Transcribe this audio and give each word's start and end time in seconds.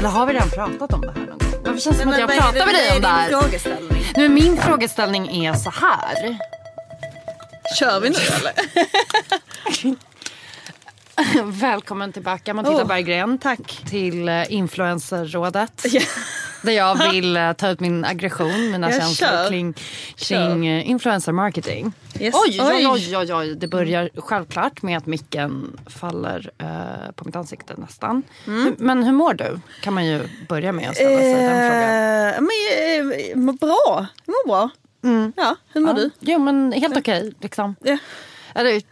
Eller 0.00 0.10
har 0.10 0.26
vi 0.26 0.32
redan 0.32 0.50
pratat 0.50 0.92
om 0.92 1.00
det 1.00 1.08
här 1.08 1.14
någon 1.16 1.28
gång? 1.28 1.38
Varför 1.64 1.80
känns 1.80 1.96
det 1.96 2.02
som 2.02 2.12
att 2.12 2.18
jag 2.18 2.30
pratar 2.30 2.66
med 2.66 2.74
dig 2.74 2.96
om 2.96 3.02
det 3.02 3.08
här? 3.08 3.28
frågeställning? 3.28 4.04
Nu, 4.16 4.28
min 4.28 4.56
frågeställning 4.56 5.44
är 5.46 5.54
så 5.54 5.70
här. 5.70 6.38
Kör 7.78 8.00
vi 8.00 8.10
nu 8.10 8.16
eller? 8.16 8.52
Välkommen 11.60 12.12
tillbaka 12.12 12.54
Matilda 12.54 12.82
Oh, 12.82 12.88
Berggren. 12.88 13.38
tack. 13.38 13.82
Till 13.90 14.28
eh, 14.28 14.52
Influencerrådet. 14.52 15.84
Där 16.62 16.72
jag 16.72 17.10
vill 17.12 17.36
eh, 17.36 17.52
ta 17.52 17.68
ut 17.70 17.80
min 17.80 18.04
aggression, 18.04 18.70
mina 18.70 18.90
Jag 18.90 19.00
känslor 19.02 19.28
kör. 19.28 19.48
kring, 19.48 19.74
kring 20.16 20.66
eh, 20.66 20.90
influencer 20.90 21.32
marketing. 21.32 21.92
Yes. 22.20 22.34
Oj, 22.48 22.58
oj, 22.62 22.86
Oj. 22.88 23.16
oj, 23.16 23.34
oj. 23.34 23.54
Det 23.54 23.68
börjar 23.68 24.10
självklart 24.16 24.82
med 24.82 24.96
att 24.98 25.06
micken 25.06 25.78
faller 25.86 26.50
eh, 26.58 27.12
på 27.14 27.24
mitt 27.24 27.36
ansikte 27.36 27.74
nästan. 27.76 28.22
Hur- 28.44 28.74
Men 28.78 29.02
hur 29.02 29.12
mår 29.12 29.34
du? 29.34 29.60
Kan 29.82 29.94
man 29.94 30.06
ju 30.06 30.20
börja 30.48 30.72
med 30.72 30.88
att 30.88 30.94
ställa 30.96 31.18
sig 31.20 31.34
den 31.34 31.70
frågan. 31.70 32.34
Eh, 32.34 32.40
men 33.34 33.44
mår 33.44 33.52
bra. 33.52 34.06
Jag 34.26 34.32
mår 34.32 34.46
bra. 34.48 34.70
Ja, 35.36 35.56
hur 35.72 35.80
mår 35.80 35.94
du? 35.94 36.10
Jo 36.20 36.38
men 36.38 36.72
helt 36.72 36.96
okej 36.96 37.32
liksom. 37.40 37.76
Ja. 37.82 37.98
Eller, 38.54 38.82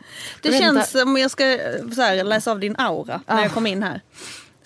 Det 0.42 0.52
känns 0.52 0.62
inte. 0.78 0.86
som 0.98 1.16
jag 1.16 1.30
ska 1.30 1.44
eh, 1.52 1.58
här, 1.96 2.24
läsa 2.24 2.50
av 2.50 2.60
din 2.60 2.76
aura 2.78 3.20
när 3.26 3.42
jag 3.42 3.52
kom 3.52 3.66
in 3.66 3.82
här. 3.82 4.00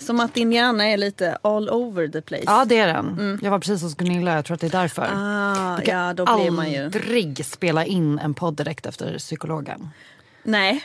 Som 0.02 0.20
att 0.20 0.34
din 0.34 0.52
hjärna 0.52 0.84
är 0.88 0.96
lite 0.96 1.38
all 1.42 1.70
over 1.70 2.08
the 2.08 2.20
place. 2.22 2.42
Ja 2.46 2.64
det 2.64 2.78
är 2.78 2.86
den. 2.86 3.38
Jag 3.42 3.50
var 3.50 3.58
precis 3.58 3.82
hos 3.82 3.94
Gunilla, 3.94 4.34
jag 4.34 4.44
tror 4.44 4.54
att 4.54 4.60
det 4.60 4.66
är 4.66 4.70
därför. 4.80 5.02
Ah, 5.02 5.78
kan 5.84 5.98
ja, 5.98 6.12
då 6.14 6.36
blir 6.36 6.50
man 6.50 6.72
ju... 6.72 6.84
aldrig 6.84 7.46
spela 7.46 7.84
in 7.86 8.18
en 8.18 8.34
podd 8.34 8.54
direkt 8.54 8.86
efter 8.86 9.18
psykologen. 9.18 9.88
Nej. 10.42 10.84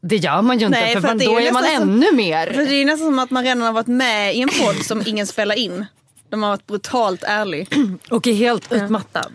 Det 0.00 0.16
gör 0.16 0.42
man 0.42 0.58
ju 0.58 0.66
inte 0.66 0.80
Nej, 0.80 0.94
för, 0.94 1.00
för 1.00 1.14
då 1.14 1.38
är 1.38 1.46
är 1.48 1.52
man 1.52 1.62
som- 1.64 1.82
ännu 1.82 2.06
För 2.06 2.14
mer. 2.16 2.46
det 2.46 2.74
är 2.74 2.84
nästan 2.84 3.06
som 3.06 3.18
att 3.18 3.30
man 3.30 3.44
redan 3.44 3.62
har 3.62 3.72
varit 3.72 3.86
med 3.86 4.34
i 4.36 4.40
en 4.42 4.48
podd 4.48 4.76
som 4.84 5.02
ingen 5.06 5.26
spelar 5.26 5.54
in. 5.54 5.86
De 6.28 6.42
har 6.42 6.50
varit 6.50 6.66
brutalt 6.66 7.22
ärlig. 7.24 7.68
Och 8.10 8.26
är 8.26 8.32
helt 8.32 8.72
utmattad. 8.72 9.32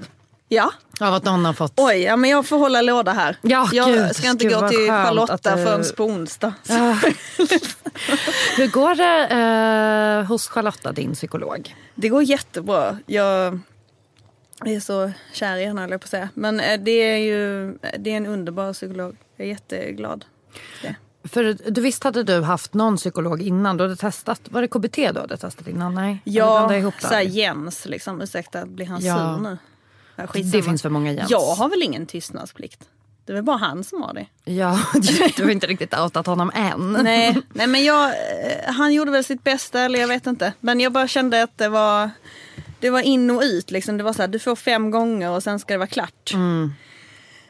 Ja. 0.50 0.72
Av 1.00 1.14
att 1.14 1.24
någon 1.24 1.46
har 1.46 1.54
fått... 1.54 1.74
Oj, 1.78 1.98
ja, 2.02 2.16
men 2.16 2.30
jag 2.30 2.46
får 2.46 2.58
hålla 2.58 2.82
låda 2.82 3.12
här. 3.14 3.38
Ja, 3.42 3.70
jag 3.74 3.88
gud, 3.88 4.16
ska 4.16 4.30
inte 4.30 4.46
gud, 4.46 4.54
gå 4.54 4.70
till 4.70 4.88
Charlotta 4.88 5.56
du- 5.56 5.64
förrän 5.66 5.84
på 5.98 6.04
onsdag. 6.06 6.54
Ah. 6.70 6.74
Hur 8.58 8.68
går 8.72 8.96
det 8.96 9.28
eh, 10.22 10.28
hos 10.28 10.48
Charlotta, 10.48 10.92
din 10.92 11.14
psykolog? 11.14 11.76
Det 11.96 12.10
går 12.10 12.24
jättebra. 12.24 12.98
Jag 13.06 13.60
är 14.66 14.80
så 14.80 15.12
kär 15.34 15.58
i 15.58 15.66
henne 15.66 15.82
höll 15.82 15.92
jag 15.92 16.02
på 16.02 16.06
att 16.06 16.10
säga. 16.10 16.30
Men 16.34 16.60
eh, 16.60 16.80
det 16.80 16.92
är 16.92 17.18
ju 17.18 17.72
det 18.00 18.12
är 18.12 18.18
en 18.18 18.26
underbar 18.26 18.74
psykolog. 18.74 19.16
Jag 19.38 19.46
är 19.48 19.50
jätteglad. 19.50 20.26
Det. 20.82 20.96
För 21.28 21.58
du 21.72 21.82
visst 21.82 22.04
hade 22.04 22.24
du 22.24 22.42
haft 22.42 22.74
någon 22.74 22.98
psykolog 22.98 23.42
innan? 23.42 23.78
Du 23.78 23.84
hade 23.84 23.96
testat, 23.96 24.42
var 24.50 24.62
det 24.62 24.68
KBT 24.68 24.96
du 24.96 25.20
hade 25.20 25.38
testat 25.38 25.68
innan? 25.68 25.96
Nej? 25.96 26.22
Ja, 26.24 26.68
där? 27.02 27.22
Jens 27.22 27.86
liksom. 27.86 28.22
Ursäkta, 28.22 28.66
blir 28.66 28.86
han 28.86 29.02
Ja. 29.06 29.16
sur 29.38 29.44
nu? 29.44 29.58
Ja. 30.16 30.26
Det 30.34 30.62
finns 30.64 30.82
för 30.82 30.90
många 30.90 31.12
Jens. 31.12 31.32
Jag 31.32 31.56
har 31.56 31.70
väl 31.70 31.84
ingen 31.84 32.06
tystnadsplikt? 32.06 32.90
Det 33.26 33.32
är 33.32 33.36
väl 33.36 33.44
bara 33.44 33.58
han 33.58 33.84
som 33.84 34.02
har 34.02 34.14
det. 34.14 34.52
Ja, 34.52 34.80
du 35.38 35.44
har 35.44 35.52
inte 35.52 35.68
riktigt 35.68 35.94
outat 36.00 36.26
honom 36.26 36.52
än. 36.56 36.94
Nej, 37.04 37.38
nej 37.54 37.68
men 37.68 37.84
jag, 37.84 38.06
eh, 38.10 38.74
han 38.74 38.94
gjorde 38.94 39.12
väl 39.12 39.24
sitt 39.24 39.44
bästa 39.44 39.82
eller 39.82 40.00
jag 40.00 40.08
vet 40.08 40.28
inte. 40.28 40.54
Men 40.60 40.80
jag 40.80 40.92
bara 40.92 41.08
kände 41.08 41.44
att 41.44 41.58
det 41.58 41.70
var, 41.70 42.10
det 42.80 42.90
var 42.90 43.02
in 43.02 43.30
och 43.30 43.42
ut 43.42 43.72
liksom. 43.72 43.98
Det 43.98 44.04
var 44.04 44.14
så 44.14 44.22
här, 44.22 44.28
du 44.28 44.40
får 44.40 44.56
fem 44.56 44.92
gånger 44.92 45.30
och 45.30 45.44
sen 45.44 45.60
ska 45.60 45.74
det 45.74 45.78
vara 45.78 45.88
klart. 45.88 46.34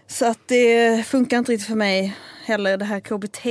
Så 0.08 0.26
att 0.26 0.40
det 0.48 1.08
funkar 1.08 1.38
inte 1.38 1.52
riktigt 1.52 1.68
för 1.68 1.76
mig 1.76 2.18
heller 2.46 2.78
det 2.78 2.86
här 2.86 3.00
KBT. 3.00 3.46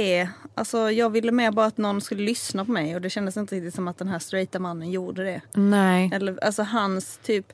Alltså 0.56 0.90
jag 0.90 1.10
ville 1.10 1.32
mer 1.32 1.50
bara 1.50 1.66
att 1.66 1.78
någon 1.78 2.00
skulle 2.00 2.22
lyssna 2.22 2.64
på 2.64 2.72
mig 2.72 2.94
och 2.94 3.00
det 3.00 3.10
kändes 3.10 3.36
inte 3.36 3.54
riktigt 3.54 3.74
som 3.74 3.88
att 3.88 3.98
den 3.98 4.08
här 4.08 4.18
straighta 4.18 4.58
mannen 4.58 4.90
gjorde 4.90 5.24
det. 5.24 5.40
Nej. 5.54 6.10
Eller, 6.14 6.44
alltså 6.44 6.62
hans 6.62 7.18
typ, 7.22 7.52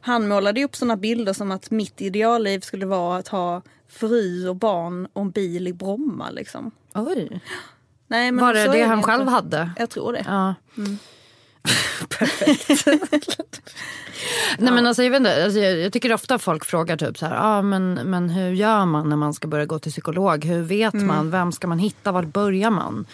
han 0.00 0.28
målade 0.28 0.60
ju 0.60 0.66
upp 0.66 0.76
såna 0.76 0.96
bilder 0.96 1.32
som 1.32 1.50
att 1.50 1.70
mitt 1.70 2.00
idealliv 2.00 2.60
skulle 2.60 2.86
vara 2.86 3.18
att 3.18 3.28
ha 3.28 3.62
fru 3.88 4.48
och 4.48 4.56
barn 4.56 5.08
och 5.12 5.22
en 5.22 5.30
bil 5.30 5.68
i 5.68 5.72
Bromma 5.72 6.30
liksom. 6.30 6.70
Oj. 6.94 7.40
Nej, 8.06 8.32
men 8.32 8.44
Var 8.44 8.54
det 8.54 8.68
det 8.72 8.82
han 8.82 8.98
inte. 8.98 9.10
själv 9.10 9.28
hade? 9.28 9.70
Jag 9.78 9.90
tror 9.90 10.12
det. 10.12 10.24
Ja. 10.28 10.54
Nej 14.58 14.72
men 14.72 14.86
alltså 14.86 15.02
jag 15.02 15.10
vet 15.10 15.20
inte, 15.20 15.44
alltså, 15.44 15.58
jag, 15.60 15.78
jag 15.80 15.92
tycker 15.92 16.12
ofta 16.12 16.38
folk 16.38 16.64
frågar 16.64 16.96
typ 16.96 17.18
så 17.18 17.26
här, 17.26 17.36
ah, 17.40 17.62
men, 17.62 17.94
men 17.94 18.30
hur 18.30 18.50
gör 18.50 18.84
man 18.84 19.08
när 19.08 19.16
man 19.16 19.34
ska 19.34 19.48
börja 19.48 19.66
gå 19.66 19.78
till 19.78 19.92
psykolog? 19.92 20.44
Hur 20.44 20.62
vet 20.62 20.94
Mm. 20.94 21.06
man? 21.06 21.30
Vem 21.30 21.52
ska 21.52 21.66
man 21.66 21.78
hitta? 21.78 22.12
Var 22.12 22.22
börjar 22.22 22.70
man? 22.70 23.06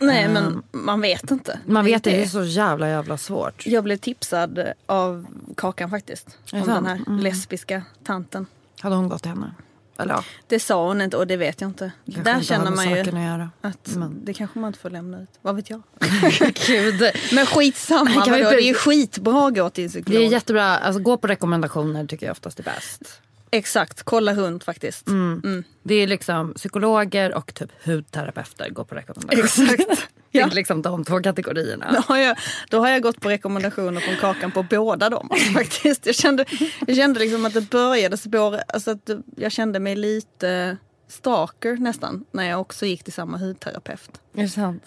Nej 0.00 0.28
men 0.28 0.62
man 0.72 1.00
vet 1.00 1.30
inte. 1.30 1.58
Man 1.66 1.84
vet 1.84 2.04
det, 2.04 2.10
det 2.10 2.22
är 2.22 2.26
så 2.26 2.44
jävla 2.44 2.88
jävla 2.88 3.18
svårt. 3.18 3.66
Jag 3.66 3.84
blev 3.84 3.96
tipsad 3.96 4.58
av 4.86 5.26
Kakan 5.56 5.90
faktiskt. 5.90 6.38
Om 6.52 6.62
sant? 6.64 6.66
den 6.66 6.86
här 6.86 7.22
lesbiska 7.22 7.82
tanten. 8.04 8.46
Hade 8.80 8.94
hon 8.96 9.08
gått 9.08 9.22
till 9.22 9.30
henne? 9.30 9.54
Eller 9.98 10.14
ja, 10.14 10.24
Det 10.46 10.60
sa 10.60 10.86
hon 10.88 11.00
inte 11.00 11.16
och 11.16 11.26
det 11.26 11.36
vet 11.36 11.60
jag 11.60 11.70
inte. 11.70 11.92
kanske 12.04 12.22
Där 12.22 12.34
inte 12.34 12.46
känner 12.46 12.70
man 12.70 12.90
ju 12.90 13.00
att 13.00 13.48
att 13.60 13.96
Men- 13.96 14.24
det 14.24 14.34
kanske 14.34 14.58
man 14.58 14.68
inte 14.68 14.78
får 14.78 14.90
lämna 14.90 15.22
ut. 15.22 15.28
Vad 15.42 15.56
vet 15.56 15.70
jag? 15.70 15.82
Gud. 16.66 17.02
Men 17.32 17.46
skitsamma, 17.46 18.10
Kan 18.10 18.22
vi 18.22 18.30
vadå? 18.30 18.32
börja- 18.44 18.50
det 18.50 18.56
är 18.62 18.68
ju 18.68 18.74
skitbra 18.74 19.46
att 19.46 19.54
gå 19.54 19.70
till 19.70 19.84
en 19.84 19.88
Det 19.90 19.92
psykolog. 19.92 20.22
är 20.22 20.26
jättebra, 20.28 20.64
alltså 20.78 21.02
gå 21.02 21.16
på 21.16 21.26
rekommendationer 21.26 22.06
tycker 22.06 22.26
jag 22.26 22.32
oftast 22.32 22.58
är 22.58 22.62
bäst. 22.64 23.02
Exakt, 23.50 24.02
kolla 24.02 24.34
runt 24.34 24.64
faktiskt. 24.64 25.08
Mm. 25.08 25.64
Det 25.82 25.94
är 25.94 26.06
liksom 26.06 26.54
psykologer 26.54 27.34
och 27.34 27.54
typ 27.54 27.70
hudterapeuter 27.84 28.70
går 28.70 28.84
på 28.84 28.94
rekommendationer. 28.94 29.74
Exakt. 29.74 30.08
Det 30.32 30.40
är 30.40 30.50
liksom 30.50 30.82
de 30.82 31.04
två 31.04 31.22
kategorierna. 31.22 31.92
Då 31.92 32.00
har, 32.00 32.16
jag, 32.16 32.36
då 32.70 32.78
har 32.78 32.88
jag 32.88 33.02
gått 33.02 33.20
på 33.20 33.28
rekommendationer 33.28 34.00
från 34.00 34.16
Kakan 34.16 34.52
på 34.52 34.62
båda 34.62 35.10
dem. 35.10 35.30
faktiskt. 35.54 36.06
Jag 36.06 36.14
kände, 36.14 36.44
jag 36.86 36.96
kände 36.96 37.20
liksom 37.20 37.44
att 37.44 37.54
det 37.54 37.70
började 37.70 38.16
spåra, 38.16 38.60
alltså 38.68 38.90
att 38.90 39.10
jag 39.36 39.52
kände 39.52 39.80
mig 39.80 39.96
lite 39.96 40.76
stalker 41.08 41.76
nästan 41.76 42.24
när 42.32 42.44
jag 42.50 42.60
också 42.60 42.86
gick 42.86 43.04
till 43.04 43.12
samma 43.12 43.38
hudterapeut. 43.38 44.20
Är 44.34 44.42
det 44.42 44.48
sant? 44.48 44.84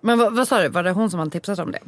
Men 0.00 0.18
vad, 0.18 0.36
vad 0.36 0.48
sa 0.48 0.62
du, 0.62 0.68
var 0.68 0.82
det 0.82 0.90
hon 0.90 1.10
som 1.10 1.18
hade 1.18 1.30
tipsat 1.30 1.58
om 1.58 1.72
det? 1.72 1.80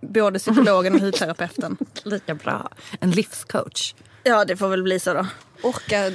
Både 0.00 0.38
psykologen 0.38 0.94
och 0.94 1.00
hudterapeuten. 1.00 1.76
Lika 2.02 2.34
bra. 2.34 2.68
En 3.00 3.10
livscoach. 3.10 3.94
Ja 4.22 4.44
det 4.44 4.56
får 4.56 4.68
väl 4.68 4.82
bli 4.82 5.00
så 5.00 5.14
då. 5.14 5.26
Orka 5.62 6.12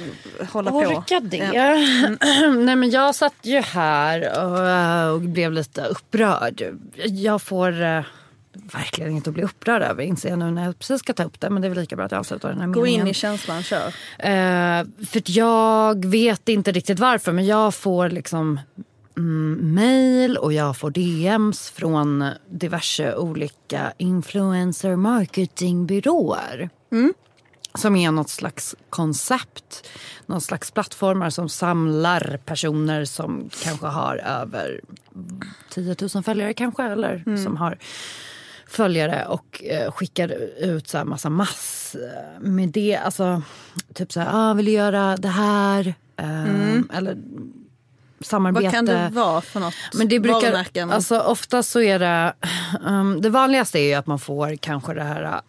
hålla 0.52 0.70
på. 0.70 0.76
Orka 0.76 1.20
det. 1.20 1.36
Ja. 1.36 1.76
Nej 2.56 2.76
men 2.76 2.90
jag 2.90 3.14
satt 3.14 3.34
ju 3.42 3.60
här 3.60 4.44
och, 4.44 5.14
och 5.14 5.20
blev 5.20 5.52
lite 5.52 5.84
upprörd. 5.84 6.62
Jag 7.04 7.42
får 7.42 7.82
uh, 7.82 8.04
verkligen 8.52 9.10
inte 9.10 9.30
att 9.30 9.34
bli 9.34 9.42
upprörd 9.42 9.82
över 9.82 10.02
inser 10.02 10.28
jag 10.28 10.38
nu 10.38 10.50
när 10.50 10.64
jag 10.64 10.78
precis 10.78 10.98
ska 10.98 11.12
ta 11.12 11.24
upp 11.24 11.40
det. 11.40 11.50
Men 11.50 11.62
det 11.62 11.68
är 11.68 11.70
väl 11.70 11.78
lika 11.78 11.96
bra 11.96 12.04
att 12.04 12.12
jag 12.12 12.18
avslutar 12.18 12.48
den 12.48 12.60
här 12.60 12.68
Gå 12.68 12.82
meningen. 12.82 13.06
in 13.06 13.10
i 13.10 13.14
känslan, 13.14 13.62
kör. 13.62 13.86
Uh, 13.86 14.86
för 15.06 15.18
att 15.18 15.28
jag 15.28 16.04
vet 16.04 16.48
inte 16.48 16.72
riktigt 16.72 16.98
varför 16.98 17.32
men 17.32 17.46
jag 17.46 17.74
får 17.74 18.10
liksom 18.10 18.60
mm, 19.16 19.74
mail 19.74 20.36
och 20.36 20.52
jag 20.52 20.76
får 20.76 20.90
DMs 20.90 21.70
från 21.70 22.30
diverse 22.50 23.14
olika 23.16 23.92
influencer 23.98 24.96
marketingbyråer. 24.96 26.70
Som 27.76 27.96
är 27.96 28.10
något 28.10 28.30
slags 28.30 28.74
koncept. 28.90 29.88
Någon 30.26 30.40
slags 30.40 30.70
plattformar 30.70 31.30
som 31.30 31.48
samlar 31.48 32.40
personer 32.44 33.04
som 33.04 33.50
kanske 33.64 33.86
har 33.86 34.16
över 34.16 34.80
10 35.70 35.96
000 36.14 36.22
följare 36.22 36.54
kanske. 36.54 36.82
Eller 36.82 37.36
som 37.44 37.56
har 37.56 37.78
följare 38.66 39.26
och 39.26 39.64
eh, 39.64 39.92
skickar 39.92 40.28
ut 40.58 40.88
så 40.88 40.98
här 40.98 41.04
massa 41.04 41.30
mass 41.30 41.96
eh, 42.00 42.40
med 42.40 42.68
det. 42.68 42.96
Alltså 42.96 43.42
typ 43.94 44.12
så 44.12 44.20
här, 44.20 44.30
ah, 44.32 44.54
vill 44.54 44.66
du 44.66 44.72
göra 44.72 45.16
det 45.16 45.28
här? 45.28 45.94
Eh, 46.16 46.96
Eller 46.96 47.16
samarbete. 48.20 48.64
Vad 48.64 48.72
kan 48.72 48.86
det 48.86 49.08
vara 49.12 49.40
för 49.40 49.60
något? 49.60 49.74
Men 49.94 50.08
det 50.08 50.20
brukar, 50.20 50.40
varumärken? 50.40 50.90
alltså 50.90 51.20
ofta 51.20 51.62
så 51.62 51.80
är 51.80 51.98
det, 51.98 52.34
um, 52.84 53.20
det 53.20 53.30
vanligaste 53.30 53.78
är 53.78 53.88
ju 53.88 53.94
att 53.94 54.06
man 54.06 54.18
får 54.18 54.56
kanske 54.56 54.94
det 54.94 55.02
här 55.02 55.22
uh, 55.22 55.40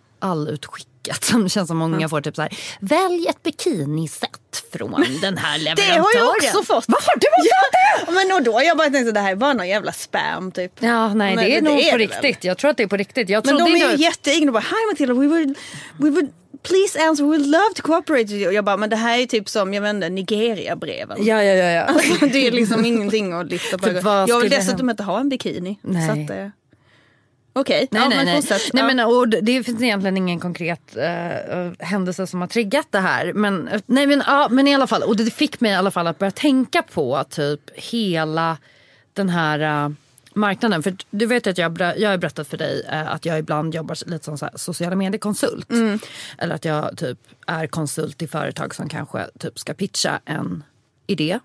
allutskickat 1.08 1.24
som 1.24 1.44
det 1.44 1.50
känns 1.50 1.68
som 1.68 1.78
många 1.78 2.10
får. 2.10 2.22
Typ 2.22 2.36
så 2.36 2.42
här, 2.42 2.52
välj 2.80 3.28
ett 3.28 3.44
bikiniset 3.44 4.30
från 4.72 5.06
den 5.22 5.38
här 5.38 5.58
det 5.60 5.64
leverantören. 5.64 6.02
har 6.02 6.12
jag 6.16 6.30
också 6.30 6.64
fått. 6.64 6.86
Vad 6.88 7.02
har 7.04 7.20
du 7.20 7.28
också 7.28 8.06
ja, 8.08 8.12
Men 8.12 8.36
och 8.36 8.44
då 8.44 8.62
jag 8.64 8.78
bara 8.78 8.88
att 8.88 9.14
det 9.14 9.20
här 9.20 9.32
är 9.32 9.36
bara 9.36 9.54
någon 9.54 9.68
jävla 9.68 9.92
spam 9.92 10.52
typ. 10.52 10.72
Ja, 10.80 11.14
nej 11.14 11.36
Men 11.36 11.46
det 11.46 11.52
är 11.52 11.62
det 11.62 11.70
nog 11.70 11.80
är 11.80 11.92
på 11.92 11.98
det 11.98 12.04
riktigt. 12.04 12.44
Jag 12.44 12.58
tror 12.58 12.72
att 12.72 12.78
det 12.78 12.84
är 12.84 12.88
på 12.88 12.98
riktigt. 12.98 13.30
Jag 13.30 13.46
Men 13.46 13.58
de 13.58 13.64
är 13.64 13.78
ju 13.78 13.92
inte- 13.92 14.04
jätteigna. 14.04 14.52
Bara, 14.52 14.60
Hi 14.60 14.92
Matilda, 14.92 15.14
we 15.14 15.28
would, 15.28 15.58
we 15.98 16.10
would 16.10 16.30
please 16.64 17.00
answer, 17.02 17.24
we 17.24 17.30
would 17.30 17.46
love 17.46 17.74
to 17.76 17.82
cooperate 17.82 18.24
with 18.24 18.34
you. 18.34 18.52
Jag 18.52 18.66
bara, 18.66 18.78
men 18.78 18.90
det 18.90 18.96
här 18.96 19.20
är 19.20 19.26
typ 19.26 19.50
som, 19.50 19.74
jag 19.74 19.82
vet 19.82 19.90
inte, 19.90 20.10
Nigeria-breven. 20.10 21.18
Ja, 21.26 21.44
ja, 21.44 21.54
ja. 21.54 21.70
ja. 21.72 21.82
Alltså, 21.88 22.26
det 22.26 22.48
är 22.48 22.52
liksom 22.52 22.86
ingenting 22.86 23.34
att 23.34 23.48
lyfta 23.52 23.78
på. 23.78 23.86
Typ, 23.86 24.04
jag 24.04 24.40
vill 24.40 24.50
dessutom 24.50 24.90
inte 24.90 25.04
ha 25.04 25.20
en 25.20 25.30
bikini. 25.30 25.80
Nej. 25.82 26.08
Så 26.28 26.34
att, 26.34 26.54
Okej, 27.60 27.88
Nej, 27.92 28.02
ja, 28.04 28.10
nej, 28.10 28.26
nej. 28.26 28.44
nej 28.50 28.60
Ja. 28.74 28.84
men, 28.88 29.00
och 29.00 29.28
det- 29.30 29.64
finns 29.64 29.82
egentligen 29.82 30.18
ingen 30.18 30.40
konkret 30.40 30.96
eh, 30.98 31.72
händelse 31.80 32.28
som 32.28 32.42
har 32.42 32.48
triggat 32.48 32.88
det 32.90 33.00
här. 33.00 33.34
Men, 33.34 33.68
eh, 33.68 33.82
nej, 33.86 34.08
men, 34.08 34.24
ja, 34.28 34.48
men 34.52 34.68
i 34.68 34.76
alla 34.76 34.88
fall, 34.88 35.04
och 35.04 35.16
det 35.18 35.32
fick 35.34 35.60
mig 35.60 35.72
i 35.72 35.76
alla 35.76 35.92
fall 35.92 36.08
att 36.08 36.20
börja 36.20 36.32
tänka 36.32 36.82
på 36.82 37.24
typ 37.30 37.62
hela 37.76 38.58
den 39.14 39.30
här 39.30 39.94
marknaden. 40.34 40.84
För 40.84 40.96
du 41.10 41.26
vet 41.26 41.48
att 41.48 41.58
jag, 41.58 41.82
jag 41.98 42.10
har 42.10 42.18
berättat 42.18 42.48
för 42.48 42.58
dig 42.58 42.86
att 43.08 43.26
jag 43.26 43.40
ibland 43.40 43.76
jobbar 43.76 44.10
lite 44.10 44.26
som 44.26 44.38
så 44.38 44.50
sociala 44.56 44.96
medier-konsult. 44.96 45.68
Eller 46.38 46.56
att 46.56 46.66
jag 46.66 46.98
typ 46.98 47.18
är 47.48 47.68
konsult 47.68 48.22
i 48.22 48.28
företag 48.28 48.76
som 48.76 48.90
kanske 48.90 49.26
typ 49.40 49.60
ska 49.60 49.74
pitcha 49.74 50.20
en 50.26 50.64
idé. 51.08 51.40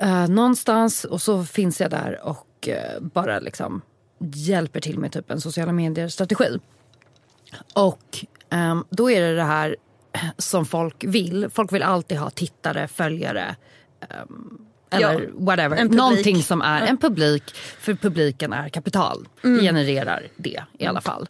Eh, 0.00 0.28
någonstans 0.28 1.04
och 1.04 1.22
så 1.22 1.44
finns 1.44 1.80
jag 1.80 1.90
där 1.90 2.20
och 2.22 2.68
bara 3.00 3.38
liksom 3.38 3.80
hjälper 4.18 4.80
till 4.80 4.98
med 4.98 5.12
typ 5.12 5.30
en 5.30 5.40
sociala 5.40 5.72
medier-strategi. 5.72 6.58
Och 7.74 8.24
ehm, 8.50 8.84
då 8.90 9.10
är 9.10 9.20
det 9.20 9.34
det 9.34 9.42
här 9.42 9.76
som 10.38 10.66
folk 10.66 11.04
vill. 11.04 11.48
Folk 11.50 11.72
vill 11.72 11.82
alltid 11.82 12.18
ha 12.18 12.30
tittare, 12.30 12.88
följare 12.88 13.56
ehm, 14.00 14.58
eller 14.90 15.20
Ja, 15.20 15.30
whatever. 15.34 15.84
Någonting 15.84 16.42
som 16.42 16.62
är 16.62 16.86
en 16.86 16.98
publik. 16.98 17.42
För 17.80 17.94
publiken 17.94 18.52
är 18.52 18.68
kapital. 18.68 19.28
Det 19.42 19.60
genererar 19.60 20.26
det 20.36 20.62
i 20.78 20.86
alla 20.86 21.00
fall. 21.00 21.28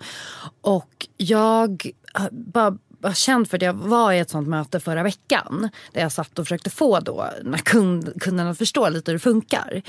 Och 0.60 1.06
jag 1.16 1.92
har 2.14 2.28
bara 2.32 2.78
var 3.00 3.12
känd 3.12 3.50
för 3.50 3.56
att 3.56 3.62
jag 3.62 3.72
var 3.72 4.12
i 4.12 4.18
ett 4.18 4.30
sånt 4.30 4.48
möte 4.48 4.80
förra 4.80 5.02
veckan. 5.02 5.68
Där 5.92 6.00
jag 6.00 6.12
satt 6.12 6.38
och 6.38 6.44
försökte 6.46 6.70
få 6.70 7.00
då 7.00 7.26
när 7.42 7.58
kund, 7.58 8.12
kunderna 8.22 8.50
att 8.50 8.58
förstå 8.58 8.88
lite 8.88 9.10
hur 9.10 9.18
det 9.18 9.22
funkar. 9.22 9.82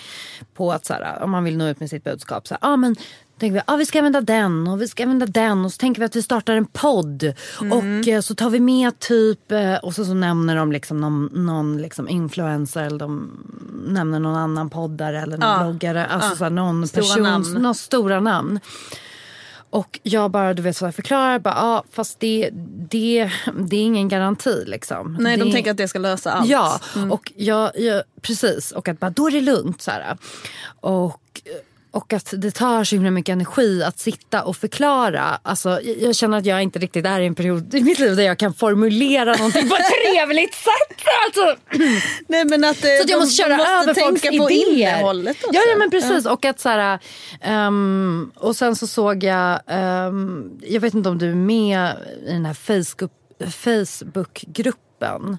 På 0.53 0.71
att 0.71 0.85
så 0.85 0.93
här, 0.93 1.23
om 1.23 1.31
man 1.31 1.43
vill 1.43 1.57
nå 1.57 1.67
ut 1.67 1.79
med 1.79 1.89
sitt 1.89 2.03
budskap. 2.03 2.47
Så 2.47 2.53
här, 2.61 2.73
ah, 2.73 2.77
men, 2.77 2.95
tänker 3.39 3.53
vi, 3.53 3.61
ah, 3.65 3.75
vi 3.75 3.85
ska 3.85 3.97
använda 3.99 4.21
den 4.21 4.67
och 4.67 4.81
vi 4.81 4.87
ska 4.87 5.03
använda 5.03 5.25
den. 5.25 5.65
Och 5.65 5.71
så 5.71 5.77
tänker 5.77 5.99
vi 6.01 6.05
att 6.05 6.15
vi 6.15 6.21
startar 6.23 6.53
en 6.55 6.65
podd. 6.65 7.33
Och 7.71 8.07
eh, 8.07 8.21
så 8.21 8.35
tar 8.35 8.49
vi 8.49 8.59
med 8.59 8.99
typ, 8.99 9.51
eh, 9.51 9.75
och 9.75 9.95
så, 9.95 10.05
så 10.05 10.13
nämner 10.13 10.55
de 10.55 10.71
liksom 10.71 11.01
någon, 11.01 11.25
någon 11.33 11.77
liksom 11.81 12.09
influencer. 12.09 12.83
Eller 12.83 12.99
de 12.99 13.29
nämner 13.87 14.19
någon 14.19 14.35
annan 14.35 14.69
poddare 14.69 15.21
eller 15.21 15.37
någon 15.37 15.49
Ja. 15.49 15.63
bloggare. 15.63 16.05
Alltså 16.05 16.29
Ja. 16.29 16.35
så 16.35 16.43
här, 16.43 16.51
någon 16.51 16.87
Stora 16.87 17.01
person, 17.01 17.23
namn. 17.23 17.53
några 17.53 17.73
stora 17.73 18.19
namn. 18.19 18.59
Och 19.69 19.99
jag 20.03 20.31
bara 20.31 20.53
du 20.53 20.61
vet 20.61 20.77
så 20.77 20.85
här, 20.85 20.91
förklarar 20.91 21.39
bara, 21.39 21.53
ja 21.53 21.83
fast 21.91 22.19
det, 22.19 22.49
det, 22.89 23.31
det 23.55 23.77
är 23.77 23.83
ingen 23.83 24.09
garanti 24.09 24.63
liksom. 24.65 25.17
Nej, 25.19 25.37
det, 25.37 25.43
de 25.43 25.51
tänker 25.51 25.71
att 25.71 25.77
det 25.77 25.87
ska 25.87 25.99
lösa 25.99 26.31
allt. 26.31 26.49
Ja, 26.49 26.79
och 27.11 27.31
jag, 27.35 27.71
jag, 27.75 28.03
precis. 28.21 28.71
Och 28.71 28.87
att 28.87 28.99
bara, 28.99 29.09
då 29.09 29.27
är 29.27 29.31
det 29.31 29.41
lugnt. 29.41 29.81
Så 29.81 29.91
här. 29.91 30.17
Och, 30.79 31.41
och 31.91 32.13
att 32.13 32.33
det 32.37 32.51
tar 32.51 32.83
så 32.83 32.95
himla 32.95 33.11
mycket 33.11 33.33
energi 33.33 33.83
att 33.83 33.99
sitta 33.99 34.43
och 34.43 34.57
förklara. 34.57 35.39
Alltså, 35.43 35.81
jag- 35.81 36.15
känner 36.15 36.37
att 36.37 36.45
jag 36.45 36.63
inte 36.63 36.79
riktigt 36.79 37.05
är 37.05 37.19
i 37.19 37.25
en 37.25 37.35
period 37.35 37.73
i 37.75 37.81
mitt 37.83 37.99
liv 37.99 38.15
där 38.15 38.23
jag 38.23 38.37
kan 38.39 38.53
formulera 38.53 39.33
någonting 39.35 39.69
på 39.69 39.75
ett 39.75 39.81
trevligt 40.13 40.53
sätt. 40.53 41.05
Alltså, 41.25 41.55
Nej, 42.27 42.45
men 42.45 42.63
att, 42.63 42.77
eh, 42.85 42.89
så 42.97 43.03
att 43.03 43.09
jag 43.09 43.19
de- 43.19 43.23
måste 43.25 43.43
köra 43.43 43.57
måste 43.57 43.71
över 43.91 43.93
folks 43.93 44.21
på 44.21 44.27
idéer. 44.51 44.89
innehållet 44.97 45.37
också. 45.43 45.49
Ja, 45.55 45.61
ja 45.71 45.75
men 45.77 45.89
precis. 45.91 46.25
Och 46.25 46.45
att 46.45 46.59
så 46.59 46.69
här, 46.69 46.99
ehm, 47.41 48.31
och 48.35 48.55
sen 48.55 48.75
så 48.75 48.87
såg 48.87 49.23
jag, 49.23 49.59
ehm, 49.67 50.51
jag 50.61 50.79
vet 50.81 50.93
inte 50.93 51.09
om 51.09 51.17
du 51.17 51.29
är 51.31 51.35
med 51.35 51.93
i 52.27 52.31
den 52.31 52.45
här 52.45 52.53
Facebook, 52.53 53.11
Facebookgruppen. 53.49 55.37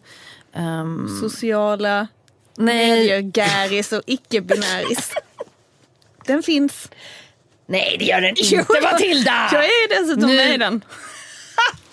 Ehm, 0.55 1.09
Sociala 1.21 2.07
nej, 2.57 2.91
medier, 2.91 3.31
gäris 3.39 3.93
och 3.93 4.03
icke-binäris. 4.07 5.13
Den 6.27 6.43
finns. 6.43 6.91
nej, 7.67 7.97
det 7.99 8.05
gör 8.05 8.21
den 8.21 8.37
inte 8.39 8.81
Matilda! 8.93 9.49
Jag 9.53 9.65
är 9.65 10.01
dessutom 10.01 10.29
Nu- 10.31 10.37
med 10.37 10.55
i 10.55 10.57
den. 10.57 10.85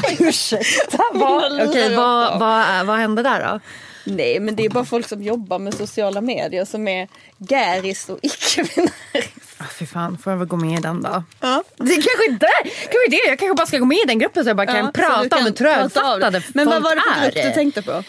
Ursäkta, 0.20 0.98
vad, 1.14 1.68
okej, 1.68 1.96
vad, 1.96 2.40
vad, 2.40 2.86
vad 2.86 2.98
hände 2.98 3.24
där 3.24 3.44
då? 3.48 3.60
Nej 4.06 4.40
men 4.40 4.56
det 4.56 4.66
är 4.66 4.70
bara 4.70 4.86
folk 4.86 5.08
som 5.08 5.24
jobbar 5.24 5.60
med 5.60 5.74
sociala 5.74 6.22
medier 6.22 6.66
som 6.66 6.88
är 6.88 7.08
gäris 7.38 8.10
och 8.10 8.20
icke-binäris. 8.22 9.30
Ah, 9.58 9.64
fy 9.80 9.86
fan, 9.86 10.18
får 10.18 10.34
jag 10.34 10.38
väl 10.38 10.48
gå 10.48 10.56
med 10.56 10.80
i 10.80 10.82
den 10.82 11.02
då? 11.02 11.24
Ja. 11.42 11.64
Det 11.78 11.84
är 11.92 11.96
kanske 12.02 12.26
inte 12.30 12.48
kanske 12.64 13.08
det. 13.10 13.30
Jag 13.30 13.40
kanske 13.40 13.56
bara 13.56 13.68
ska 13.68 13.78
gå 13.78 13.86
med 13.86 13.98
i 13.98 14.04
den 14.08 14.20
gruppen 14.20 14.44
så 14.44 14.50
jag 14.50 14.58
bara 14.58 14.68
kan 14.68 14.76
Ja, 14.86 14.92
prata 14.94 15.30
kan 15.30 15.40
om 15.40 15.46
hur 15.46 15.52
trögfattade 15.52 16.30
det. 16.40 16.44
Men 16.54 16.66
vad 16.66 16.74
folk 16.76 16.84
var 16.86 16.96
det 16.96 17.02
för 17.02 17.28
är. 17.28 17.32
grupp 17.32 17.44
du 17.44 17.52
tänkte 17.52 17.82
på? 17.82 18.04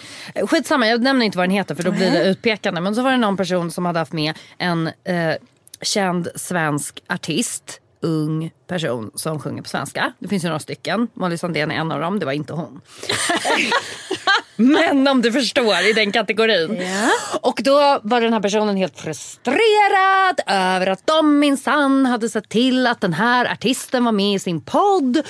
Skitsamma, 0.47 0.89
jag 0.89 1.03
nämner 1.03 1.27
inte 1.27 1.39
vad 1.39 1.45
den 1.49 1.57
heter 1.57 1.75
för 1.75 1.83
då 1.83 1.91
blir 1.91 2.11
det 2.11 2.25
utpekande. 2.25 2.81
Men 2.81 2.95
så 2.95 3.03
var 3.03 3.11
det 3.11 3.17
någon 3.17 3.37
person 3.37 3.71
som 3.71 3.87
hade 3.87 3.99
haft 3.99 4.13
med 4.13 4.39
en 4.59 4.87
eh, 4.87 5.35
känd 5.85 6.29
svensk 6.35 7.01
artist. 7.07 7.81
Ung 8.01 8.51
person 8.67 9.11
som 9.15 9.41
sjunger 9.41 9.63
på 9.63 9.69
svenska. 9.69 10.13
Det 10.19 10.29
finns 10.29 10.45
ju 10.45 10.49
några 10.49 10.59
stycken. 10.61 11.09
Molly 11.15 11.39
Sandén 11.39 11.71
är 11.71 11.75
en 11.75 11.93
av 11.93 12.01
dem, 12.01 12.19
det 12.19 12.27
var 12.27 12.33
inte 12.33 12.53
hon. 12.53 12.81
Men 14.61 15.09
om 15.09 15.23
du 15.23 15.33
förstår, 15.33 15.81
i 15.91 15.93
den 15.93 16.13
kategorin. 16.13 16.83
Och 17.41 17.61
då 17.65 18.01
var 18.03 18.21
den 18.21 18.33
här 18.33 18.41
personen 18.41 18.77
helt 18.77 18.99
frustrerad 19.01 20.41
över 20.47 20.87
att 20.87 21.07
de 21.07 21.39
minsann 21.39 22.07
hade 22.07 22.29
sett 22.29 22.49
till 22.49 22.87
att 22.87 23.01
den 23.01 23.13
här 23.13 23.53
artisten 23.53 24.05
var 24.05 24.13
med 24.13 24.35
i 24.35 24.39
sin 24.39 24.61
podd. 24.61 25.23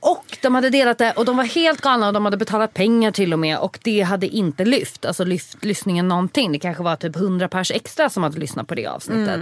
Och 0.00 0.38
de 0.42 0.54
hade 0.54 0.70
delat 0.70 0.98
det 0.98 1.12
och 1.12 1.24
de 1.24 1.36
var 1.36 1.44
helt 1.44 1.80
galna 1.80 2.06
och 2.06 2.12
de 2.12 2.24
hade 2.24 2.36
betalat 2.36 2.74
pengar 2.74 3.10
till 3.10 3.32
och 3.32 3.38
med. 3.38 3.58
Och 3.58 3.78
det 3.82 4.00
hade 4.00 4.26
inte 4.26 4.64
lyft, 4.64 5.04
alltså 5.04 5.24
lyft 5.24 5.64
lyssningen 5.64 6.08
någonting. 6.08 6.52
Det 6.52 6.58
kanske 6.58 6.82
var 6.82 6.96
typ 6.96 7.16
100 7.16 7.48
pers 7.48 7.70
extra 7.70 8.10
som 8.10 8.22
hade 8.22 8.38
lyssnat 8.38 8.68
på 8.68 8.74
det 8.74 8.86
avsnittet. 8.86 9.40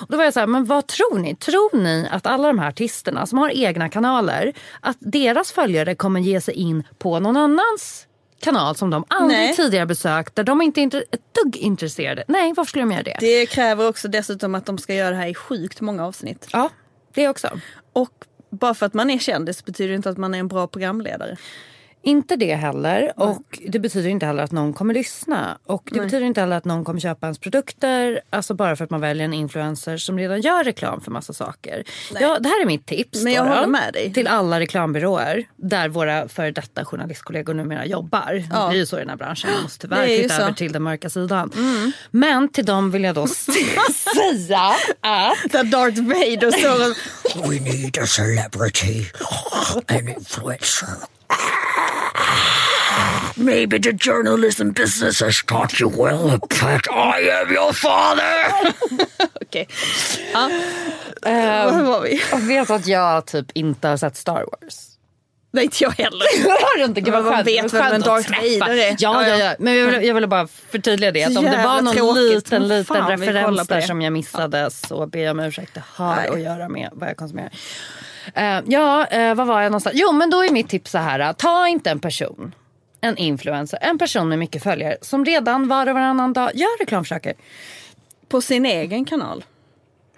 Och 0.00 0.06
då 0.08 0.16
var 0.16 0.24
jag 0.24 0.32
så 0.32 0.40
här, 0.40 0.46
men 0.46 0.64
vad 0.64 0.86
tror 0.86 1.18
ni? 1.18 1.34
Tror 1.36 1.76
ni 1.76 2.08
att 2.12 2.26
alla 2.26 2.48
de 2.48 2.58
här 2.58 2.68
artisterna 2.68 3.26
som 3.26 3.38
har 3.38 3.50
egna 3.50 3.88
kanaler, 3.88 4.52
att 4.80 4.96
deras 5.00 5.52
följare 5.52 5.94
kommer 5.94 6.20
ge 6.20 6.40
sig 6.40 6.54
in 6.54 6.84
på 6.98 7.20
någon 7.20 7.36
annans 7.36 8.06
kanal 8.40 8.76
som 8.76 8.90
de 8.90 9.04
aldrig 9.08 9.38
Nej. 9.38 9.56
tidigare 9.56 9.86
besökt, 9.86 10.34
där 10.34 10.44
de 10.44 10.62
inte 10.62 10.80
är 10.80 10.86
ett 10.86 11.34
dugg 11.42 11.56
intresserade. 11.56 12.24
Nej, 12.28 12.52
varför 12.56 12.68
skulle 12.68 12.82
de 12.82 12.92
göra 12.92 13.02
det? 13.02 13.16
Det 13.20 13.46
kräver 13.46 13.88
också 13.88 14.08
dessutom 14.08 14.54
att 14.54 14.66
de 14.66 14.78
ska 14.78 14.94
göra 14.94 15.10
det 15.10 15.16
här 15.16 15.26
i 15.26 15.34
sjukt 15.34 15.80
många 15.80 16.06
avsnitt. 16.06 16.48
Ja, 16.52 16.68
det 17.14 17.28
också. 17.28 17.60
Och 17.92 18.26
bara 18.50 18.74
för 18.74 18.86
att 18.86 18.94
man 18.94 19.10
är 19.10 19.18
kändis 19.18 19.64
betyder 19.64 19.94
inte 19.94 20.10
att 20.10 20.18
man 20.18 20.34
är 20.34 20.38
en 20.38 20.48
bra 20.48 20.66
programledare. 20.66 21.36
Inte 22.02 22.36
det 22.36 22.54
heller. 22.54 23.12
Och 23.16 23.58
det 23.66 23.78
betyder 23.78 24.08
inte 24.08 24.26
heller 24.26 24.42
att 24.42 24.52
någon 24.52 24.72
kommer 24.72 24.94
lyssna. 24.94 25.58
Och 25.66 25.88
det 25.92 26.00
betyder 26.00 26.26
inte 26.26 26.40
heller 26.40 26.56
att 26.56 26.64
någon 26.64 26.84
kommer 26.84 27.00
köpa 27.00 27.26
ens 27.26 27.38
produkter. 27.38 28.20
Alltså 28.30 28.54
bara 28.54 28.76
för 28.76 28.84
att 28.84 28.90
man 28.90 29.00
väljer 29.00 29.24
en 29.24 29.32
influencer 29.32 29.96
som 29.96 30.18
redan 30.18 30.40
gör 30.40 30.64
reklam 30.64 31.00
för 31.00 31.10
massa 31.10 31.32
saker. 31.32 31.84
Ja, 32.20 32.38
det 32.38 32.48
här 32.48 32.62
är 32.62 32.66
mitt 32.66 32.86
tips. 32.86 33.22
Men 33.24 33.32
jag 33.32 33.44
håller 33.44 33.66
med 33.66 33.92
dig. 33.92 34.12
Till 34.12 34.26
alla 34.26 34.60
reklambyråer 34.60 35.44
där 35.56 35.88
våra 35.88 36.28
före 36.28 36.50
detta 36.50 36.84
journalistkollegor 36.84 37.54
numera 37.54 37.86
jobbar. 37.86 38.44
Ja. 38.50 38.62
Det 38.62 38.68
blir 38.68 38.78
ju 38.78 38.86
så 38.86 38.96
i 38.96 39.00
den 39.00 39.08
här 39.08 39.16
branschen. 39.16 39.50
Man 39.52 39.62
måste 39.62 39.78
tyvärr 39.80 40.02
är. 40.02 40.24
Mm. 40.24 40.40
över 40.40 40.52
till 40.52 40.72
den 40.72 40.82
mörka 40.82 41.10
sidan. 41.10 41.52
Men 42.10 42.48
till 42.48 42.64
dem 42.64 42.90
vill 42.90 43.04
jag 43.04 43.14
då 43.14 43.26
säga 43.26 43.80
att 43.80 45.52
Där 45.52 45.64
Darth 45.64 46.02
Vader 46.02 46.50
står. 46.50 47.12
We 47.50 47.60
need 47.60 47.98
a 47.98 48.06
celebrity, 48.06 49.06
an 49.88 50.08
influencer. 50.08 50.88
Maybe 53.36 53.78
the 53.78 53.92
journalism 53.92 54.70
business 54.70 55.20
has 55.20 55.42
taught 55.46 55.80
you 55.80 55.90
well, 55.90 56.38
but 56.38 56.88
I 56.90 57.30
am 57.42 57.52
your 57.52 57.72
father. 57.72 58.74
Okej. 59.40 59.68
Ja. 60.32 60.50
Var 61.22 61.82
var 61.82 62.00
vi? 62.00 62.22
jag 62.30 62.38
vet 62.38 62.70
att 62.70 62.86
jag 62.86 63.26
typ 63.26 63.46
inte 63.54 63.88
har 63.88 63.96
sett 63.96 64.16
Star 64.16 64.44
Wars. 64.52 64.88
Nej, 65.54 65.64
inte 65.64 65.84
jag 65.84 65.90
heller. 65.90 66.48
Har 66.48 66.78
du 66.78 66.84
inte? 66.84 67.00
Gud 67.00 67.14
vad 67.14 67.24
skönt. 67.24 67.46
vet 67.46 67.72
vem 67.72 67.82
att 67.82 68.04
Darth. 68.04 68.60
Vader 68.60 68.74
är? 68.76 68.78
Ja, 68.78 68.94
Ja, 68.98 69.28
ja, 69.28 69.28
ja. 69.28 69.44
ja. 69.44 69.54
Men 69.58 69.76
jag 69.76 69.86
ville, 69.86 70.02
jag 70.02 70.14
ville 70.14 70.26
bara 70.26 70.46
förtydliga 70.70 71.12
det. 71.12 71.24
Att 71.24 71.36
om 71.36 71.44
det 71.44 71.62
var 71.64 71.82
någon 71.82 71.94
tråkigt. 71.94 72.22
liten, 72.22 72.68
liten 72.68 72.96
fan, 72.96 73.10
referens 73.10 73.68
där 73.68 73.80
som 73.80 74.02
jag 74.02 74.12
missade 74.12 74.70
så 74.70 75.06
ber 75.06 75.20
jag 75.20 75.30
om 75.30 75.40
ursäkt. 75.40 75.74
Det 75.74 75.82
har 75.94 76.16
Nej. 76.16 76.28
att 76.28 76.40
göra 76.40 76.68
med 76.68 76.88
vad 76.92 77.08
jag 77.08 77.16
konsumerar. 77.16 77.50
Eh, 78.34 78.60
ja, 78.66 79.06
uh, 79.14 79.34
vad 79.34 79.46
var 79.46 79.60
jag 79.60 79.70
någonstans? 79.70 79.96
Jo, 79.98 80.12
men 80.12 80.30
då 80.30 80.44
är 80.44 80.50
mitt 80.50 80.68
tips 80.68 80.90
så 80.90 80.98
här. 80.98 81.32
Ta 81.32 81.68
inte 81.68 81.90
en 81.90 82.00
person, 82.00 82.54
en 83.04 83.16
influencer, 83.16 83.78
en 83.82 83.98
person 83.98 84.28
med 84.28 84.38
mycket 84.38 84.62
följare 84.62 84.96
som 85.00 85.24
redan 85.24 85.68
var 85.68 85.86
och 85.86 85.94
varannan 85.94 86.32
dag 86.32 86.50
gör 86.54 86.78
reklamförsöker 86.78 87.34
På 88.28 88.40
sin 88.40 88.66
egen 88.66 89.04
kanal. 89.04 89.44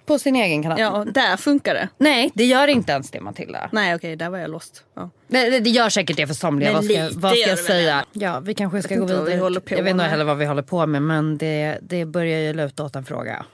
på 0.05 0.19
sin 0.19 0.35
egen 0.35 0.63
kanal. 0.63 0.79
Ja, 0.79 1.05
där 1.11 1.37
funkar 1.37 1.73
det. 1.73 1.89
Nej, 1.97 2.31
det 2.33 2.45
gör 2.45 2.67
inte 2.67 2.91
ens 2.91 3.11
det 3.11 3.21
Matilda. 3.21 3.69
Nej, 3.71 3.95
okej, 3.95 4.15
där 4.15 4.29
var 4.29 4.37
jag 4.37 4.49
lost. 4.49 4.83
Ja. 4.95 5.09
Det, 5.27 5.49
det, 5.49 5.59
det 5.59 5.69
gör 5.69 5.89
säkert 5.89 6.17
det 6.17 6.27
för 6.27 6.33
somliga. 6.33 6.69
Men 6.69 6.75
Vad 6.75 6.85
ska, 6.85 6.93
lite 7.03 7.17
vad 7.19 7.31
ska 7.31 7.39
gör 7.39 7.47
jag 7.47 7.57
det 7.57 7.61
väl 7.61 7.65
säga? 7.67 8.05
Ja, 8.11 8.39
vi 8.39 8.53
kanske 8.53 8.81
ska 8.81 8.95
gå 8.95 9.01
inte 9.01 9.13
vad 9.15 9.23
vi 9.25 9.31
vidare. 9.31 9.43
håller 9.43 9.59
på 9.59 9.73
jag 9.73 9.77
vet 9.83 9.91
inte 9.91 9.93
med. 10.03 10.09
heller 10.09 10.23
vad 10.23 10.37
vi 10.37 10.45
håller 10.45 10.61
på 10.61 10.85
med 10.85 11.01
men 11.01 11.37
det, 11.37 11.77
det 11.81 12.05
börjar 12.05 12.39
ju 12.39 12.53
luta 12.53 12.83
åt 12.83 12.95
en 12.95 13.05
fråga. 13.05 13.45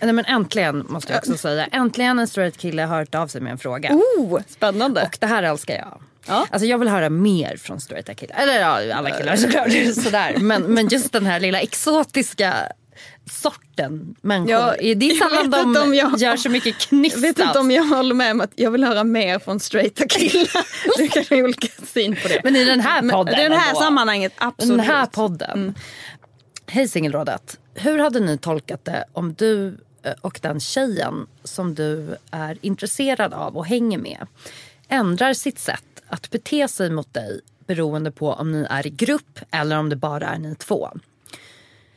Nej, 0.00 0.12
men 0.12 0.24
äntligen 0.24 0.86
måste 0.88 1.12
jag 1.12 1.18
också 1.18 1.36
säga. 1.36 1.66
Äntligen 1.66 2.18
en 2.18 2.28
straight 2.28 2.56
kille 2.56 2.82
har 2.82 2.98
hört 2.98 3.14
av 3.14 3.26
sig 3.26 3.40
med 3.40 3.52
en 3.52 3.58
fråga. 3.58 3.90
Oh, 3.92 4.40
spännande. 4.48 5.02
Och 5.02 5.16
det 5.20 5.26
här 5.26 5.42
älskar 5.42 5.74
jag. 5.74 6.00
Ja. 6.28 6.46
Alltså 6.50 6.66
jag 6.66 6.78
vill 6.78 6.88
höra 6.88 7.10
mer 7.10 7.56
från 7.56 7.80
straighta 7.80 8.14
killar. 8.14 8.36
Eller 8.36 8.60
ja, 8.60 8.94
alla 8.94 9.10
killar 9.10 9.36
såklart. 9.36 9.72
Sådär. 10.04 10.34
Men, 10.38 10.62
men 10.62 10.88
just 10.88 11.12
den 11.12 11.26
här 11.26 11.40
lilla 11.40 11.60
exotiska 11.60 12.54
sorten 13.30 14.14
människor. 14.20 14.52
Ja, 14.52 14.74
det 14.94 15.10
är 15.10 15.20
jag 15.20 15.30
sällan 15.30 15.50
de 15.74 15.82
om 15.82 15.94
jag- 15.94 16.18
gör 16.18 16.36
så 16.36 16.48
mycket 16.50 16.66
Jag 16.74 16.78
knistras. 16.80 17.22
vet 17.24 17.38
inte 17.38 17.58
om 17.58 17.70
jag 17.70 17.84
håller 17.84 18.14
med 18.14 18.30
om 18.32 18.40
att 18.40 18.50
jag 18.54 18.70
vill 18.70 18.84
höra 18.84 19.04
mer 19.04 19.38
från 19.38 19.60
straighta 19.60 20.06
killar. 20.08 20.66
Det 20.98 21.08
kan 21.08 21.38
ha 21.38 21.44
olika 21.44 21.68
syn 21.86 22.16
på 22.22 22.28
det. 22.28 22.40
Men 22.44 22.56
i 22.56 22.64
den 22.64 22.80
här 22.80 23.02
podden 23.10 23.34
I 23.40 23.48
det 23.48 23.56
här 23.56 23.68
ändå. 23.68 23.80
sammanhanget, 23.80 24.32
absolut. 24.36 24.76
Den 24.76 24.86
här 24.86 25.06
podden. 25.06 25.74
Hej 26.66 26.88
singelrådet. 26.88 27.58
Hur 27.74 27.98
hade 27.98 28.20
ni 28.20 28.38
tolkat 28.38 28.84
det 28.84 29.04
om 29.12 29.34
du 29.34 29.78
eh, 30.02 30.12
och 30.20 30.38
den 30.42 30.60
tjejen 30.60 31.26
som 31.44 31.74
du 31.74 32.16
är 32.30 32.58
intresserad 32.60 33.34
av 33.34 33.56
och 33.56 33.66
hänger 33.66 33.98
med 33.98 34.26
ändrar 34.88 35.32
sitt 35.34 35.58
sätt 35.58 35.82
att 36.08 36.30
bete 36.30 36.68
sig 36.68 36.90
mot 36.90 37.14
dig 37.14 37.40
beroende 37.66 38.10
på 38.10 38.32
om 38.32 38.52
ni 38.52 38.66
är 38.70 38.86
i 38.86 38.90
grupp 38.90 39.38
eller 39.50 39.78
om 39.78 39.88
det 39.88 39.96
bara 39.96 40.26
är 40.26 40.38
ni 40.38 40.54
två? 40.54 40.90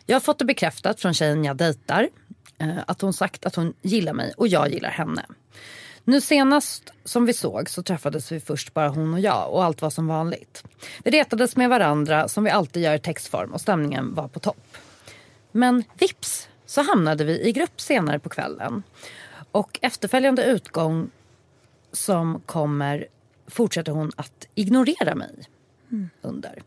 Jag 0.05 0.15
har 0.15 0.21
fått 0.21 0.39
det 0.39 0.45
bekräftat 0.45 1.01
från 1.01 1.13
tjejen 1.13 1.43
jag 1.43 1.57
dejtar 1.57 2.09
eh, 2.57 2.77
att 2.87 3.01
hon 3.01 3.13
sagt 3.13 3.45
att 3.45 3.55
hon 3.55 3.73
gillar 3.81 4.13
mig 4.13 4.33
och 4.37 4.47
jag 4.47 4.71
gillar 4.71 4.89
henne. 4.89 5.25
Nu 6.03 6.21
senast 6.21 6.93
som 7.03 7.25
vi 7.25 7.33
såg 7.33 7.69
så 7.69 7.83
träffades 7.83 8.31
vi 8.31 8.39
först 8.39 8.73
bara 8.73 8.89
hon 8.89 9.13
och 9.13 9.19
jag 9.19 9.53
och 9.53 9.63
allt 9.63 9.81
var 9.81 9.89
som 9.89 10.07
vanligt. 10.07 10.63
Vi 11.03 11.11
retades 11.11 11.55
med 11.55 11.69
varandra 11.69 12.27
som 12.27 12.43
vi 12.43 12.49
alltid 12.49 12.83
gör 12.83 12.95
i 12.95 12.99
textform 12.99 13.53
och 13.53 13.61
stämningen 13.61 14.15
var 14.15 14.27
på 14.27 14.39
topp. 14.39 14.77
Men 15.51 15.83
vips 15.93 16.47
så 16.65 16.81
hamnade 16.81 17.23
vi 17.23 17.47
i 17.47 17.51
grupp 17.51 17.81
senare 17.81 18.19
på 18.19 18.29
kvällen. 18.29 18.83
Och 19.51 19.79
efterföljande 19.81 20.43
utgång 20.43 21.09
som 21.91 22.41
kommer 22.45 23.07
fortsätter 23.51 23.91
hon 23.91 24.11
att 24.15 24.47
ignorera 24.55 25.15
mig 25.15 25.35
under. 26.21 26.63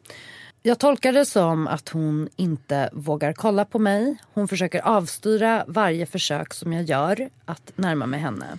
Jag 0.63 0.79
tolkar 0.79 1.13
det 1.13 1.27
som 1.27 1.67
att 1.67 1.89
hon 1.89 2.29
inte 2.37 2.91
vågar 2.93 3.33
kolla 3.33 3.65
på 3.65 3.79
mig. 3.79 4.17
Hon 4.33 4.49
försöker 4.49 4.81
avstyra 4.81 5.65
varje 5.67 6.07
försök 6.07 6.55
som 6.55 6.73
jag 6.73 6.83
gör 6.85 7.31
att 7.45 7.73
närma 7.77 8.07
mig 8.07 8.21
henne. 8.21 8.59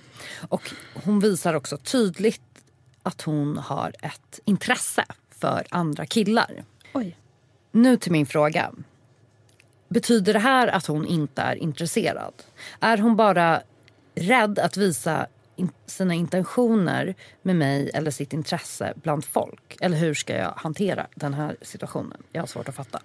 Och 0.49 0.71
hon 1.03 1.19
visar 1.19 1.53
också 1.53 1.77
tydligt 1.77 2.41
att 3.03 3.21
hon 3.21 3.57
har 3.57 3.93
ett 4.01 4.39
intresse 4.45 5.05
för 5.29 5.65
andra 5.69 6.05
killar. 6.05 6.63
Oj. 6.93 7.17
Nu 7.71 7.97
till 7.97 8.11
min 8.11 8.25
fråga. 8.25 8.71
Betyder 9.89 10.33
det 10.33 10.39
här 10.39 10.67
att 10.67 10.85
hon 10.85 11.05
inte 11.05 11.41
är 11.41 11.55
intresserad? 11.55 12.33
Är 12.79 12.97
hon 12.97 13.15
bara 13.15 13.61
rädd 14.15 14.59
att 14.59 14.77
visa 14.77 15.27
in- 15.55 15.71
sina 15.85 16.13
intentioner 16.13 17.15
med 17.41 17.55
mig 17.55 17.91
eller 17.93 18.11
sitt 18.11 18.33
intresse 18.33 18.93
bland 18.95 19.25
folk? 19.25 19.77
Eller 19.81 19.97
hur 19.97 20.13
ska 20.13 20.35
jag 20.37 20.51
hantera 20.57 21.07
den 21.15 21.33
här 21.33 21.55
situationen? 21.61 22.23
Jag 22.31 22.41
har 22.41 22.47
svårt 22.47 22.69
att 22.69 22.75
fatta. 22.75 22.99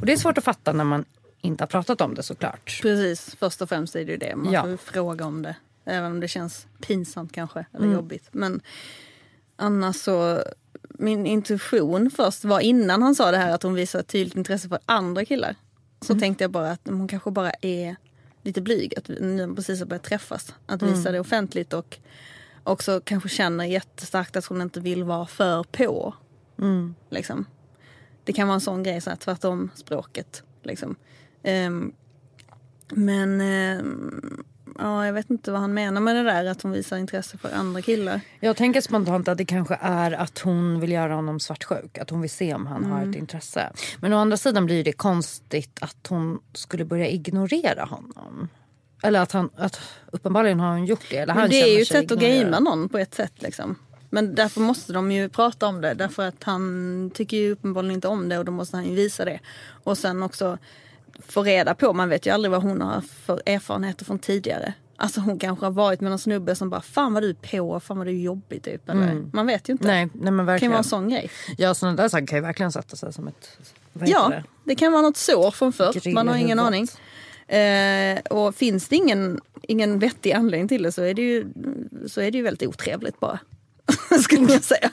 Och 0.00 0.06
det 0.06 0.12
är 0.12 0.16
svårt 0.16 0.38
att 0.38 0.44
fatta 0.44 0.72
när 0.72 0.84
man 0.84 1.04
inte 1.40 1.62
har 1.62 1.68
pratat 1.68 2.00
om 2.00 2.14
det 2.14 2.22
såklart. 2.22 2.78
Precis, 2.82 3.34
först 3.38 3.62
och 3.62 3.68
främst 3.68 3.96
är 3.96 4.04
det 4.04 4.12
ju 4.12 4.18
det. 4.18 4.36
Man 4.36 4.52
Ja. 4.52 4.62
får 4.62 4.76
fråga 4.76 5.24
om 5.26 5.42
det. 5.42 5.56
Även 5.84 6.12
om 6.12 6.20
det 6.20 6.28
känns 6.28 6.66
pinsamt 6.80 7.32
kanske, 7.32 7.66
eller 7.72 7.84
Mm. 7.84 7.96
jobbigt. 7.96 8.28
Men 8.32 8.60
annars 9.56 9.96
så, 9.96 10.42
min 10.88 11.26
intuition 11.26 12.10
först 12.10 12.44
var 12.44 12.60
innan 12.60 13.02
han 13.02 13.14
sa 13.14 13.30
det 13.30 13.36
här 13.36 13.54
att 13.54 13.62
hon 13.62 13.74
visar 13.74 13.98
ett 14.00 14.06
tydligt 14.08 14.36
intresse 14.36 14.68
för 14.68 14.78
andra 14.86 15.24
killar. 15.24 15.54
Så 16.00 16.12
Mm. 16.12 16.20
tänkte 16.20 16.44
jag 16.44 16.50
bara 16.50 16.70
att 16.70 16.80
hon 16.84 17.08
kanske 17.08 17.30
bara 17.30 17.50
är 17.60 17.96
lite 18.44 18.60
blyg, 18.62 18.98
att 18.98 19.10
vi 19.10 19.52
precis 19.56 19.78
har 19.78 19.86
börjat 19.86 20.02
träffas. 20.02 20.54
Att 20.66 20.82
visa 20.82 21.00
Mm. 21.00 21.12
det 21.12 21.20
offentligt 21.20 21.72
och 21.72 21.98
också 22.64 23.00
kanske 23.04 23.28
känner 23.28 23.64
jättestarkt 23.64 24.36
att 24.36 24.46
hon 24.46 24.60
inte 24.62 24.80
vill 24.80 25.04
vara 25.04 25.26
för 25.26 25.62
på. 25.62 26.14
Mm. 26.58 26.94
Liksom. 27.10 27.44
Det 28.24 28.32
kan 28.32 28.48
vara 28.48 28.54
en 28.54 28.60
sån 28.60 28.82
grej, 28.82 29.00
så 29.00 29.10
här, 29.10 29.16
tvärtom 29.16 29.70
språket. 29.74 30.42
Liksom. 30.62 30.96
Ehm, 31.42 31.92
men 32.88 33.40
ehm, 33.40 34.44
ja, 34.78 35.06
jag 35.06 35.12
vet 35.12 35.30
inte 35.30 35.50
vad 35.50 35.60
han 35.60 35.74
menar 35.74 36.00
med 36.00 36.16
det 36.16 36.22
där 36.22 36.44
att 36.44 36.62
hon 36.62 36.72
visar 36.72 36.96
intresse 36.96 37.38
för 37.38 37.52
andra 37.52 37.82
killar. 37.82 38.20
Jag 38.40 38.56
tänker 38.56 38.80
spontant 38.80 39.28
att 39.28 39.38
det 39.38 39.44
kanske 39.44 39.78
är 39.80 40.12
att 40.12 40.38
hon 40.38 40.80
vill 40.80 40.92
göra 40.92 41.14
honom 41.14 41.40
svartsjuk. 41.40 41.98
Att 41.98 42.10
hon 42.10 42.20
vill 42.20 42.30
se 42.30 42.54
om 42.54 42.66
han 42.66 42.84
har 42.84 43.02
ett 43.06 43.16
intresse. 43.16 43.72
Men 44.00 44.12
å 44.12 44.18
andra 44.18 44.36
sidan 44.36 44.66
blir 44.66 44.84
det 44.84 44.92
konstigt 44.92 45.78
att 45.80 46.06
hon 46.08 46.40
skulle 46.52 46.84
börja 46.84 47.08
ignorera 47.08 47.84
honom. 47.84 48.48
Eller 49.02 49.20
att 49.20 49.32
han, 49.32 49.50
att 49.56 49.80
uppenbarligen 50.12 50.60
har 50.60 50.70
hon 50.70 50.86
gjort 50.86 51.06
det. 51.10 51.16
Eller 51.16 51.34
han 51.34 51.50
det 51.50 51.62
är 51.62 51.76
ju 51.76 51.82
ett 51.82 51.88
sätt 51.88 52.12
att 52.12 52.18
gamea 52.18 52.60
någon 52.60 52.88
på 52.88 52.98
ett 52.98 53.14
sätt. 53.14 53.32
Liksom. 53.36 53.76
Men 54.10 54.34
därför 54.34 54.60
måste 54.60 54.92
de 54.92 55.12
ju 55.12 55.28
prata 55.28 55.66
om 55.66 55.80
det. 55.80 55.94
Därför 55.94 56.28
att 56.28 56.44
han 56.44 57.10
tycker 57.14 57.36
ju 57.36 57.52
uppenbarligen 57.52 57.94
inte 57.94 58.08
om 58.08 58.28
det 58.28 58.38
och 58.38 58.44
då 58.44 58.52
måste 58.52 58.76
han 58.76 58.86
ju 58.86 58.94
visa 58.94 59.24
det. 59.24 59.40
Och 59.84 59.98
sen 59.98 60.22
också 60.22 60.58
få 61.28 61.42
reda 61.42 61.74
på, 61.74 61.92
man 61.92 62.08
vet 62.08 62.26
ju 62.26 62.30
aldrig 62.30 62.50
vad 62.50 62.62
hon 62.62 62.80
har 62.80 63.00
för 63.00 63.42
erfarenheter 63.46 64.04
från 64.04 64.18
tidigare. 64.18 64.74
Alltså 64.96 65.20
hon 65.20 65.38
kanske 65.38 65.66
har 65.66 65.70
varit 65.70 66.00
med 66.00 66.10
någon 66.10 66.18
snubbe 66.18 66.54
som 66.54 66.70
bara 66.70 66.80
fan 66.80 67.14
vad 67.14 67.22
du 67.22 67.30
är 67.30 67.34
på, 67.34 67.80
fan 67.80 67.98
vad 67.98 68.06
du 68.06 68.10
är 68.10 68.16
jobbig 68.16 68.62
typ. 68.62 68.88
Eller, 68.88 69.24
Man 69.32 69.46
vet 69.46 69.68
ju 69.68 69.72
inte. 69.72 69.86
Nej, 69.86 70.08
nej 70.12 70.32
men 70.32 70.36
det 70.36 70.38
kan 70.38 70.46
verkligen. 70.46 70.72
vara 70.72 70.78
en 70.78 70.84
sån 70.84 71.08
grej. 71.08 71.30
Ja 71.58 71.74
sådana 71.74 71.96
där 71.96 72.08
saker 72.08 72.26
kan 72.26 72.38
ju 72.38 72.42
verkligen 72.42 72.72
sätta 72.72 72.96
sig 72.96 73.12
som 73.12 73.28
ett... 73.28 73.58
Ja, 73.92 74.28
det? 74.28 74.44
det 74.64 74.74
kan 74.74 74.92
vara 74.92 75.02
något 75.02 75.16
sår 75.16 75.50
från 75.50 75.72
förr. 75.72 76.14
Man 76.14 76.28
har 76.28 76.36
ingen 76.36 76.58
aning. 76.58 76.88
Eh, 77.48 78.18
och 78.30 78.54
finns 78.54 78.88
det 78.88 78.96
ingen, 78.96 79.40
ingen 79.62 79.98
vettig 79.98 80.32
anledning 80.32 80.68
till 80.68 80.82
det 80.82 80.92
så 80.92 81.02
är 81.02 81.14
det 81.14 81.22
ju, 81.22 81.46
så 82.06 82.20
är 82.20 82.30
det 82.30 82.38
ju 82.38 82.44
väldigt 82.44 82.68
otrevligt 82.68 83.20
bara. 83.20 83.38
Skulle 84.22 84.52
jag 84.52 84.64
säga. 84.64 84.90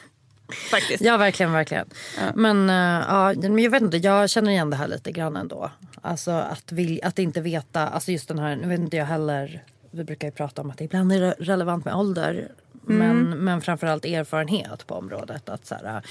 Faktiskt. 0.72 1.04
Ja 1.04 1.18
verkligen, 1.18 1.52
verkligen. 1.52 1.90
Men, 2.36 2.70
uh, 2.70 3.06
ja, 3.10 3.34
men 3.34 3.60
jag 3.60 3.72
vet 3.72 3.82
inte, 3.82 3.98
jag 3.98 4.30
känner 4.30 4.52
igen 4.52 4.70
det 4.70 4.76
här 4.76 4.88
lite 4.88 5.12
grann 5.12 5.36
ändå. 5.36 5.72
Alltså 6.02 6.32
att, 6.32 6.72
vill, 6.72 7.00
att 7.04 7.20
inte 7.20 7.42
veta, 7.42 7.88
alltså 7.88 8.12
just 8.12 8.28
den 8.28 8.40
här, 8.40 8.56
nu 8.56 8.68
vet 8.68 8.80
inte 8.80 8.98
jag 8.98 9.06
heller, 9.06 9.64
vi 9.92 10.04
brukar 10.04 10.28
ju 10.28 10.32
prata 10.32 10.62
om 10.62 10.72
att 10.72 10.78
det 10.78 10.84
ibland 10.84 11.12
är 11.12 11.20
re- 11.20 11.36
relevant 11.40 11.86
med 11.86 11.96
ålder. 11.96 12.52
Men, 12.84 13.30
men 13.30 13.62
framförallt 13.62 14.06
erfarenhet 14.06 14.88
på 14.88 14.96
området. 14.96 15.50
Att 15.50 15.66
så 15.66 15.76
här, 15.76 16.02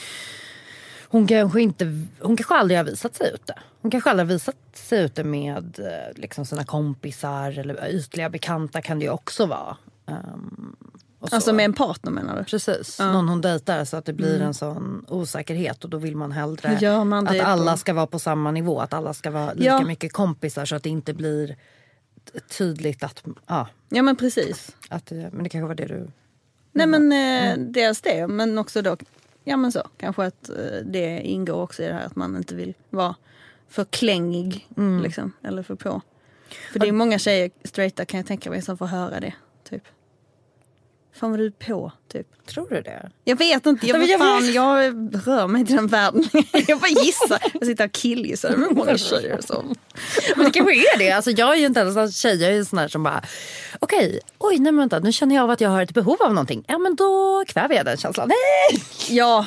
hon 1.09 1.27
kanske, 1.27 1.61
inte, 1.63 2.07
hon 2.21 2.37
kanske 2.37 2.55
aldrig 2.55 2.79
har 2.79 2.85
visat 2.85 3.15
sig 3.15 3.31
ute. 3.35 3.55
Hon 3.83 3.91
kanske 3.91 4.11
aldrig 4.11 4.29
har 4.29 4.33
visat 4.33 4.57
sig 4.73 5.05
ute 5.05 5.25
med 5.25 5.79
eh, 5.79 6.21
liksom 6.21 6.47
sina 6.47 6.65
kompisar 6.65 7.59
eller 7.59 7.89
ytliga 7.89 8.31
bekanta 8.31 8.83
kan 8.83 8.99
det 8.99 9.05
ju 9.05 9.11
också 9.11 9.47
vara. 9.47 9.77
Så. 10.07 10.15
Alltså 11.21 11.53
med 11.53 11.65
en 11.65 11.73
partner 11.73 12.11
menar 12.13 12.39
du? 12.39 12.45
Precis, 12.45 12.99
någon 12.99 13.29
hon 13.29 13.41
dejtar 13.41 13.85
så 13.85 13.97
att 13.97 14.05
det 14.05 14.13
blir 14.13 14.41
en 14.43 14.55
sån 14.55 15.05
osäkerhet 15.09 15.85
och 15.85 15.91
då 15.91 15.99
vill 15.99 16.17
man 16.17 16.33
hellre 16.33 17.05
man 17.05 17.29
att 17.29 17.41
alla 17.41 17.73
på- 17.73 17.79
ska 17.79 17.93
vara 17.93 18.07
på 18.07 18.19
samma 18.19 18.51
nivå, 18.51 18.81
att 18.81 18.93
alla 18.93 19.15
ska 19.15 19.31
vara 19.31 19.53
lika 19.53 19.65
Ja. 19.67 19.83
mycket 19.85 20.13
kompisar 20.13 20.65
så 20.65 20.77
att 20.77 20.83
det 20.83 20.89
inte 20.89 21.15
blir 21.15 21.57
tydligt 22.59 23.03
att, 23.05 23.25
ja, 23.47 23.69
Ja 23.89 24.03
men 24.03 24.17
precis. 24.17 24.77
att, 24.89 25.13
eh, 25.13 25.19
men 25.19 25.43
det 25.43 25.49
kanske 25.49 25.67
var 25.69 25.75
det 25.75 25.87
du... 25.87 26.11
Nej 26.73 26.87
men 26.87 27.13
eh, 27.13 27.53
Mm. 27.53 27.73
dels 27.73 28.01
det 28.01 28.27
men 28.27 28.59
också 28.59 28.83
då, 28.83 28.97
ja 29.45 29.57
men 29.57 29.73
så 29.73 29.83
kanske 29.99 30.25
att 30.27 30.49
eh, 30.49 30.57
det 30.85 31.21
ingår 31.21 31.63
också 31.63 31.83
i 31.83 31.87
det 31.87 31.95
här 31.95 32.07
att 32.07 32.17
man 32.17 32.37
inte 32.37 32.55
vill 32.55 32.75
vara 32.91 33.15
för 33.69 33.85
klängig 33.85 34.69
Mm. 34.77 35.03
liksom, 35.03 35.33
eller 35.43 35.63
för 35.63 35.75
på. 35.75 36.01
För 36.73 36.79
det 36.79 36.89
är 36.89 36.93
många 36.93 37.19
tjejer, 37.19 37.51
straighta 37.65 38.05
kan 38.05 38.19
jag 38.19 38.27
tänka 38.27 38.51
mig, 38.51 38.63
som 38.63 38.79
får 38.79 38.87
höra 38.87 39.21
det. 39.21 39.35
Fan 41.13 41.31
vad 41.31 41.39
du 41.41 41.47
är 41.47 41.51
på, 41.51 41.93
typ. 42.13 42.27
Tror 42.47 42.67
du 42.71 42.83
det? 42.83 43.11
Jag 43.25 43.37
vet 43.37 43.67
inte, 43.67 43.87
jag, 43.87 43.99
Nej, 43.99 44.09
men 44.09 44.19
vad 44.19 44.43
jag 44.43 44.93
fan, 44.93 45.11
rör 45.25 45.47
mig 45.47 45.67
till 45.67 45.77
den 45.77 45.87
världen. 45.87 46.25
jag 46.69 46.81
bara 46.81 46.89
gissar. 46.89 47.39
Jag 47.53 47.67
sitter 47.67 47.85
och 47.85 47.93
killgissar. 47.93 48.57
Hur 48.57 48.75
många 48.75 48.99
tjejer 48.99 49.41
som... 49.41 49.75
Men 50.37 50.45
det 50.45 50.51
kanske 50.51 50.75
är 50.95 50.99
det. 50.99 51.11
Alltså, 51.11 51.31
jag 51.31 51.53
är 51.53 51.57
ju 51.57 51.67
inte 51.67 51.81
en 51.81 51.95
sån 51.95 52.13
tjej, 52.13 52.43
jag 52.43 52.53
är 52.53 52.59
en 52.59 52.65
sån 52.65 52.79
här 52.79 52.89
som 52.89 53.03
bara 53.03 53.23
okej, 53.79 54.21
oj 54.39 54.59
nej 54.59 54.73
men 54.73 54.77
vänta 54.77 54.99
nu 54.99 55.13
känner 55.13 55.35
jag 55.35 55.43
av 55.43 55.51
att 55.51 55.61
jag 55.61 55.71
har 55.71 55.83
ett 55.83 55.95
behov 55.95 56.17
av 56.21 56.35
någonting. 56.35 56.65
Ja 56.69 56.79
men 56.79 56.97
då 56.97 57.45
kväver 57.47 57.75
jag 57.75 57.85
den 57.85 57.97
känslan. 57.97 58.29
Nej! 58.29 58.83
Ja, 59.09 59.47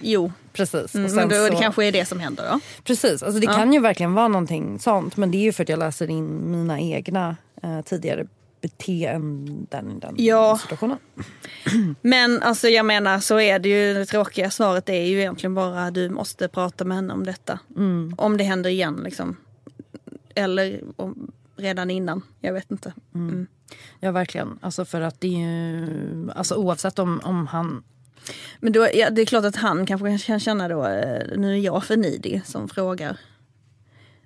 jo. 0.00 0.32
Precis. 0.52 0.94
Mm, 0.94 1.06
och 1.10 1.16
men 1.16 1.28
då, 1.28 1.34
det 1.36 1.52
så- 1.52 1.58
kanske 1.60 1.84
är 1.84 1.92
det 1.92 2.04
som 2.08 2.20
händer 2.20 2.50
då. 2.52 2.60
Precis, 2.84 3.22
alltså 3.22 3.40
det 3.40 3.46
kan 3.46 3.72
ju 3.72 3.80
verkligen 3.80 4.14
vara 4.14 4.28
någonting 4.28 4.78
sånt. 4.78 5.16
Men 5.16 5.30
det 5.30 5.38
är 5.38 5.42
ju 5.42 5.52
för 5.52 5.62
att 5.62 5.68
jag 5.68 5.78
läser 5.78 6.10
in 6.10 6.50
mina 6.50 6.80
egna 6.80 7.36
eh, 7.62 7.80
tidigare 7.80 8.26
beteenden 8.62 9.90
i 9.90 10.00
den 10.00 10.14
Ja. 10.18 10.58
situationen. 10.62 10.98
Men 12.00 12.42
alltså 12.42 12.68
jag 12.68 12.86
menar 12.86 13.20
så 13.20 13.40
är 13.40 13.58
det 13.58 13.68
ju, 13.68 13.94
det 13.94 14.06
tråkiga 14.06 14.50
svaret 14.50 14.88
är 14.88 15.04
ju 15.04 15.18
egentligen 15.20 15.54
bara 15.54 15.90
du 15.90 16.08
måste 16.08 16.48
prata 16.48 16.84
med 16.84 16.96
henne 16.96 17.14
om 17.14 17.24
detta. 17.24 17.58
Om 18.16 18.36
det 18.36 18.44
händer 18.44 18.70
igen 18.70 19.00
liksom. 19.04 19.36
Eller 20.34 20.80
om, 20.96 21.32
redan 21.56 21.90
innan, 21.90 22.22
jag 22.40 22.52
vet 22.52 22.70
inte. 22.70 22.92
Mm. 23.14 23.46
Ja 24.00 24.12
verkligen. 24.12 24.58
Alltså 24.62 24.84
för 24.84 25.00
att 25.00 25.20
det 25.20 25.34
är 25.34 25.38
ju, 25.38 26.30
alltså 26.34 26.54
oavsett 26.54 26.98
om, 26.98 27.20
om 27.24 27.46
han 27.46 27.84
Men 28.60 28.72
då, 28.72 28.88
ja, 28.94 29.10
det 29.10 29.22
är 29.22 29.26
klart 29.26 29.44
att 29.44 29.56
han 29.56 29.86
kanske 29.86 30.18
kan 30.18 30.40
känna 30.40 30.68
då, 30.68 30.86
eh, 30.86 31.22
nu 31.36 31.52
är 31.52 31.60
jag 31.60 31.84
för 31.84 31.96
needy 31.96 32.40
som 32.44 32.68
frågar. 32.68 33.16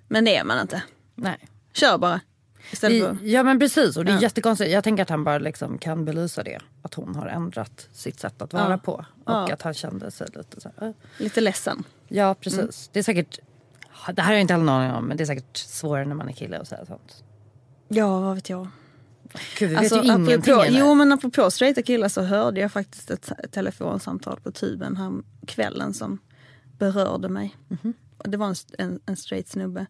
Men 0.07 0.25
det 0.25 0.35
är 0.35 0.43
man 0.43 0.61
inte. 0.61 0.83
Nej. 1.15 1.37
Kör 1.73 1.97
bara. 1.97 2.21
Istället 2.71 3.03
för, 3.19 3.25
Ja 3.27 3.43
men 3.43 3.59
precis 3.59 3.97
och 3.97 4.05
det 4.05 4.11
är 4.11 4.15
Ja. 4.15 4.21
jättekonstigt. 4.21 4.71
Jag 4.71 4.83
tänker 4.83 5.03
att 5.03 5.09
han 5.09 5.23
bara 5.23 5.37
liksom 5.37 5.77
kan 5.77 6.05
belysa 6.05 6.43
det. 6.43 6.59
Att 6.81 6.93
hon 6.93 7.15
har 7.15 7.27
ändrat 7.27 7.87
sitt 7.91 8.19
sätt 8.19 8.41
att 8.41 8.53
vara 8.53 8.69
Ja. 8.71 8.77
på. 8.77 8.93
Och 8.93 9.05
Ja. 9.25 9.53
att 9.53 9.61
han 9.61 9.73
kände 9.73 10.11
sig 10.11 10.27
lite 10.35 10.61
så 10.61 10.71
här. 10.79 10.87
eh. 10.87 10.93
lite 11.17 11.41
ledsen. 11.41 11.83
Ja 12.07 12.35
precis. 12.41 12.89
Det 12.93 12.99
är 12.99 13.03
säkert, 13.03 13.39
det 14.13 14.21
här 14.21 14.27
har 14.27 14.33
jag 14.33 14.41
inte 14.41 14.53
heller 14.53 14.65
någon 14.65 14.75
aning 14.81 14.91
om 14.91 15.05
men 15.05 15.17
det 15.17 15.23
är 15.23 15.25
säkert 15.25 15.57
svårare 15.57 16.05
när 16.05 16.15
man 16.15 16.29
är 16.29 16.33
kille 16.33 16.59
att 16.59 16.67
säga 16.67 16.85
sånt. 16.85 17.23
Ja, 17.87 18.19
vad 18.19 18.35
vet 18.35 18.49
jag. 18.49 18.67
Gud 19.59 19.69
vi 19.69 19.75
Alltså, 19.75 19.95
vet 19.95 20.05
ju 20.05 20.07
ingenting. 20.13 20.53
apropå, 20.53 20.65
jo 20.69 20.93
men 20.93 21.11
apropå 21.11 21.51
straighta 21.51 21.81
killar 21.81 22.09
så 22.09 22.21
hörde 22.21 22.59
jag 22.59 22.71
faktiskt 22.71 23.11
ett 23.11 23.31
telefonsamtal 23.51 24.39
på 24.43 24.51
tuben 24.51 24.97
här 24.97 25.11
kvällen 25.47 25.93
som 25.93 26.19
berörde 26.77 27.29
mig. 27.29 27.55
Mhm. 27.67 27.93
Och 28.17 28.29
Det 28.29 28.37
var 28.37 28.47
en, 28.47 28.55
en, 28.77 28.99
en 29.05 29.15
straight 29.17 29.47
snubbe. 29.49 29.85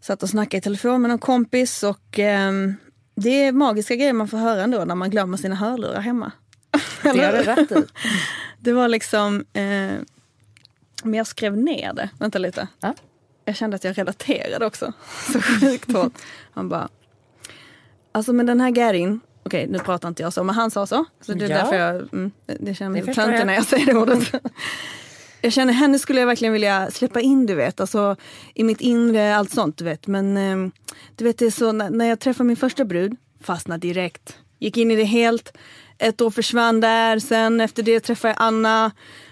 Satt 0.00 0.22
och 0.22 0.28
snackade 0.28 0.58
i 0.58 0.60
telefon 0.60 1.02
med 1.02 1.08
någon 1.08 1.18
kompis 1.18 1.82
och 1.82 2.18
ehm, 2.18 2.74
det 3.14 3.44
är 3.44 3.52
magiska 3.52 3.94
grejer 3.96 4.12
man 4.12 4.28
får 4.28 4.38
höra 4.38 4.62
ändå 4.62 4.84
när 4.84 4.94
man 4.94 5.10
glömmer 5.10 5.36
sina 5.36 5.54
hörlurar 5.54 6.00
hemma. 6.00 6.32
det 7.02 7.08
har 7.08 7.32
du 7.32 7.38
rätt 7.42 7.72
i. 7.72 7.84
Det 8.58 8.72
var 8.72 8.88
liksom, 8.88 9.44
eh, 9.52 9.62
men 11.04 11.14
jag 11.14 11.26
skrev 11.26 11.56
ner 11.56 11.92
det. 11.92 12.10
Vänta 12.18 12.38
lite. 12.38 12.68
Ja. 12.80 12.94
Jag 13.44 13.56
kände 13.56 13.74
att 13.76 13.84
jag 13.84 13.98
relaterade 13.98 14.66
också. 14.66 14.92
Så 15.32 15.40
sjukt 15.40 15.92
hårt. 15.92 16.12
Han 16.52 16.68
bara, 16.68 16.88
alltså 18.12 18.32
med 18.32 18.46
den 18.46 18.60
här 18.60 18.70
Garin, 18.70 19.20
okej 19.42 19.66
nu 19.66 19.78
pratar 19.78 20.08
inte 20.08 20.22
jag 20.22 20.32
så, 20.32 20.44
men 20.44 20.54
han 20.54 20.70
sa 20.70 20.86
så. 20.86 21.04
Så 21.20 21.32
det 21.34 21.44
är 21.44 21.48
Ja. 21.50 21.56
därför 21.56 21.76
jag, 21.76 21.94
mm, 22.12 22.30
det- 22.46 22.74
känner 22.74 22.90
mig 22.90 23.02
jag. 23.16 23.46
när 23.46 23.54
jag 23.54 23.64
säger 23.66 23.86
det 23.86 23.94
ordet. 23.94 24.32
Jag 25.42 25.52
känner 25.52 25.72
henne 25.72 25.98
skulle 25.98 26.20
jag 26.20 26.26
verkligen 26.26 26.52
vilja 26.52 26.90
släppa 26.90 27.20
in 27.20 27.46
du 27.46 27.54
vet, 27.54 27.80
alltså 27.80 28.16
i 28.54 28.64
mitt 28.64 28.80
inre, 28.80 29.36
allt 29.36 29.52
sånt 29.52 29.78
du 29.78 29.84
vet. 29.84 30.06
Men 30.06 30.36
ehm, 30.36 30.72
du 31.16 31.24
vet 31.24 31.38
det 31.38 31.46
är 31.46 31.50
så 31.50 31.72
när, 31.72 31.90
när 31.90 32.04
jag 32.04 32.20
träffade 32.20 32.46
min 32.46 32.56
första 32.56 32.84
brud, 32.84 33.16
fastnade 33.40 33.86
direkt. 33.86 34.36
Gick 34.58 34.76
in 34.76 34.90
i 34.90 34.96
det 34.96 35.04
helt, 35.04 35.52
ett 35.98 36.20
år 36.20 36.30
försvann 36.30 36.80
där, 36.80 37.18
sen 37.18 37.60
efter 37.60 37.82
det 37.82 38.00
träffade 38.00 38.34
jag 38.34 38.46
Anna, 38.46 38.90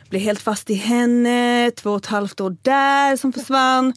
blev 0.08 0.22
helt 0.22 0.40
fast 0.40 0.70
i 0.70 0.74
henne, 0.74 1.70
två 1.70 1.90
och 1.90 1.96
ett 1.96 2.06
halvt 2.06 2.40
år 2.40 2.56
där 2.62 3.16
som 3.16 3.32
försvann. 3.32 3.92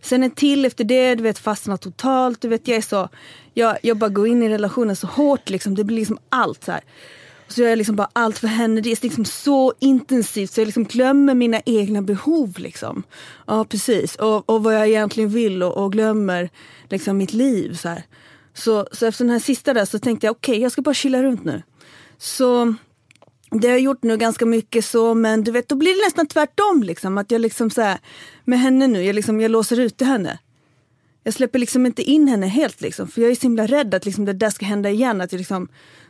Sen 0.00 0.22
en 0.22 0.30
till 0.30 0.64
efter 0.64 0.84
det, 0.84 1.14
du 1.14 1.22
vet 1.22 1.38
fastnat 1.38 1.80
totalt. 1.80 2.40
Du 2.40 2.48
vet 2.48 2.68
jag 2.68 2.76
är 2.76 2.82
så, 2.82 3.08
jag, 3.54 3.78
jag 3.82 3.96
bara 3.96 4.10
går 4.10 4.28
in 4.28 4.42
i 4.42 4.48
relationen 4.48 4.96
så 4.96 5.06
hårt 5.06 5.50
liksom, 5.50 5.74
det 5.74 5.84
blir 5.84 5.96
liksom 5.96 6.18
allt 6.28 6.64
så 6.64 6.72
här. 6.72 6.80
Så 7.48 7.62
jag 7.62 7.72
är 7.72 7.76
liksom 7.76 7.96
bara 7.96 8.08
allt 8.12 8.38
för 8.38 8.48
henne. 8.48 8.80
Det 8.80 8.92
är 8.92 9.02
liksom 9.02 9.24
så 9.24 9.74
intensivt 9.78 10.52
så 10.52 10.60
jag 10.60 10.66
liksom 10.66 10.84
glömmer 10.84 11.34
mina 11.34 11.60
egna 11.66 12.02
behov. 12.02 12.58
Liksom. 12.58 13.02
Ja 13.46 13.64
precis. 13.64 14.14
Och, 14.14 14.50
och 14.50 14.62
vad 14.62 14.74
jag 14.74 14.88
egentligen 14.88 15.30
vill 15.30 15.62
och, 15.62 15.84
och 15.84 15.92
glömmer 15.92 16.50
liksom 16.88 17.16
mitt 17.16 17.32
liv. 17.32 17.74
Så, 17.74 17.88
här. 17.88 18.02
Så, 18.54 18.86
så 18.92 19.06
efter 19.06 19.24
den 19.24 19.32
här 19.32 19.40
sista 19.40 19.74
där 19.74 19.84
så 19.84 19.98
tänkte 19.98 20.26
jag 20.26 20.36
okej 20.36 20.52
okay, 20.52 20.62
jag 20.62 20.72
ska 20.72 20.82
bara 20.82 20.94
chilla 20.94 21.22
runt 21.22 21.44
nu. 21.44 21.62
Så 22.18 22.74
det 23.50 23.68
har 23.68 23.74
jag 23.74 23.80
gjort 23.80 24.02
nu 24.02 24.16
ganska 24.16 24.46
mycket 24.46 24.84
så 24.84 25.14
men 25.14 25.44
du 25.44 25.50
vet 25.50 25.68
då 25.68 25.74
blir 25.74 25.94
det 26.00 26.06
nästan 26.06 26.26
tvärtom. 26.26 26.82
Liksom, 26.82 27.18
att 27.18 27.30
jag 27.30 27.40
liksom 27.40 27.70
så 27.70 27.82
här, 27.82 27.98
med 28.44 28.60
henne 28.60 28.86
nu, 28.86 29.04
jag, 29.04 29.14
liksom, 29.14 29.40
jag 29.40 29.50
låser 29.50 29.80
ute 29.80 30.04
henne. 30.04 30.38
Jag 31.22 31.34
släpper 31.34 31.58
liksom 31.58 31.86
inte 31.86 32.02
in 32.02 32.28
henne 32.28 32.46
helt 32.46 32.80
liksom, 32.80 33.08
för 33.08 33.22
jag 33.22 33.30
är 33.30 33.34
så 33.34 33.42
himla 33.42 33.66
rädd 33.66 33.94
att 33.94 34.04
liksom 34.04 34.24
det 34.24 34.32
där 34.32 34.50
ska 34.50 34.66
hända 34.66 34.90
igen. 34.90 35.20
Att 35.20 35.32
jag 35.32 35.38
liksom 35.38 35.68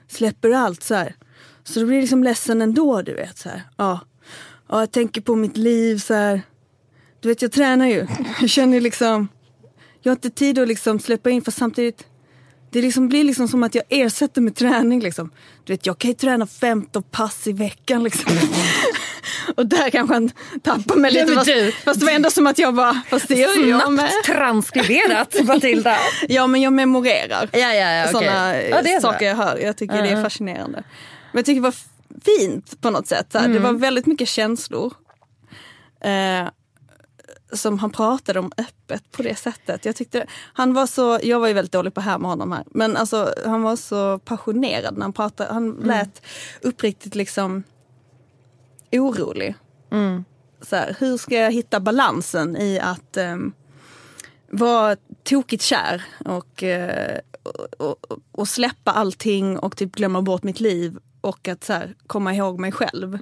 släpper 0.09 0.51
allt 0.51 0.83
så 0.83 0.95
här. 0.95 1.15
Så 1.69 1.81
då 1.81 1.87
blir 1.87 1.97
jag 1.97 2.03
liksom 2.03 2.25
ledsen 2.25 2.63
ändå, 2.63 3.03
du 3.03 3.15
vet. 3.15 3.39
Så 3.39 3.49
här. 3.49 3.63
Ja. 3.77 4.01
ja, 4.69 4.81
jag 4.81 4.91
tänker 4.93 5.21
på 5.21 5.37
mitt 5.37 5.57
liv 5.57 5.99
så 5.99 6.15
här. 6.15 6.43
Du 7.21 7.29
vet, 7.29 7.43
jag 7.43 7.53
tränar 7.53 7.87
ju. 7.87 8.07
Jag 8.41 8.51
känner 8.51 8.81
liksom, 8.81 9.29
jag 10.03 10.11
har 10.11 10.17
inte 10.17 10.31
tid 10.31 10.59
att 10.59 10.69
liksom 10.69 11.01
släppa 11.01 11.31
in, 11.31 11.43
för 11.43 11.53
samtidigt 11.53 12.05
det 12.71 12.83
liksom 12.83 13.09
blir 13.09 13.25
liksom 13.25 13.49
som 13.49 13.63
att 13.63 13.75
jag 13.75 13.85
ersätter 13.89 14.41
med 14.41 14.57
träning. 14.57 15.01
Liksom. 15.01 15.31
Du 15.65 15.73
vet, 15.73 15.87
jag 15.87 15.99
kan 15.99 16.11
ju 16.11 16.15
träna 16.15 16.47
15 16.47 17.03
pass 17.03 17.47
i 17.47 17.53
veckan. 17.53 18.03
Liksom. 18.05 18.33
Och 19.57 19.67
där 19.67 19.91
kanske 19.91 20.15
han 20.15 20.31
tappar 20.63 20.97
mig 20.97 21.13
lite. 21.13 21.33
Fast, 21.35 21.47
du- 21.47 21.73
fast 21.73 22.01
det 22.01 22.07
var 22.07 22.13
ändå 22.13 22.31
som 22.31 22.47
att 22.47 22.59
jag 22.59 22.75
bara, 22.75 23.03
fast 23.11 23.29
det 23.29 23.35
gör 23.35 23.69
jag 23.69 23.93
med. 23.93 24.11
Transkriberat 24.25 25.37
Matilda. 25.45 25.97
Ja 26.29 26.47
men 26.47 26.61
jag 26.61 26.73
memorerar 26.73 27.49
Ja, 27.53 27.59
ja, 27.59 27.75
ja, 27.75 28.03
okej. 28.03 28.13
sådana 28.13 28.63
Ja, 28.93 29.01
saker 29.01 29.27
jag 29.27 29.37
hör. 29.37 29.59
Jag 29.59 29.77
tycker 29.77 30.03
det 30.03 30.09
är 30.09 30.23
fascinerande. 30.23 30.83
Men 31.37 31.41
jag 31.41 31.47
tycker 31.47 31.61
det 31.61 31.69
var 31.69 31.77
fint 32.21 32.81
på 32.81 32.91
något 32.91 33.07
sätt. 33.07 33.35
Här. 33.35 33.49
Det 33.49 33.59
var 33.59 33.73
väldigt 33.73 34.07
mycket 34.07 34.29
känslor. 34.29 34.95
Eh, 36.01 36.49
som 37.53 37.79
han 37.79 37.91
pratade 37.91 38.39
om 38.39 38.53
öppet 38.57 39.13
på 39.13 39.23
det 39.23 39.35
sättet. 39.35 39.85
Jag, 39.85 39.97
tyckte, 39.97 40.27
han 40.53 40.75
var 40.75 40.87
så, 40.87 41.19
jag 41.23 41.41
var 41.41 41.49
ju 41.49 41.55
väldigt 41.55 41.73
dålig 41.73 41.95
på 41.95 42.01
att 42.01 42.07
härma 42.07 42.29
honom 42.29 42.53
här. 42.53 42.65
Men 42.67 42.97
alltså, 42.97 43.35
han 43.45 43.63
var 43.63 43.77
så 43.77 44.19
passionerad 44.19 44.95
när 44.95 45.03
han 45.03 45.13
pratade. 45.13 45.53
Han 45.53 45.71
lät 45.71 46.23
uppriktigt 46.63 47.15
liksom 47.15 47.63
orolig. 48.93 49.55
Så 50.63 50.77
här, 50.77 50.97
hur 50.99 51.17
ska 51.17 51.35
jag 51.35 51.53
hitta 51.53 51.81
balansen 51.81 52.57
i 52.57 52.81
att 52.81 53.17
um, 53.17 53.53
vara 54.51 54.97
tokigt 55.25 55.63
kär 55.63 56.05
och, 56.25 56.63
eh, 56.63 57.19
och, 57.43 57.91
och, 57.91 58.19
och 58.33 58.49
släppa 58.49 58.93
allting 58.93 59.59
och 59.59 59.77
typ 59.77 59.95
glömma 59.95 60.23
bort 60.23 60.43
mitt 60.43 60.61
liv 60.61 60.99
och 61.21 61.49
att 61.49 61.65
så 61.65 61.73
här, 61.73 61.95
komma 62.07 62.35
ihåg 62.35 62.59
mig 62.61 62.73
själv. 62.73 63.19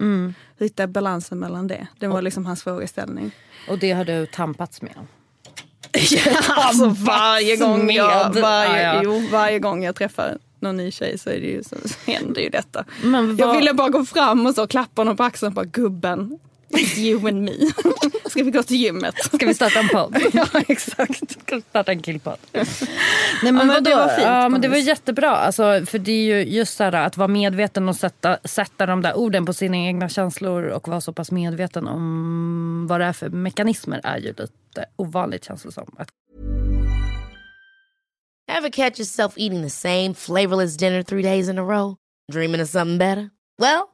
Hitta 0.59 0.87
balansen 0.87 1.38
mellan 1.38 1.66
det. 1.66 1.87
Det 1.98 2.07
var 2.07 2.22
liksom 2.22 2.46
hans 2.46 2.62
frågeställning. 2.62 3.30
Och 3.68 3.78
det 3.78 3.92
har 3.92 4.04
du 4.04 4.26
tampats 4.26 4.83
med. 4.83 4.94
alltså 6.48 6.88
varje 6.88 7.57
gång, 7.57 7.90
jag, 7.90 8.35
varje, 8.35 8.83
Ja, 8.83 8.94
ja. 8.94 9.00
Jo, 9.04 9.22
varje 9.33 9.59
gång 9.59 9.85
jag 9.85 9.94
träffar 9.96 10.38
någon 10.61 10.76
ny 10.76 10.90
tjej 10.90 11.18
så, 11.18 11.30
är 11.30 11.40
det 11.40 11.46
ju, 11.46 11.62
så, 11.62 11.76
händer 12.07 12.40
ju 12.40 12.48
detta. 12.48 12.85
Men 13.02 13.37
Jag 13.37 13.46
vad- 13.46 13.57
ville 13.57 13.74
bara 13.74 13.88
gå 13.88 14.04
fram 14.04 14.46
och 14.46 14.54
så 14.54 14.66
klappa 14.66 15.00
honom 15.00 15.16
på 15.16 15.22
axeln 15.24 15.46
och 15.48 15.54
bara 15.54 15.64
gubben, 15.64 16.38
you 16.96 17.28
and 17.28 17.42
me. 17.42 17.52
Ska 18.30 18.42
vi 18.42 18.50
gå 18.50 18.62
till 18.62 18.76
gymmet? 18.76 19.14
Ska 19.34 19.46
vi 19.46 19.54
starta 19.54 19.78
en 19.78 19.88
podd? 19.88 20.22
ja 20.32 20.46
exakt. 20.68 21.30
Ska 21.30 21.56
vi 21.56 21.62
starta 21.62 21.92
en 21.92 22.02
killpodd? 22.02 22.38
Nej 22.52 22.66
men, 23.42 23.54
men 23.54 23.68
vadå? 23.68 23.90
det 23.90 23.96
var 23.96 24.08
fint 24.08 24.26
ja, 24.26 24.48
men 24.48 24.60
det 24.60 24.68
var 24.68 24.76
jättebra. 24.76 25.30
Alltså, 25.30 25.87
för 25.87 25.98
det 25.98 26.12
är 26.12 26.24
ju 26.24 26.44
just 26.44 26.76
så 26.76 26.84
här, 26.84 26.92
att 26.92 27.16
vara 27.16 27.28
medveten 27.28 27.88
och 27.88 27.96
sätta, 27.96 28.38
sätta 28.44 28.87
de 28.87 29.02
där 29.02 29.16
orden 29.16 29.46
på 29.46 29.52
sina 29.52 29.76
egna 29.76 30.08
känslor 30.08 30.62
och 30.62 30.88
vara 30.88 31.00
så 31.00 31.12
pass 31.12 31.30
medveten 31.30 31.88
om 31.88 32.87
vad 32.88 33.00
det 33.00 33.06
är 33.06 33.12
för 33.12 33.28
mekanismer 33.28 34.00
är 34.04 34.18
ju 34.18 34.28
lite 34.28 34.48
ovanligt 34.96 35.44
känns 35.44 35.62
det 35.62 35.72
som. 35.72 35.94
Att 35.98 36.08
Ever 38.48 38.70
catch 38.70 38.98
yourself 38.98 39.34
eating 39.37 39.62
the 39.62 39.70
same 39.70 40.14
flavorless 40.14 40.76
dinner 40.76 41.02
three 41.02 41.22
days 41.22 41.48
in 41.48 41.58
a 41.58 41.62
row? 41.62 41.96
Dreaming 42.32 42.60
of 42.60 42.68
something 42.68 42.98
better? 42.98 43.30
Well, 43.58 43.93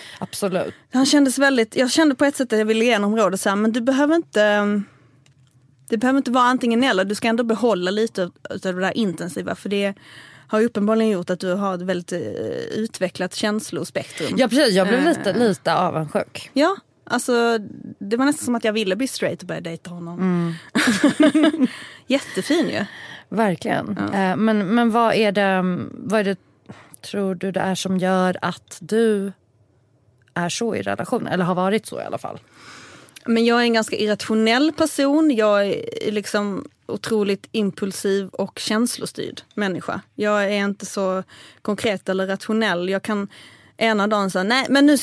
Absolut. 0.21 0.73
Han 0.93 1.05
kändes 1.05 1.37
väldigt, 1.37 1.75
jag 1.75 1.91
kände 1.91 2.15
på 2.15 2.25
ett 2.25 2.35
sätt 2.35 2.53
att 2.53 2.59
jag 2.59 2.65
ville 2.65 2.85
ge 2.85 2.95
honom 2.95 3.15
rådet 3.17 3.41
så 3.41 3.49
här, 3.49 3.55
men 3.55 3.71
du 3.71 3.81
behöver 3.81 4.15
inte 4.15 4.81
Det 5.89 5.97
behöver 5.97 6.17
inte 6.17 6.31
vara 6.31 6.43
antingen 6.43 6.83
eller, 6.83 7.05
du 7.05 7.15
ska 7.15 7.27
ändå 7.27 7.43
behålla 7.43 7.91
lite 7.91 8.23
av 8.23 8.31
det 8.61 8.71
där 8.71 8.97
intensiva 8.97 9.55
för 9.55 9.69
det 9.69 9.93
har 10.47 10.59
ju 10.59 10.65
uppenbarligen 10.65 11.11
gjort 11.11 11.29
att 11.29 11.39
du 11.39 11.53
har 11.53 11.75
ett 11.75 11.81
väldigt 11.81 12.11
eh, 12.11 12.19
utvecklat 12.75 13.35
känslospektrum. 13.35 14.33
Ja 14.37 14.47
precis, 14.47 14.75
jag 14.75 14.87
blev 14.87 14.99
Eh. 14.99 15.05
lite, 15.05 15.33
lite 15.33 15.73
avundsjuk. 15.75 16.49
Ja, 16.53 16.75
alltså 17.03 17.57
det 17.99 18.17
var 18.17 18.25
nästan 18.25 18.45
som 18.45 18.55
att 18.55 18.63
jag 18.63 18.73
ville 18.73 18.95
bli 18.95 19.07
straight 19.07 19.41
och 19.41 19.47
börja 19.47 19.61
dejta 19.61 19.89
honom. 19.89 20.19
Mm. 20.19 21.67
Jättefin 22.07 22.69
ju. 22.69 22.85
Verkligen. 23.29 23.97
Eh, 23.97 24.35
men, 24.35 24.75
men 24.75 24.91
vad 24.91 25.13
är 25.13 25.31
det, 25.31 25.61
vad 25.91 26.19
är 26.19 26.23
det 26.23 26.39
tror 27.01 27.35
du 27.35 27.51
det 27.51 27.59
är 27.59 27.75
som 27.75 27.97
gör 27.97 28.37
att 28.41 28.77
du 28.81 29.31
är 30.33 30.49
så 30.49 30.75
i 30.75 30.81
relation? 30.81 31.27
Eller 31.27 31.45
har 31.45 31.55
varit 31.55 31.85
så 31.85 32.01
i 32.01 32.03
alla 32.03 32.17
fall. 32.17 32.39
Men 33.25 33.45
jag 33.45 33.59
är 33.59 33.63
en 33.63 33.73
ganska 33.73 33.95
irrationell 33.95 34.71
person. 34.71 35.31
Jag 35.35 35.67
är 35.67 36.11
liksom 36.11 36.65
otroligt 36.85 37.47
impulsiv 37.51 38.27
och 38.27 38.59
känslostyrd 38.59 39.41
människa. 39.53 40.01
Jag 40.15 40.43
är 40.43 40.49
inte 40.65 40.85
så 40.85 41.23
konkret 41.61 42.09
eller 42.09 42.27
rationell. 42.27 42.89
Jag 42.89 43.03
kan 43.03 43.27
ena 43.77 44.07
dagen 44.07 44.31
säga 44.31 44.43
nej 44.43 44.65
men 44.69 44.85
nu, 44.85 44.97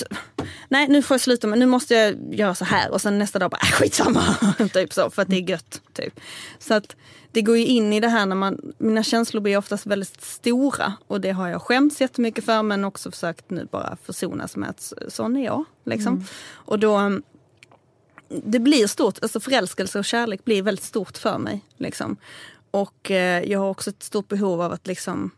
nej 0.69 0.89
nu 0.89 1.03
får 1.03 1.15
jag 1.15 1.21
sluta 1.21 1.47
men 1.47 1.59
nu 1.59 1.67
måste 1.67 1.95
jag 1.95 2.35
göra 2.35 2.55
så 2.55 2.65
här 2.65 2.91
och 2.91 3.01
sen 3.01 3.19
nästa 3.19 3.39
dag 3.39 3.51
bara 3.51 3.61
äh, 3.63 3.73
skitsamma. 3.73 4.23
typ 4.73 4.93
så 4.93 5.11
för 5.11 5.23
att 5.23 5.29
det 5.29 5.37
är 5.37 5.51
gött. 5.51 5.81
Typ. 5.93 6.21
Så 6.59 6.75
att 6.75 6.97
det 7.33 7.43
går 7.43 7.57
ju 7.57 7.65
in 7.65 7.93
i 7.93 8.01
det 8.01 8.09
här 8.09 8.27
när 8.27 8.37
man, 8.37 8.73
mina 8.79 9.03
känslor 9.03 9.41
blir 9.41 9.59
oftast 9.59 9.87
väldigt 9.87 10.21
stora 10.21 10.93
och 11.07 11.21
det 11.21 11.31
har 11.31 11.49
jag 11.49 11.63
skämts 11.63 12.01
jättemycket 12.01 12.45
för 12.45 12.63
men 12.63 12.85
också 12.85 13.11
försökt 13.11 13.51
nu 13.51 13.69
bara 13.71 13.97
försonas 14.05 14.57
med 14.57 14.71
att 14.71 14.93
sån 15.09 15.37
är 15.37 15.45
jag. 15.45 15.65
Liksom. 15.85 16.25
Och 16.51 16.79
då 16.79 17.21
det 18.29 18.59
blir 18.59 18.87
stort, 18.87 19.19
alltså 19.23 19.41
förälskelse 19.41 19.99
och 19.99 20.05
kärlek 20.05 20.45
blir 20.45 20.63
väldigt 20.63 20.85
stort 20.85 21.19
för 21.19 21.39
mig. 21.39 21.65
Liksom. 21.77 22.17
Och 22.71 23.11
eh, 23.11 23.45
jag 23.45 23.59
har 23.59 23.71
också 23.71 23.91
ett 23.91 24.03
stort 24.03 24.29
behov 24.29 24.63
av 24.63 24.73
att 24.73 24.87
liksom 24.87 25.15
mm, 25.17 25.31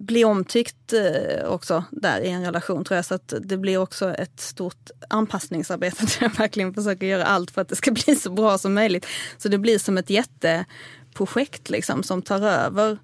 bli 0.00 0.24
omtyckt 0.24 0.92
eh, 0.92 1.44
också 1.44 1.84
där 1.90 2.20
i 2.20 2.30
en 2.30 2.44
relation 2.44 2.84
tror 2.84 2.96
jag. 2.96 3.04
Så 3.04 3.14
att 3.14 3.34
det 3.40 3.56
blir 3.56 3.78
också 3.78 4.14
ett 4.14 4.40
stort 4.40 4.90
anpassningsarbete 5.08 6.04
där 6.04 6.16
jag 6.20 6.36
verkligen 6.38 6.74
försöker 6.74 7.06
göra 7.06 7.24
allt 7.24 7.50
för 7.50 7.60
att 7.60 7.68
det 7.68 7.76
ska 7.76 7.90
bli 8.06 8.16
så 8.16 8.30
bra 8.30 8.58
som 8.58 8.74
möjligt. 8.74 9.06
Så 9.38 9.48
det 9.48 9.58
blir 9.58 9.78
som 9.78 9.98
ett 9.98 10.10
jätteprojekt 10.10 11.70
liksom 11.70 12.02
som 12.02 12.22
tar 12.22 12.42
över 12.42 12.98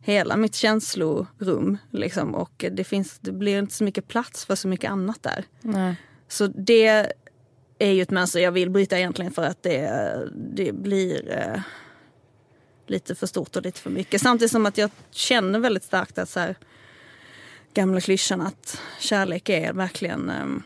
hela 0.00 0.36
mitt 0.36 0.54
känslorum. 0.54 1.78
Liksom. 1.90 2.34
Och 2.34 2.64
det, 2.72 2.84
finns, 2.84 3.18
det 3.18 3.32
blir 3.32 3.58
inte 3.58 3.74
så 3.74 3.84
mycket 3.84 4.08
plats 4.08 4.44
för 4.44 4.54
så 4.54 4.68
mycket 4.68 4.90
annat 4.90 5.22
där. 5.22 5.44
Nej. 5.60 5.96
Så 6.28 6.46
det 6.46 7.12
är 7.78 7.90
ju 7.90 8.02
ett 8.02 8.10
mönster 8.10 8.40
jag 8.40 8.52
vill 8.52 8.70
bryta 8.70 8.98
egentligen 8.98 9.32
för 9.32 9.42
att 9.42 9.62
det, 9.62 10.18
det 10.34 10.72
blir 10.72 11.32
eh, 11.38 11.60
lite 12.90 13.14
för 13.14 13.26
stort 13.26 13.56
och 13.56 13.62
lite 13.62 13.80
för 13.80 13.90
mycket. 13.90 14.20
Samtidigt 14.20 14.52
som 14.52 14.66
att 14.66 14.78
jag 14.78 14.90
känner 15.10 15.58
väldigt 15.58 15.84
starkt 15.84 16.18
att 16.18 16.28
så 16.28 16.40
här, 16.40 16.56
gamla 17.74 18.00
klyschan 18.00 18.40
att 18.40 18.80
kärlek 19.00 19.48
är 19.48 19.72
verkligen 19.72 20.30
um, 20.30 20.62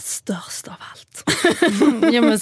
störst 0.00 0.68
av 0.68 0.74
allt. 0.78 1.06
Ja, 2.12 2.22
men, 2.22 2.38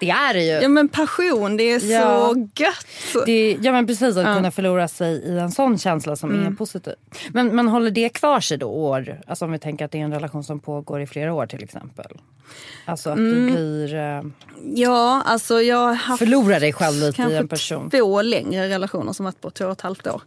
det 0.00 0.10
är 0.10 0.34
det 0.34 0.42
ju. 0.44 0.50
Ja 0.52 0.68
men 0.68 0.88
passion, 0.88 1.56
det 1.56 1.62
är 1.64 1.84
Ja. 1.92 2.00
så 2.34 2.48
gött. 2.62 3.26
Det, 3.26 3.58
ja 3.62 3.72
men 3.72 3.86
precis, 3.86 4.16
att 4.16 4.26
Ja. 4.26 4.34
kunna 4.34 4.50
förlora 4.50 4.88
sig 4.88 5.12
i 5.14 5.38
en 5.38 5.50
sån 5.50 5.78
känsla 5.78 6.16
som 6.16 6.46
är 6.46 6.50
positiv. 6.50 6.94
Men, 7.32 7.56
men 7.56 7.68
håller 7.68 7.90
det 7.90 8.08
kvar 8.08 8.40
sig 8.40 8.58
då 8.58 8.66
år? 8.68 9.20
Alltså 9.26 9.44
om 9.44 9.52
vi 9.52 9.58
tänker 9.58 9.84
att 9.84 9.90
det 9.90 9.98
är 10.00 10.04
en 10.04 10.12
relation 10.14 10.44
som 10.44 10.60
pågår 10.60 11.00
i 11.00 11.06
flera 11.06 11.34
år 11.34 11.46
till 11.46 11.62
exempel. 11.64 12.06
Alltså 12.84 13.10
att 13.10 13.16
du 13.16 13.50
blir, 13.50 13.94
eh, 13.94 14.22
Ja, 14.74 15.22
alltså 15.26 15.62
jag 15.62 15.76
har 15.78 15.94
haft 15.94 16.18
förlorar 16.18 16.60
dig 16.60 16.72
själv 16.72 16.96
lite 16.96 17.22
i 17.22 17.36
en 17.36 17.48
person. 17.48 17.90
två 17.90 18.22
längre 18.22 18.68
relationer 18.68 19.12
som 19.12 19.24
varit 19.24 19.40
på 19.40 19.50
två 19.50 19.64
och 19.64 19.72
ett 19.72 19.80
halvt 19.80 20.06
år. 20.06 20.22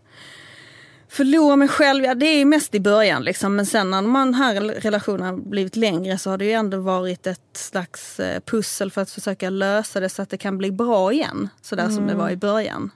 Förlora 1.10 1.56
mig 1.56 1.68
själv, 1.68 2.04
ja 2.04 2.16
det 2.16 2.26
är 2.26 2.46
mest 2.46 2.76
i 2.76 2.80
början 2.80 3.24
liksom. 3.24 3.56
Men 3.56 3.66
sen 3.66 3.92
när 3.92 4.02
man 4.02 4.34
här 4.34 4.62
relationen 4.62 5.50
blivit 5.50 5.76
längre 5.76 6.18
så 6.18 6.30
har 6.30 6.38
det 6.38 6.46
ju 6.46 6.52
ändå 6.52 6.78
varit 6.78 7.28
ett 7.28 7.58
slags 7.58 8.20
eh, 8.20 8.40
pussel 8.40 8.92
för 8.92 9.02
att 9.02 9.10
försöka 9.10 9.50
lösa 9.50 10.00
det 10.00 10.10
så 10.10 10.22
att 10.22 10.30
det 10.30 10.38
kan 10.38 10.58
bli 10.58 10.72
bra 10.72 11.14
igen. 11.14 11.50
Sådär 11.62 11.90
som 11.90 12.08
det 12.08 12.16
var 12.16 12.30
i 12.30 12.38
början. 12.38 12.92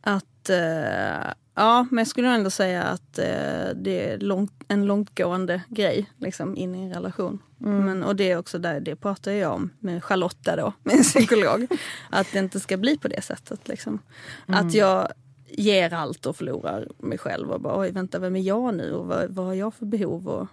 Att, 0.00 0.50
eh, 0.50 1.32
ja 1.54 1.86
men 1.90 1.98
jag 1.98 2.06
skulle 2.06 2.28
ändå 2.28 2.50
säga 2.50 2.82
att 2.82 3.18
eh, 3.18 3.74
det 3.74 4.10
är 4.10 4.18
långt, 4.18 4.64
en 4.68 4.86
långtgående 4.86 5.62
grej 5.68 6.10
liksom 6.16 6.56
in 6.56 6.74
i 6.74 6.82
en 6.82 6.94
relation. 6.94 7.38
Men, 7.58 8.02
och 8.02 8.16
det 8.16 8.30
är 8.30 8.38
också 8.38 8.58
där, 8.58 8.80
det 8.80 8.96
pratar 8.96 9.32
jag 9.32 9.54
om 9.54 9.70
med 9.78 10.04
Charlotta 10.04 10.56
då, 10.56 10.72
min 10.82 11.02
psykolog. 11.02 11.66
att 12.10 12.26
det 12.32 12.38
inte 12.38 12.60
ska 12.60 12.76
bli 12.76 12.98
på 12.98 13.08
det 13.08 13.22
sättet. 13.22 13.68
Liksom. 13.68 13.98
Att 14.46 14.74
jag 14.74 15.08
ger 15.50 15.92
allt 15.94 16.26
och 16.26 16.36
förlorar 16.36 16.88
mig 16.98 17.18
själv 17.18 17.50
och 17.52 17.60
bara 17.60 17.80
oj 17.80 17.90
vänta 17.90 18.18
vem 18.18 18.36
är 18.36 18.40
jag 18.40 18.74
nu 18.74 18.92
och 18.92 19.06
vad, 19.06 19.30
vad 19.30 19.46
har 19.46 19.54
jag 19.54 19.74
för 19.74 19.86
behov 19.86 20.28
och 20.28 20.46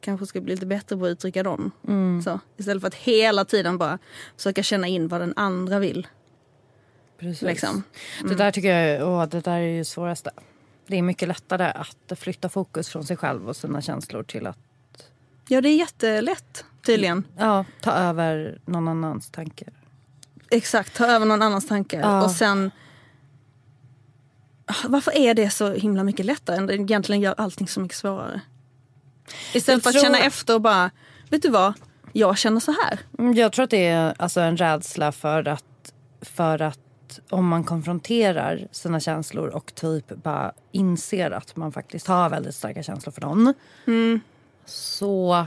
kanske 0.00 0.26
ska 0.26 0.40
bli 0.40 0.54
lite 0.54 0.66
bättre 0.66 0.96
på 0.96 1.04
att 1.04 1.08
uttrycka 1.10 1.42
dem. 1.42 1.70
Så, 2.24 2.40
istället 2.56 2.80
för 2.80 2.88
att 2.88 2.94
hela 2.94 3.44
tiden 3.44 3.78
bara 3.78 3.98
försöka 4.36 4.62
känna 4.62 4.86
in 4.86 5.08
vad 5.08 5.20
den 5.20 5.32
andra 5.36 5.78
vill. 5.78 6.06
Precis. 7.18 7.42
Liksom. 7.42 7.82
Det 8.28 8.34
där 8.34 8.50
tycker 8.50 8.78
jag 8.78 9.08
åh, 9.08 9.26
det 9.26 9.40
där 9.40 9.52
är 9.52 9.58
ju 9.76 9.84
svåraste. 9.84 10.30
Det 10.86 10.96
är 10.98 11.02
mycket 11.02 11.28
lättare 11.28 11.64
att 11.64 12.18
flytta 12.18 12.48
fokus 12.48 12.88
från 12.88 13.04
sig 13.04 13.16
själv 13.16 13.48
och 13.48 13.56
sina 13.56 13.80
känslor 13.82 14.22
till 14.22 14.46
att 14.46 14.58
Ja 15.48 15.60
det 15.60 15.68
är 15.68 15.76
jättelätt 15.76 16.64
tydligen. 16.86 17.26
ja, 17.38 17.64
ta 17.80 17.92
över 17.92 18.60
någon 18.66 18.88
annans 18.88 19.30
tankar. 19.30 19.68
Exakt, 20.50 20.96
ta 20.96 21.06
över 21.06 21.26
någon 21.26 21.42
annans 21.42 21.68
tankar 21.68 22.00
Ja. 22.00 22.24
och 22.24 22.30
sen 22.30 22.70
varför 24.84 25.16
är 25.16 25.34
det 25.34 25.50
så 25.50 25.72
himla 25.72 26.04
mycket 26.04 26.26
lättare 26.26 26.56
än 26.56 26.66
det 26.66 26.74
egentligen 26.74 27.20
gör 27.20 27.34
allting 27.36 27.68
så 27.68 27.80
mycket 27.80 27.96
svårare? 27.98 28.40
Istället 29.54 29.82
för 29.82 29.90
att 29.90 30.00
känna 30.02 30.18
efter 30.18 30.54
och 30.54 30.60
bara, 30.60 30.90
vet 31.30 31.42
du 31.42 31.48
vad, 31.50 31.74
jag 32.12 32.38
känner 32.38 32.60
så 32.60 32.72
här. 32.72 32.98
Mm, 33.18 33.34
Jag 33.34 33.52
tror 33.52 33.64
att 33.64 33.70
det 33.70 33.86
är 33.86 34.14
alltså 34.18 34.40
en 34.40 34.56
rädsla 34.56 35.12
för 35.12 35.48
att, 35.48 35.92
för 36.20 36.62
att 36.62 36.78
om 37.30 37.48
man 37.48 37.64
konfronterar 37.64 38.68
sina 38.72 39.00
känslor 39.00 39.48
och 39.48 39.74
typ 39.74 40.08
bara 40.08 40.52
inser 40.72 41.30
att 41.30 41.56
man 41.56 41.72
faktiskt 41.72 42.06
har 42.06 42.30
väldigt 42.30 42.54
starka 42.54 42.82
känslor 42.82 43.12
för 43.12 43.20
någon. 43.20 43.54
Så, 44.66 45.46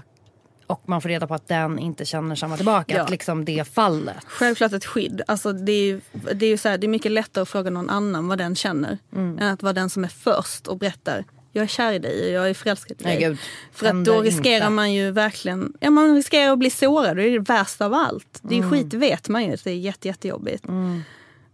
och 0.68 0.82
man 0.86 1.02
får 1.02 1.10
reda 1.10 1.28
på 1.28 1.34
att 1.34 1.48
den 1.48 1.80
inte 1.80 2.06
känner 2.06 2.36
samma 2.36 2.56
tillbaka. 2.58 2.96
Ja. 2.96 3.04
Att 3.04 3.10
liksom 3.10 3.46
det 3.46 3.68
fallet. 3.68 4.16
Självklart 4.28 4.72
ett 4.74 4.86
skydd. 4.86 5.22
Alltså 5.28 5.54
det, 5.54 5.72
är 5.72 5.84
ju, 5.86 6.02
det, 6.34 6.46
är 6.46 6.50
ju 6.50 6.58
så 6.58 6.70
här, 6.70 6.78
det 6.78 6.86
är 6.86 6.90
mycket 6.90 7.12
lättare 7.12 7.42
att 7.42 7.50
fråga 7.50 7.70
någon 7.70 7.90
annan 7.90 8.28
vad 8.28 8.38
den 8.38 8.56
känner. 8.56 8.98
Mm. 9.16 9.40
Än 9.40 9.54
att 9.54 9.64
vara 9.64 9.74
den 9.74 9.90
som 9.90 10.04
är 10.04 10.08
först 10.08 10.68
och 10.68 10.78
berättar. 10.78 11.26
Jag 11.52 11.64
är 11.64 11.68
kär 11.68 11.94
i 11.94 12.00
dig 12.00 12.26
och 12.26 12.32
jag 12.44 12.50
är 12.50 12.54
förälskad 12.54 13.02
i 13.02 13.04
dig. 13.04 13.30
Nej. 13.30 13.38
För 13.72 13.88
att 13.88 14.06
då 14.06 14.22
riskerar 14.22 14.56
inte. 14.56 14.70
man 14.70 14.94
ju 14.94 15.12
verkligen 15.12 15.74
ja, 15.80 15.90
man 15.90 16.16
riskerar 16.16 16.52
att 16.52 16.60
bli 16.60 16.70
sårad. 16.70 17.18
Det 17.18 17.24
är 17.24 17.32
det 17.32 17.40
värsta 17.40 17.86
av 17.86 17.94
allt. 17.94 18.40
Det 18.42 18.56
är 18.56 18.60
Mm. 18.60 18.72
skit 18.72 18.94
vet 18.94 19.30
man 19.30 19.46
ju. 19.46 19.54
att 19.54 19.64
Det 19.64 19.72
är 19.72 19.76
jätte, 19.76 20.08
jättejobbigt. 20.08 20.64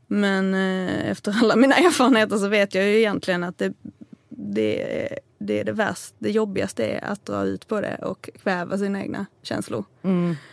Men 0.07 0.53
eh, 0.53 1.09
efter 1.11 1.35
alla 1.41 1.55
mina 1.55 1.75
erfarenheter 1.87 2.37
så 2.37 2.47
vet 2.47 2.75
jag 2.75 2.85
ju 2.85 2.97
egentligen 2.97 3.43
att 3.43 3.57
det, 3.57 3.73
det, 4.29 5.09
det 5.43 5.59
är 5.59 5.63
det 5.63 5.71
värsta, 5.71 6.15
det 6.19 6.29
jobbigaste 6.31 6.85
är 6.85 7.03
att 7.03 7.25
dra 7.25 7.43
ut 7.43 7.67
på 7.67 7.81
det 7.81 7.95
och 8.01 8.29
kväva 8.43 8.77
sina 8.77 9.01
egna 9.01 9.25
känslor. 9.41 9.85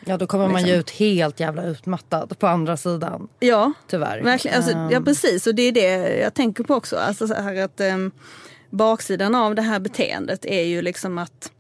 Ja, 0.05 0.17
då 0.17 0.27
kommer 0.27 0.49
man 0.49 0.61
ju 0.61 0.67
Liksom. 0.67 0.81
ut 0.81 0.91
helt 0.91 1.41
jävla 1.41 1.65
utmattad 1.65 2.39
på 2.39 2.47
andra 2.47 2.77
sidan. 2.77 3.29
Ja, 3.41 3.73
Tyvärr. 3.87 4.23
verkligen. 4.23 4.57
Alltså, 4.57 4.71
ja 4.73 4.91
Ehm, 4.97 5.05
precis 5.05 5.47
och 5.47 5.55
det 5.55 5.63
är 5.63 5.73
det 5.73 6.17
jag 6.19 6.35
tänker 6.35 6.65
på 6.65 6.75
också. 6.75 6.97
Alltså 6.97 7.29
så 7.29 7.35
här 7.35 7.63
att 7.63 7.81
ehm, 7.81 8.11
baksidan 8.71 9.35
av 9.35 9.55
det 9.55 9.63
här 9.63 9.81
beteendet 9.81 10.45
är 10.47 10.63
ju 10.63 10.83
liksom 10.83 11.19
att 11.19 11.53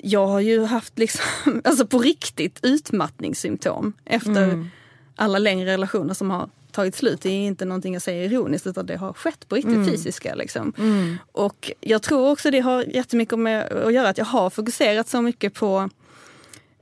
jag 0.00 0.26
har 0.26 0.40
ju 0.40 0.64
haft 0.64 0.98
liksom, 0.98 1.24
alltså 1.64 1.86
på 1.86 1.98
riktigt 1.98 2.58
utmattningssymptom 2.62 3.92
efter 4.04 4.30
Mm. 4.44 4.68
Alla 5.18 5.38
längre 5.38 5.72
relationer 5.72 6.14
som 6.14 6.30
har 6.30 6.48
tagit 6.72 6.94
slut. 6.94 7.20
Det 7.20 7.28
är 7.28 7.46
inte 7.46 7.64
någonting 7.64 7.92
jag 7.92 8.02
säger 8.02 8.24
ironiskt 8.32 8.66
utan 8.66 8.86
det 8.86 8.96
har 8.96 9.12
skett 9.12 9.48
på 9.48 9.54
riktigt 9.56 9.74
Mm. 9.74 9.86
fysiska. 9.86 10.34
Liksom. 10.34 10.72
Och 11.32 11.72
jag 11.80 12.02
tror 12.02 12.30
också 12.30 12.50
det 12.50 12.60
har 12.60 12.82
jättemycket 12.82 13.38
med 13.38 13.72
att 13.72 13.92
göra 13.92 14.08
att 14.08 14.18
jag 14.18 14.24
har 14.24 14.50
fokuserat 14.50 15.08
så 15.08 15.22
mycket 15.22 15.54
på 15.54 15.90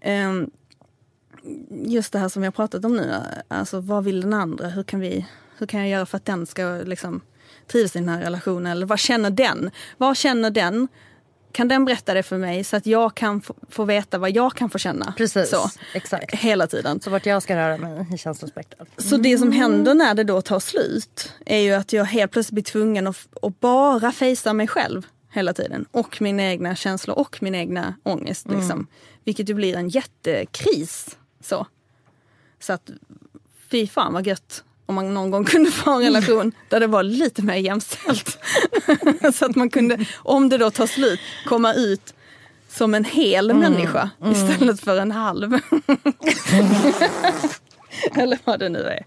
ehm, 0.01 0.51
just 1.71 2.13
det 2.13 2.19
här 2.19 2.29
som 2.29 2.43
vi 2.43 2.47
har 2.47 2.53
pratat 2.53 2.85
om 2.85 2.97
nu. 2.97 3.15
Alltså 3.49 3.81
vad 3.81 4.05
vill 4.05 4.21
den 4.21 4.35
andra? 4.35 4.69
Hur 4.69 4.83
kan, 4.83 5.01
vi, 5.01 5.27
hur 5.59 5.67
kan 5.67 5.81
jag 5.81 5.89
göra 5.89 6.07
för 6.07 6.17
att 6.17 6.25
den 6.25 6.47
ska 6.47 6.63
liksom, 6.85 7.21
trivas 7.67 7.97
i 7.97 7.99
den 7.99 8.09
här 8.09 8.21
relationen? 8.21 8.73
Eller 8.73 8.87
vad 8.87 8.99
känner 8.99 9.31
den? 9.31 9.71
Vad 9.97 10.17
känner 10.17 10.51
den? 10.51 10.89
Kan 11.57 11.69
den 11.69 11.85
berätta 11.85 12.15
det 12.15 12.23
för 12.23 12.39
mig 12.39 12.65
så 12.65 12.77
att 12.77 12.87
jag 12.87 13.15
kan 13.15 13.41
få, 13.41 13.55
få 13.69 13.85
veta 13.85 14.19
vad 14.19 14.31
jag 14.31 14.55
kan 14.55 14.71
få 14.71 14.79
känna? 14.79 15.15
Precis, 15.17 15.51
Så, 15.51 15.71
exakt. 15.95 16.35
hela 16.35 16.67
tiden. 16.67 17.01
Så 17.01 17.11
vart 17.11 17.27
jag 17.27 17.43
ska 17.43 17.57
röra 17.57 17.77
mig 17.77 18.07
i 18.15 18.19
känslospektrat. 18.19 18.89
Så 18.97 19.17
det 19.17 19.39
som 19.39 19.53
händer 19.53 19.95
när 19.95 20.15
det 20.15 20.25
då 20.25 20.43
tar 20.43 20.61
slut 20.61 21.33
är 21.47 21.59
ju 21.59 21.73
att 21.73 21.93
jag 21.93 22.05
helt 22.05 22.33
plötsligt 22.33 22.55
blir 22.55 22.63
tvungen 22.65 23.07
att, 23.07 23.29
att 23.43 23.61
bara 23.61 24.13
fejsa 24.13 24.53
mig 24.53 24.69
själv 24.69 25.07
hela 25.33 25.53
tiden. 25.53 25.87
Och 25.91 26.23
mina 26.23 26.43
egna 26.43 26.77
känslor 26.77 27.19
och 27.19 27.43
min 27.43 27.55
egna 27.55 27.95
ångest. 28.03 28.47
Liksom. 28.49 28.87
Vilket 29.25 29.49
ju 29.49 29.55
blir 29.55 29.77
en 29.77 29.89
jättekris. 29.89 31.19
Så, 31.41 31.67
så 32.61 32.73
att 32.73 32.91
fy 33.71 33.87
fan 33.87 34.13
vad 34.13 34.27
gött 34.27 34.65
om 34.87 34.95
man 34.95 35.15
någon 35.15 35.31
gång 35.31 35.45
kunde 35.45 35.71
få 35.71 35.93
en 35.93 36.03
relation 36.03 36.53
där 36.69 36.81
det 36.81 36.87
var 36.87 37.03
lite 37.03 37.43
mer 37.43 37.55
jämställt. 37.55 38.39
så 39.35 39.45
att 39.45 39.57
man 39.57 39.71
kunde, 39.71 40.07
om 40.17 40.49
det 40.49 40.59
då 40.59 40.71
tar 40.71 40.87
slut, 40.87 41.21
komma 41.47 41.75
ut 41.75 42.15
som 42.69 42.95
en 42.95 43.05
hel 43.05 43.55
människa 43.55 44.11
istället 44.25 44.81
för 44.81 44.99
en 44.99 45.13
halv. 45.13 45.53
Eller 48.17 48.39
vad 48.45 48.61
det 48.61 48.69
nu 48.69 48.79
är. 48.79 49.07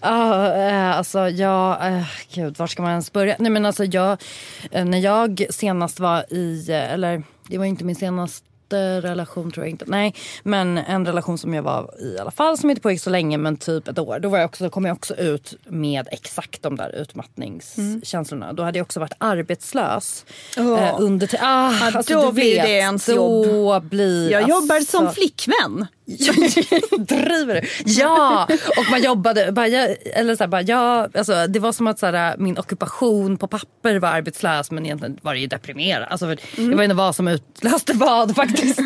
Ja, 0.00 0.54
eh, 0.54 0.98
alltså 0.98 1.28
jag... 1.28 1.86
Eh, 1.86 2.02
gud, 2.34 2.58
var 2.58 2.66
ska 2.66 2.82
man 2.82 2.90
ens 2.90 3.12
börja? 3.12 3.36
Nej 3.38 3.50
men 3.50 3.66
alltså 3.66 3.84
jag... 3.84 4.22
Eh, 4.70 4.84
när 4.84 4.98
jag 4.98 5.46
senast 5.50 6.00
var 6.00 6.32
i... 6.32 6.72
Eller 6.72 7.22
det 7.46 7.58
var 7.58 7.64
inte 7.64 7.84
min 7.84 7.96
senaste 7.96 8.48
relation 8.76 9.50
tror 9.50 9.66
jag 9.66 9.70
inte. 9.70 9.84
Nej, 9.88 10.14
men 10.42 10.78
en 10.78 11.06
relation 11.06 11.38
som 11.38 11.54
jag 11.54 11.62
var 11.62 11.90
i 12.00 12.18
i 12.18 12.20
alla 12.20 12.30
fall 12.30 12.58
som 12.58 12.70
inte 12.70 12.82
pågick 12.82 13.00
så 13.00 13.10
länge 13.10 13.38
men 13.38 13.56
typ 13.56 13.88
ett 13.88 13.98
år. 13.98 14.18
Då, 14.18 14.28
var 14.28 14.38
jag 14.38 14.46
också, 14.46 14.64
då 14.64 14.70
kom 14.70 14.84
jag 14.84 14.96
också 14.96 15.16
ut 15.16 15.54
med 15.66 16.08
exakt 16.10 16.62
de 16.62 16.76
där 16.76 16.94
utmattningskänslorna. 16.94 18.52
Då 18.52 18.62
hade 18.62 18.78
jag 18.78 18.84
också 18.84 19.00
varit 19.00 19.12
arbetslös. 19.18 20.24
Åh. 20.58 20.82
Eh, 20.82 20.96
under 21.00 21.26
ah, 21.40 21.72
Ja, 21.80 21.90
alltså, 21.94 22.14
då 22.22 22.32
blir 22.32 22.54
vet, 22.54 22.64
det 22.64 22.70
ens 22.72 23.06
då 23.06 23.12
jobb. 23.14 23.84
Blir, 23.84 24.30
Jag 24.30 24.50
alltså- 24.50 24.96
som 24.98 25.12
flickvän. 25.12 25.86
Driver 26.98 27.54
du? 27.60 27.92
Ja! 27.92 28.48
Och 28.76 28.90
man 28.90 29.02
jobbade, 29.02 29.52
bara, 29.52 29.68
jag, 29.68 29.96
eller 30.04 30.36
så 30.36 30.42
här, 30.42 30.48
bara, 30.48 30.62
jag, 30.62 31.16
alltså, 31.16 31.46
det 31.46 31.58
var 31.58 31.72
som 31.72 31.86
att 31.86 31.98
så 31.98 32.06
här, 32.06 32.36
min 32.38 32.58
ockupation 32.58 33.38
på 33.38 33.46
papper 33.46 33.98
var 33.98 34.08
arbetslös 34.08 34.70
men 34.70 34.86
egentligen 34.86 35.18
var 35.22 35.34
det 35.34 35.40
ju 35.40 35.46
deprimerad. 35.46 36.08
Alltså, 36.10 36.26
för 36.26 36.38
Jag 36.56 36.76
vet 36.76 36.84
inte 36.84 36.94
vad 36.94 37.14
som 37.14 37.28
utlöste 37.28 37.92
vad 37.92 38.36
faktiskt. 38.36 38.80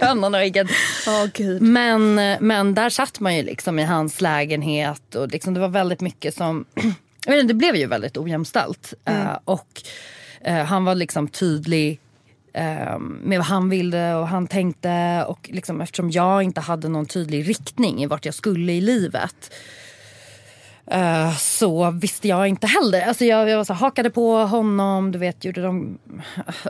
Hönan 0.00 0.34
och 0.34 0.40
ägget. 0.40 0.66
Gud. 1.32 1.62
Men, 1.62 2.14
men 2.40 2.74
där 2.74 2.90
satt 2.90 3.20
man 3.20 3.36
ju 3.36 3.42
liksom 3.42 3.78
i 3.78 3.84
hans 3.84 4.20
lägenhet 4.20 5.14
och 5.14 5.28
liksom, 5.28 5.54
det 5.54 5.60
var 5.60 5.68
väldigt 5.68 6.00
mycket 6.00 6.34
som... 6.34 6.64
Jag 7.26 7.32
vet 7.32 7.40
inte, 7.40 7.54
det 7.54 7.58
blev 7.58 7.76
ju 7.76 7.86
väldigt 7.86 8.16
ojämställt. 8.18 8.94
Eh, 9.04 9.38
och 9.44 9.82
eh, 10.40 10.64
han 10.64 10.84
var 10.84 10.94
liksom 10.94 11.28
tydlig 11.28 12.00
med 13.20 13.38
vad 13.38 13.46
han 13.46 13.68
ville 13.68 14.14
och 14.14 14.28
han 14.28 14.46
tänkte. 14.46 15.24
Och 15.28 15.50
liksom, 15.52 15.80
eftersom 15.80 16.10
jag 16.10 16.42
inte 16.42 16.60
hade 16.60 16.88
någon 16.88 17.06
tydlig 17.06 17.48
riktning 17.48 18.02
i 18.02 18.06
vart 18.06 18.24
jag 18.24 18.34
skulle 18.34 18.72
i 18.72 18.80
livet 18.80 19.54
eh, 20.86 21.36
så 21.36 21.90
visste 21.90 22.28
jag 22.28 22.48
inte 22.48 22.66
heller. 22.66 23.02
Alltså 23.02 23.24
jag, 23.24 23.48
jag 23.48 23.56
var 23.56 23.64
så 23.64 23.72
här, 23.72 23.80
hakade 23.80 24.10
på 24.10 24.36
honom, 24.36 25.12
du 25.12 25.18
vet, 25.18 25.44
gjorde 25.44 25.62
de, 25.62 25.98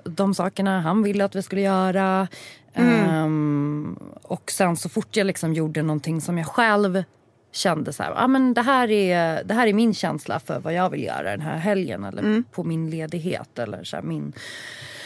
de 0.05 0.35
sakerna 0.35 0.81
han 0.81 1.03
ville 1.03 1.25
att 1.25 1.37
vi 1.37 1.43
skulle 1.43 1.61
göra. 1.61 2.29
Ehm, 2.75 3.99
och 4.23 4.51
sen 4.51 4.77
så 4.77 4.89
fort 4.89 5.17
jag 5.17 5.27
liksom 5.27 5.55
gjorde 5.55 5.83
någonting 5.83 6.21
som 6.21 6.39
jag 6.39 6.47
själv 6.47 7.05
kände 7.53 7.93
så 7.93 8.03
här, 8.03 8.13
ah, 8.17 8.27
men 8.27 8.55
det, 8.55 8.63
här 8.63 8.91
är, 8.91 9.45
det 9.45 9.55
här 9.55 9.67
är 9.67 9.73
min 9.73 9.95
känsla 9.95 10.41
för 10.41 10.61
vad 10.61 10.75
jag 10.75 10.91
vill 10.91 11.03
göra 11.03 11.31
den 11.31 11.41
här 11.41 11.57
helgen 11.57 12.05
eller 12.05 12.43
på 12.53 12.65
min 12.65 12.91
ledighet. 12.91 13.59
Eller 13.59 13.85
så 13.85 13.97
här, 13.97 14.03
min, 14.03 14.33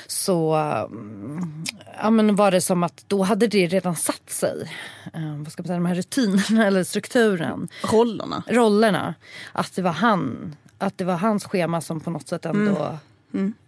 så 0.08 0.54
mm, 0.54 1.64
ja, 2.02 2.10
men 2.10 2.36
var 2.36 2.50
det 2.50 2.60
som 2.60 2.82
att 2.82 3.04
då 3.06 3.22
hade 3.22 3.46
det 3.46 3.66
redan 3.66 3.96
satt 3.96 4.30
sig. 4.30 4.72
Eh, 5.14 5.36
vad 5.36 5.52
ska 5.52 5.62
man 5.62 5.66
säga, 5.66 5.76
de 5.78 5.86
här 5.86 5.94
rutinerna 5.94 6.66
eller 6.66 6.84
strukturen 6.84 7.68
Rollerna. 7.82 8.42
rollerna. 8.46 9.14
Att 9.52 9.76
det 9.76 9.82
var 9.82 9.92
han. 9.92 10.56
Att 10.78 10.98
det 10.98 11.04
var 11.04 11.16
hans 11.16 11.44
schema 11.44 11.80
som 11.80 12.00
på 12.00 12.10
något 12.10 12.28
sätt 12.28 12.44
ändå 12.44 12.98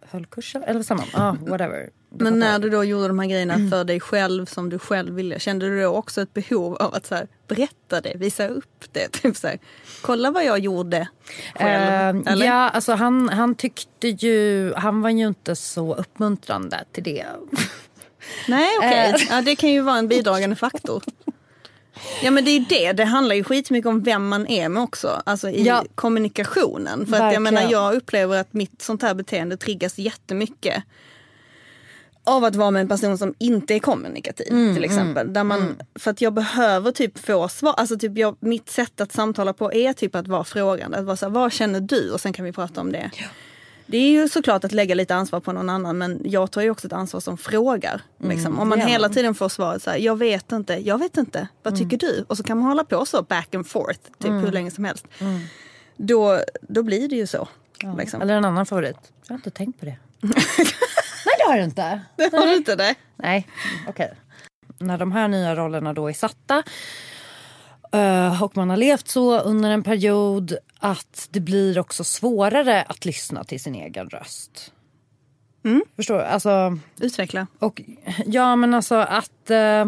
höll 0.00 0.26
kursen. 0.26 0.62
Eller 0.62 0.74
vad 0.74 0.86
säger 0.86 1.00
man? 1.12 1.22
Ah, 1.22 1.50
whatever. 1.50 1.90
Men 2.10 2.38
när 2.38 2.58
du 2.58 2.70
då 2.70 2.84
gjorde 2.84 3.08
de 3.08 3.18
här 3.18 3.26
grejerna 3.26 3.70
för 3.70 3.84
dig 3.84 4.00
själv 4.00 4.46
som 4.46 4.70
du 4.70 4.78
själv 4.78 5.14
ville, 5.14 5.38
kände 5.40 5.68
du 5.68 5.80
då 5.82 5.88
också 5.88 6.20
ett 6.22 6.34
behov 6.34 6.76
av 6.76 6.94
att 6.94 7.06
så 7.06 7.14
här, 7.14 7.28
berätta 7.48 8.00
det, 8.00 8.12
visa 8.16 8.48
upp 8.48 8.84
det? 8.92 9.08
Typ 9.12 9.36
så 9.36 9.46
här, 9.46 9.58
kolla 10.02 10.30
vad 10.30 10.44
jag 10.44 10.58
gjorde 10.58 11.08
själv. 11.54 12.28
Eller? 12.28 12.46
ja, 12.46 12.68
alltså 12.68 12.92
han, 12.92 13.28
han 13.28 13.54
tyckte 13.54 14.08
ju... 14.08 14.72
Han 14.76 15.02
var 15.02 15.10
ju 15.10 15.26
inte 15.26 15.56
så 15.56 15.94
uppmuntrande 15.94 16.84
till 16.92 17.02
det. 17.04 17.26
Nej 18.48 18.68
okej, 18.78 19.14
Eh. 19.14 19.26
ja, 19.30 19.42
det 19.42 19.56
kan 19.56 19.70
ju 19.70 19.80
vara 19.80 19.98
en 19.98 20.08
bidragande 20.08 20.56
faktor. 20.56 21.02
Ja 22.22 22.30
men 22.30 22.44
det 22.44 22.50
är 22.50 22.58
ju 22.58 22.64
det, 22.68 22.92
det 22.92 23.04
handlar 23.04 23.34
ju 23.34 23.44
skitmycket 23.44 23.86
om 23.88 24.02
vem 24.02 24.28
man 24.28 24.46
är 24.46 24.68
med 24.68 24.82
också. 24.82 25.22
Alltså 25.26 25.48
i 25.50 25.62
Ja. 25.66 25.84
kommunikationen. 25.94 27.06
För 27.06 27.12
att 27.12 27.18
jag 27.18 27.24
Verkligen. 27.24 27.42
menar 27.42 27.70
jag 27.70 27.94
upplever 27.94 28.36
att 28.40 28.52
mitt 28.52 28.82
sånt 28.82 29.02
här 29.02 29.14
beteende 29.14 29.56
triggas 29.56 29.98
jättemycket. 29.98 30.82
Av 32.28 32.44
att 32.44 32.56
vara 32.56 32.70
med 32.70 32.80
en 32.80 32.88
person 32.88 33.18
som 33.18 33.34
inte 33.38 33.74
är 33.74 33.78
kommunikativ 33.78 34.46
Mm, 34.50 34.74
till 34.74 34.84
exempel. 34.84 35.32
Där 35.32 35.44
man, 35.44 35.76
För 35.94 36.10
att 36.10 36.20
jag 36.20 36.32
behöver 36.32 36.92
typ 36.92 37.18
få 37.18 37.48
svar. 37.48 37.74
Alltså 37.76 37.98
typ 37.98 38.18
jag, 38.18 38.36
mitt 38.40 38.70
sätt 38.70 39.00
att 39.00 39.12
samtala 39.12 39.52
på 39.52 39.72
är 39.72 39.92
typ 39.92 40.14
att 40.14 40.28
vara 40.28 40.44
frågande. 40.44 40.98
Att 40.98 41.04
vara 41.04 41.16
så 41.16 41.26
här, 41.26 41.30
vad 41.30 41.52
känner 41.52 41.80
du? 41.80 42.10
Och 42.10 42.20
sen 42.20 42.32
kan 42.32 42.44
vi 42.44 42.52
prata 42.52 42.80
om 42.80 42.92
det. 42.92 43.10
Det 43.86 43.98
är 43.98 44.10
ju 44.10 44.28
såklart 44.28 44.64
att 44.64 44.72
lägga 44.72 44.94
lite 44.94 45.14
ansvar 45.14 45.40
på 45.40 45.52
någon 45.52 45.70
annan 45.70 45.98
men 45.98 46.20
jag 46.24 46.50
tar 46.50 46.62
ju 46.62 46.70
också 46.70 46.86
ett 46.86 46.92
ansvar 46.92 47.20
som 47.20 47.38
frågar. 47.38 48.02
Liksom. 48.22 48.58
Om 48.58 48.68
man 48.68 48.78
gör 48.80 48.86
hela 48.86 49.08
tiden 49.08 49.34
får 49.34 49.48
svaret 49.48 49.82
så 49.82 49.90
här, 49.90 49.98
jag 49.98 50.16
vet 50.18 50.52
inte, 50.52 50.74
jag 50.74 50.98
vet 50.98 51.16
inte, 51.16 51.48
vad 51.62 51.78
tycker 51.78 51.96
du? 51.96 52.24
Och 52.28 52.36
så 52.36 52.42
kan 52.42 52.58
man 52.58 52.66
hålla 52.66 52.84
på 52.84 53.06
så 53.06 53.22
back 53.22 53.54
and 53.54 53.66
forth 53.66 54.00
typ 54.18 54.30
hur 54.30 54.52
länge 54.52 54.70
som 54.70 54.84
helst. 54.84 55.06
Då, 55.96 56.40
då 56.62 56.82
blir 56.82 57.08
det 57.08 57.16
ju 57.16 57.26
så. 57.26 57.48
Liksom. 57.98 58.22
Eller 58.22 58.34
en 58.34 58.44
annan 58.44 58.66
favorit. 58.66 58.96
Jag 59.26 59.32
har 59.34 59.36
inte 59.38 59.50
tänkt 59.50 59.80
på 59.80 59.86
det. 59.86 59.96
Nej, 61.28 61.34
det 61.38 61.52
har 61.52 61.58
du 61.58 61.64
inte. 61.64 62.00
Har 62.36 62.46
du 62.46 62.56
inte 62.56 62.76
det? 62.76 62.94
Nej, 63.16 63.46
okej. 63.88 64.12
När 64.78 64.98
de 64.98 65.12
här 65.12 65.28
nya 65.28 65.56
rollerna 65.56 65.92
då 65.92 66.08
är 66.08 66.12
satta 66.12 66.62
eh, 67.92 68.42
och 68.42 68.56
man 68.56 68.70
har 68.70 68.76
levt 68.76 69.08
så 69.08 69.40
under 69.40 69.70
en 69.70 69.82
period 69.82 70.56
att 70.78 71.28
det 71.30 71.40
blir 71.40 71.78
också 71.78 72.04
svårare 72.04 72.82
att 72.82 73.04
lyssna 73.04 73.44
till 73.44 73.60
sin 73.60 73.74
egen 73.74 74.08
röst. 74.08 74.72
Förstår 75.96 76.14
du? 76.18 76.24
Alltså, 76.24 76.78
Utveckla. 77.00 77.46
och, 77.58 77.82
ja 78.26 78.56
men 78.56 78.74
alltså 78.74 78.94
att 78.94 79.50
eh, 79.50 79.84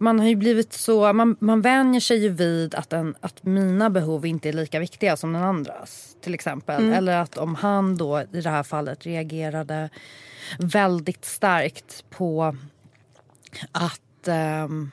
man 0.00 0.20
har 0.20 0.26
ju 0.26 0.36
blivit 0.36 0.72
så, 0.72 1.12
man, 1.12 1.36
man 1.40 1.60
vänjer 1.60 2.00
sig 2.00 2.18
ju 2.18 2.28
vid 2.28 2.74
att, 2.74 2.92
en, 2.92 3.14
att 3.20 3.44
mina 3.44 3.90
behov 3.90 4.26
inte 4.26 4.48
är 4.48 4.52
lika 4.52 4.78
viktiga 4.78 5.16
som 5.16 5.32
den 5.32 5.42
andras. 5.42 6.16
Till 6.20 6.34
exempel. 6.34 6.92
Eller 6.92 7.16
att 7.16 7.38
om 7.38 7.54
han 7.54 7.96
då 7.96 8.20
i 8.32 8.40
det 8.40 8.50
här 8.50 8.62
fallet 8.62 9.06
reagerade 9.06 9.90
väldigt 10.58 11.24
starkt 11.24 12.04
på 12.10 12.56
att 13.72 14.28
ehm, 14.28 14.90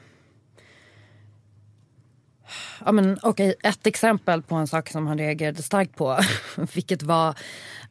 Ja, 2.85 2.91
men, 2.91 3.17
okej, 3.21 3.55
ett 3.63 3.87
exempel 3.87 4.41
på 4.41 4.55
en 4.55 4.67
sak 4.67 4.89
som 4.89 5.07
han 5.07 5.17
reagerade 5.17 5.63
starkt 5.63 5.95
på. 5.95 6.19
Vilket 6.73 7.03
var, 7.03 7.35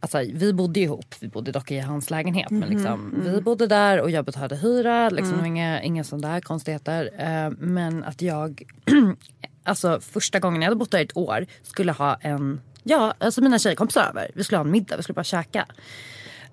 alltså, 0.01 0.19
vi 0.19 0.53
bodde 0.53 0.81
ihop, 0.81 1.15
vi 1.21 1.29
bodde 1.29 1.53
dock 1.53 1.71
i 1.71 1.79
hans 1.79 2.11
lägenhet. 2.11 2.51
Men 2.51 2.69
liksom, 2.69 3.23
Vi 3.25 3.41
bodde 3.41 3.67
där 3.67 4.01
och 4.01 4.11
jag 4.11 4.25
betalade 4.25 4.57
hyra. 4.57 5.11
Liksom, 5.11 5.45
Inga, 5.45 5.83
inga 5.83 6.05
sådana 6.05 6.35
där 6.35 6.41
konstigheter. 6.41 7.11
Eh, 7.19 7.51
men 7.59 8.05
att 8.05 8.23
jag, 8.23 8.63
alltså 9.65 10.01
första 10.01 10.39
gången 10.39 10.63
jag 10.63 10.67
hade 10.67 10.77
bott 10.77 10.91
där 10.91 10.99
i 10.99 11.05
ett 11.05 11.17
år 11.17 11.47
skulle 11.63 11.93
ha 11.93 12.15
en, 12.15 12.61
ja 12.83 13.15
alltså 13.19 13.41
mina 13.41 13.59
tjejkompisar 13.59 14.09
över. 14.09 14.31
Vi 14.35 14.45
skulle 14.45 14.59
ha 14.59 14.65
en 14.65 14.71
middag, 14.71 14.97
vi 14.97 15.03
skulle 15.03 15.15
bara 15.15 15.25
käka. 15.25 15.67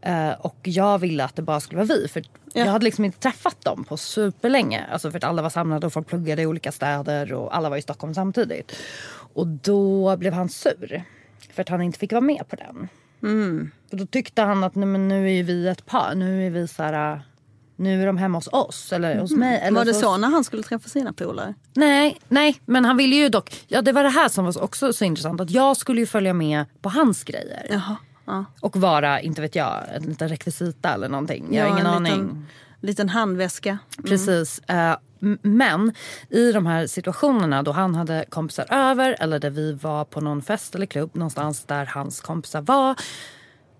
Eh, 0.01 0.31
och 0.31 0.58
jag 0.63 0.99
ville 0.99 1.23
att 1.23 1.36
det 1.36 1.41
bara 1.41 1.60
skulle 1.60 1.77
vara 1.84 1.97
vi. 1.97 2.08
För 2.08 2.23
jag 2.53 2.65
hade 2.65 2.86
liksom 2.86 3.05
inte 3.05 3.19
träffat 3.19 3.63
dem 3.63 3.84
på 3.84 3.97
superlänge. 3.97 4.86
Alltså 4.91 5.12
för 5.12 5.17
att 5.17 5.23
alla 5.23 5.41
var 5.41 5.49
samlade 5.49 5.88
och 5.88 5.93
folk 5.93 6.08
pluggade 6.08 6.41
i 6.41 6.45
olika 6.45 6.71
städer 6.71 7.34
och 7.34 7.55
alla 7.55 7.69
var 7.69 7.77
i 7.77 7.81
Stockholm 7.81 8.13
samtidigt. 8.13 8.75
Och 9.34 9.47
då 9.47 10.17
blev 10.17 10.34
han 10.34 10.49
sur. 10.49 11.03
För 11.53 11.62
att 11.62 11.69
han 11.69 11.81
inte 11.81 11.99
fick 11.99 12.12
vara 12.12 12.21
med 12.21 12.47
på 12.49 12.55
den. 12.55 12.88
För 13.89 13.97
då 13.97 14.05
tyckte 14.05 14.41
han 14.41 14.63
att 14.63 14.75
nej, 14.75 14.86
men 14.86 15.08
nu 15.08 15.31
är 15.39 15.43
vi 15.43 15.67
ett 15.67 15.86
par. 15.86 16.15
Nu 16.15 16.45
är 16.47 16.49
vi 16.49 16.67
så 16.67 16.84
här, 16.84 17.21
nu 17.75 18.01
är 18.01 18.05
de 18.05 18.17
hemma 18.17 18.38
hos 18.38 18.47
oss 18.47 18.93
eller 18.93 19.19
hos 19.19 19.31
mig. 19.31 19.60
Eller 19.60 19.77
Var 19.77 19.86
det 19.86 19.91
hos 19.91 20.01
så 20.01 20.17
när 20.17 20.27
han 20.27 20.43
skulle 20.43 20.63
träffa 20.63 20.89
sina 20.89 21.13
polare? 21.13 21.53
Nej, 21.73 22.17
nej, 22.27 22.62
men 22.65 22.86
han 22.86 22.97
ville 22.97 23.15
ju 23.15 23.29
dock... 23.29 23.63
Ja, 23.67 23.81
det 23.81 23.91
var 23.91 24.03
det 24.03 24.10
här 24.10 24.29
som 24.29 24.45
var 24.45 24.63
också 24.63 24.93
så 24.93 25.05
intressant. 25.05 25.41
Att 25.41 25.51
jag 25.51 25.77
skulle 25.77 25.99
ju 25.99 26.08
följa 26.08 26.34
med 26.34 26.65
på 26.81 26.89
hans 26.89 27.23
grejer. 27.23 27.67
Jaha. 27.69 27.95
Ja. 28.25 28.45
Och 28.61 28.75
vara, 28.77 29.19
inte 29.21 29.41
vet 29.41 29.55
jag, 29.55 29.83
en 29.95 30.03
liten 30.03 30.29
rekvisita 30.29 30.93
eller 30.93 31.09
någonting. 31.09 31.47
Jag 31.55 31.63
har 31.63 31.71
ingen 31.71 31.85
en 31.85 31.93
aning. 31.93 32.13
Liten, 32.21 32.45
liten 32.81 33.09
handväska. 33.09 33.77
Precis. 34.05 34.59
Eh, 34.59 34.95
m- 35.21 35.39
men 35.41 35.93
i 36.29 36.51
de 36.51 36.65
här 36.65 36.88
situationerna 36.88 37.63
då 37.63 37.71
han 37.71 37.95
hade 37.95 38.25
kompisar 38.29 38.65
över 38.73 39.15
eller 39.19 39.39
där 39.39 39.49
vi 39.49 39.73
var 39.73 40.05
på 40.05 40.21
någon 40.21 40.41
fest 40.41 40.75
eller 40.75 40.85
klubb 40.85 41.09
någonstans 41.15 41.63
där 41.63 41.85
hans 41.85 42.21
kompisar 42.21 42.61
var 42.61 42.95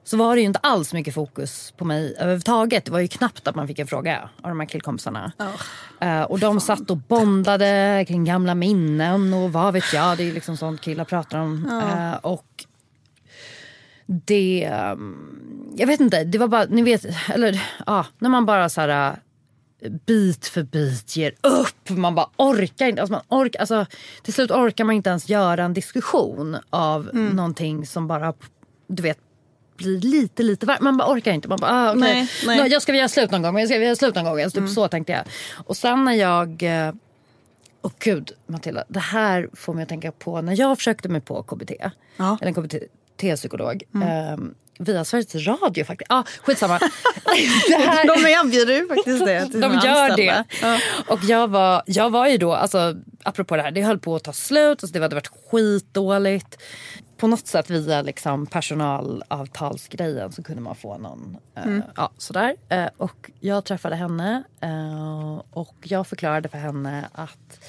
så 0.04 0.18
var 0.18 0.36
det 0.36 0.42
ju 0.42 0.48
inte 0.48 0.60
alls 0.60 0.94
mycket 0.94 1.14
fokus 1.14 1.74
på 1.78 1.86
mig 1.86 2.16
överhuvudtaget. 2.20 2.86
Det 2.86 2.92
var 2.92 3.00
ju 3.00 3.08
knappt 3.08 3.48
att 3.48 3.56
man 3.56 3.68
fick 3.68 3.80
en 3.80 3.88
fråga 3.88 4.30
av 4.42 4.50
de 4.50 4.60
här 4.60 4.68
killkompisarna. 4.68 5.32
Eh, 6.02 6.22
och 6.22 6.40
de 6.40 6.60
satt 6.60 6.90
och 6.92 6.98
bondade 6.98 8.06
kring 8.08 8.26
gamla 8.26 8.56
minnen 8.56 9.34
och 9.34 9.54
vad 9.54 9.74
vet 9.74 9.94
jag. 9.94 10.18
Det 10.18 10.24
är 10.30 10.34
liksom 10.34 10.58
sånt 10.58 10.82
killar 10.82 11.06
pratar 11.06 11.40
om. 11.40 11.66
Eh, 11.84 12.14
och 12.22 12.55
det... 14.06 14.70
um, 14.94 15.74
Jag 15.76 15.88
vet 15.88 16.00
inte, 16.00 16.24
det 16.24 16.38
var 16.38 16.48
bara, 16.48 16.66
ni 16.66 16.82
vet, 16.82 17.06
eller 17.34 17.64
ja, 17.86 18.06
när 18.20 18.30
man 18.30 18.46
bara 18.46 18.70
så 18.70 18.82
här 18.82 19.10
uh, 19.12 19.18
bit 20.06 20.48
för 20.48 20.64
bit 20.64 21.16
ger 21.18 21.32
upp. 21.42 21.90
Man 21.98 22.16
bara 22.16 22.30
orkar 22.38 22.88
inte. 22.88 23.02
Alltså 23.02 23.12
man 23.14 23.22
orkar, 23.42 23.60
alltså, 23.60 23.86
till 24.24 24.34
slut 24.34 24.52
orkar 24.52 24.84
man 24.84 24.96
inte 24.96 25.10
ens 25.10 25.30
göra 25.30 25.64
en 25.64 25.74
diskussion 25.74 26.58
av 26.70 27.10
Mm. 27.10 27.28
någonting 27.36 27.86
som 27.86 28.08
bara, 28.08 28.34
du 28.88 29.04
vet, 29.04 29.18
blir 29.78 30.02
lite, 30.02 30.44
lite 30.44 30.66
varmt. 30.66 30.82
Man 30.82 30.98
bara 30.98 31.12
orkar 31.14 31.32
inte. 31.32 31.48
Man 31.48 31.60
bara, 31.60 31.72
ah, 31.72 31.90
okej. 31.90 32.00
Nej, 32.02 32.30
nej. 32.48 32.58
Nå, 32.60 32.66
Jag 32.68 32.82
ska 32.82 32.92
vi 32.92 32.98
göra 32.98 33.10
slut 33.10 33.32
någon 33.32 33.42
gång, 33.42 33.60
jag 33.60 33.68
ska 33.70 33.78
vi 33.80 33.86
göra 33.86 33.96
slut 33.96 34.16
någon 34.16 34.24
gång. 34.26 34.42
Alltså, 34.42 34.60
typ 34.62 34.70
Så 34.70 34.88
tänkte 34.88 35.14
jag. 35.14 35.24
Och 35.68 35.78
sen 35.78 36.06
när 36.06 36.14
jag... 36.14 36.64
eh, 36.64 36.94
Åh 37.82 37.92
gud, 38.00 38.32
Matilda. 38.48 38.84
Det 38.88 39.00
här 39.00 39.50
får 39.54 39.74
mig 39.74 39.84
att 39.84 39.90
tänka 39.90 40.12
på 40.12 40.42
när 40.42 40.60
jag 40.60 40.78
försökte 40.78 41.10
mig 41.10 41.22
på 41.22 41.44
KBT. 41.44 41.72
Ja. 42.18 42.38
Eller 42.42 42.48
en 42.48 42.54
KBT-psykolog. 43.30 43.84
Eh, 43.96 44.38
via 44.80 45.06
Sveriges 45.06 45.48
Radio 45.48 45.86
faktiskt. 45.86 46.12
Ah, 46.12 46.24
skitsamma. 46.44 46.80
det 47.68 47.76
här, 47.76 48.08
De 48.08 48.28
erbjuder 48.30 48.74
ju 48.74 48.88
faktiskt 48.88 49.26
det 49.26 49.46
till 49.46 49.62
de 49.62 49.72
gör 49.74 50.10
anställda. 50.10 50.16
det. 50.16 50.46
Ja. 50.62 50.80
Och 51.08 51.20
jag 51.24 51.48
var, 51.48 51.84
jag 51.86 52.10
var 52.10 52.28
ju 52.28 52.38
då, 52.38 52.54
alltså, 52.54 52.96
apropå 53.24 53.56
det 53.56 53.62
här, 53.62 53.72
det 53.72 53.82
höll 53.82 54.00
på 54.00 54.16
att 54.16 54.24
ta 54.24 54.34
slut. 54.34 54.70
Alltså, 54.84 54.88
det 54.88 55.00
hade 55.00 55.16
varit 55.16 55.32
skitdåligt. 55.52 56.58
På 57.18 57.28
något 57.28 57.48
sätt 57.48 57.70
via 57.70 58.02
liksom, 58.02 58.46
personalavtalsgrejen 58.46 60.32
så 60.32 60.44
kunde 60.44 60.62
man 60.62 60.76
få 60.76 60.98
någon. 60.98 61.38
eh, 61.56 61.78
ja, 61.96 62.12
sådär. 62.18 62.56
Eh, 62.70 62.86
och 62.98 63.32
jag 63.40 63.66
träffade 63.66 63.96
henne 63.96 64.44
eh, 64.62 65.42
och 65.52 65.76
jag 65.84 66.08
förklarade 66.08 66.50
för 66.50 66.58
henne 66.58 67.10
att 67.12 67.60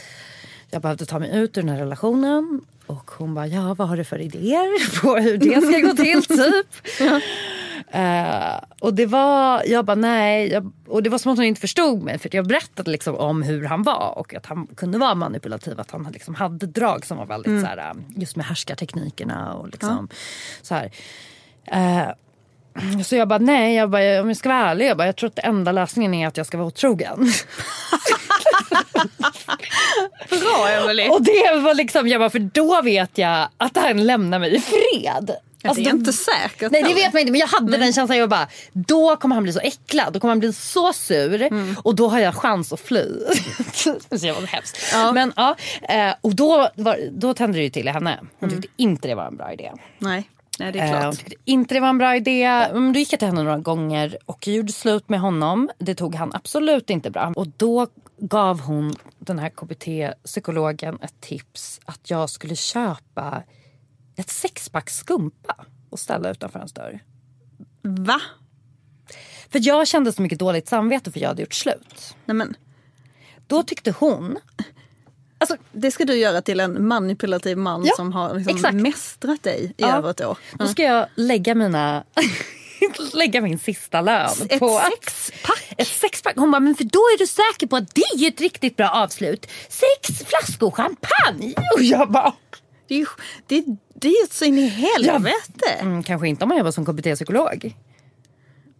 jag 0.70 0.82
behövde 0.82 1.06
ta 1.06 1.18
mig 1.18 1.36
ut 1.36 1.58
ur 1.58 1.62
den 1.62 1.68
här 1.68 1.78
relationen. 1.78 2.60
Och 2.86 3.10
hon 3.10 3.34
bara, 3.34 3.46
ja 3.46 3.74
vad 3.74 3.88
har 3.88 3.96
du 3.96 4.04
för 4.04 4.18
idéer 4.18 5.00
på 5.00 5.16
hur 5.16 5.38
det 5.38 5.60
ska 5.60 5.80
gå 5.80 5.92
till 5.96 6.22
typ? 6.36 6.66
Eh, 7.90 8.60
och 8.80 8.94
det 8.94 9.06
var, 9.06 9.62
jag 9.66 9.84
bara 9.84 9.94
nej. 9.94 10.48
Jag, 10.52 10.72
och 10.88 11.02
det 11.02 11.10
var 11.10 11.18
som 11.18 11.32
att 11.32 11.38
hon 11.38 11.44
inte 11.46 11.60
förstod 11.60 12.02
mig. 12.02 12.18
För 12.18 12.34
jag 12.34 12.46
berättade 12.46 12.90
liksom 12.90 13.16
om 13.16 13.42
hur 13.42 13.64
han 13.64 13.82
var 13.82 14.18
och 14.18 14.34
att 14.34 14.46
han 14.46 14.66
kunde 14.66 14.98
vara 14.98 15.14
manipulativ. 15.14 15.80
Att 15.80 15.90
han 15.90 16.08
liksom 16.12 16.34
hade 16.34 16.66
drag 16.66 17.06
som 17.06 17.16
var 17.16 17.26
väldigt 17.26 17.60
så 17.60 17.66
här, 17.66 17.78
eh, 17.78 17.94
just 18.16 18.36
med 18.36 18.46
härskarteknikerna 18.46 19.54
och 19.54 19.68
liksom 19.68 20.08
så 20.62 20.74
här. 20.74 20.90
Eh, 21.64 22.08
så 23.04 23.16
jag 23.16 23.28
bara 23.28 23.38
nej, 23.38 23.74
jag 23.74 23.90
bara, 23.90 24.20
om 24.20 24.28
jag 24.28 24.36
ska 24.36 24.48
vara 24.48 24.70
ärlig, 24.70 24.86
jag, 24.86 24.96
bara, 24.96 25.06
jag 25.06 25.16
tror 25.16 25.28
att 25.28 25.38
enda 25.38 25.72
lösningen 25.72 26.14
är 26.14 26.26
att 26.26 26.36
jag 26.36 26.46
ska 26.46 26.56
vara 26.56 26.68
otrogen. 26.68 27.18
Bra 30.30 30.68
Emelie. 30.68 31.08
Och 31.10 31.22
det 31.22 31.60
var 31.62 31.74
liksom, 31.74 32.08
jag 32.08 32.20
bara, 32.20 32.30
för 32.30 32.38
då 32.38 32.82
vet 32.82 33.18
jag 33.18 33.48
att 33.56 33.76
han 33.76 34.06
lämnar 34.06 34.38
mig 34.38 34.54
i 34.56 34.60
fred. 34.60 35.30
Alltså, 35.64 35.82
det 35.82 35.88
är 35.88 35.92
då- 35.92 35.98
inte 35.98 36.12
säkert. 36.12 36.72
Nej 36.72 36.82
det 36.82 36.94
vet 36.94 37.12
man 37.12 37.20
inte 37.20 37.32
men 37.32 37.40
jag 37.40 37.46
hade 37.48 37.76
den 37.78 37.92
känslan. 37.92 38.18
Jag 38.18 38.28
bara, 38.28 38.48
då 38.72 39.16
kommer 39.16 39.34
han 39.34 39.42
bli 39.42 39.52
så 39.52 39.60
äcklad. 39.60 40.12
Då 40.12 40.20
kommer 40.20 40.30
han 40.32 40.38
bli 40.38 40.52
så 40.52 40.92
sur. 40.92 41.48
Och 41.84 41.94
då 41.94 42.08
har 42.08 42.18
jag 42.18 42.34
chans 42.34 42.72
att 42.72 42.80
fly. 42.80 43.04
så 43.72 43.96
jävla 44.10 44.46
hemskt. 44.46 44.78
Ja. 44.92 45.12
Men 45.12 45.32
ja, 45.36 45.56
eh, 45.88 46.14
och 46.20 46.34
då, 46.34 46.68
var, 46.74 46.98
då 47.10 47.34
tände 47.34 47.58
det 47.58 47.62
ju 47.64 47.70
till 47.70 47.88
i 47.88 47.90
henne. 47.90 48.18
Hon 48.40 48.50
tyckte 48.50 48.68
inte 48.76 49.08
det 49.08 49.14
var 49.14 49.26
en 49.26 49.36
bra 49.36 49.52
idé. 49.52 49.72
Nej. 49.98 50.30
Nej, 50.58 50.72
det 50.72 50.78
är 50.78 50.84
Eh, 50.84 50.90
klart. 50.90 51.04
hon 51.04 51.16
tyckte 51.16 51.34
inte 51.44 51.74
det 51.74 51.80
var 51.80 51.88
en 51.88 51.98
bra 51.98 52.16
idé. 52.16 52.48
Men 52.72 52.92
då 52.92 52.98
gick 52.98 53.12
jag 53.12 53.18
till 53.20 53.28
henne 53.28 53.42
några 53.42 53.58
gånger 53.58 54.18
och 54.26 54.48
gjorde 54.48 54.72
slut 54.72 55.08
med 55.08 55.20
honom. 55.20 55.70
Det 55.78 55.94
tog 55.94 56.14
han 56.14 56.30
absolut 56.34 56.90
inte 56.90 57.10
bra. 57.10 57.32
Och 57.36 57.48
då 57.56 57.86
gav 58.18 58.60
hon 58.60 58.94
den 59.18 59.38
här 59.38 59.50
KBT-psykologen 59.50 60.98
ett 61.02 61.20
tips 61.20 61.80
att 61.84 62.10
jag 62.10 62.30
skulle 62.30 62.56
köpa 62.56 63.42
ett 64.16 64.30
sexpack 64.30 64.90
skumpa 64.90 65.56
och 65.90 65.98
ställa 65.98 66.30
utanför 66.30 66.58
hans 66.58 66.72
dörr. 66.72 67.00
Va? 67.82 68.20
För 69.48 69.60
jag 69.62 69.86
kände 69.88 70.12
så 70.12 70.22
mycket 70.22 70.38
dåligt 70.38 70.68
samvete 70.68 71.12
för 71.12 71.20
jag 71.20 71.28
hade 71.28 71.42
gjort 71.42 71.54
slut. 71.54 72.16
Nej, 72.24 72.34
men, 72.34 72.56
Då 73.46 73.62
tyckte 73.62 73.90
hon... 73.98 74.36
Alltså, 75.38 75.56
det 75.72 75.90
ska 75.90 76.04
du 76.04 76.14
göra 76.16 76.42
till 76.42 76.60
en 76.60 76.88
manipulativ 76.88 77.58
man 77.58 77.84
Ja, 77.84 77.92
som 77.96 78.12
har 78.12 78.34
liksom 78.34 78.56
exakt. 78.56 78.74
mästrat 78.74 79.42
dig 79.42 79.64
i 79.64 79.74
Ja. 79.76 79.96
över 79.96 80.10
ett 80.10 80.20
år. 80.24 80.38
då 80.52 80.66
ska 80.68 80.82
jag 80.82 81.06
lägga 81.14 81.54
mina... 81.54 82.04
lägga 83.14 83.40
min 83.40 83.58
sista 83.58 84.00
lön 84.00 84.30
Ett 84.48 84.58
på... 84.58 84.80
sexpack? 84.90 85.74
Ett 85.78 85.88
sexpack. 85.88 86.36
Hon 86.36 86.50
bara, 86.50 86.60
men 86.60 86.74
för 86.74 86.84
då 86.84 86.98
är 86.98 87.18
du 87.18 87.26
säker 87.26 87.66
på 87.66 87.76
att 87.76 87.94
det 87.94 88.24
är 88.24 88.28
ett 88.28 88.40
riktigt 88.40 88.76
bra 88.76 88.88
avslut. 88.90 89.46
Sex 89.68 90.24
flaskor 90.28 90.70
champagne. 90.70 91.54
Och 91.76 91.82
jag 91.82 92.10
bara... 92.10 92.32
Det 92.88 92.94
är 92.94 92.98
ju 92.98 93.06
det, 93.46 93.64
det 93.94 94.08
är 94.08 94.34
så 94.34 94.44
in 94.44 94.58
i 94.58 94.66
helvete. 94.68 95.68
Mm, 95.80 96.02
kanske 96.02 96.28
inte 96.28 96.44
om 96.44 96.48
man 96.48 96.58
jobbar 96.58 96.70
som 96.70 96.86
KBT-psykolog. 96.86 97.74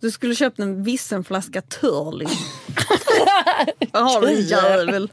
Du 0.00 0.10
skulle 0.10 0.34
köpt 0.34 0.58
en 0.58 0.82
vissen 0.82 1.24
flaska 1.24 1.62
Turley. 1.62 2.28
Vad 3.92 4.02
har 4.02 4.20
du 4.20 4.32
jävel? 4.40 5.08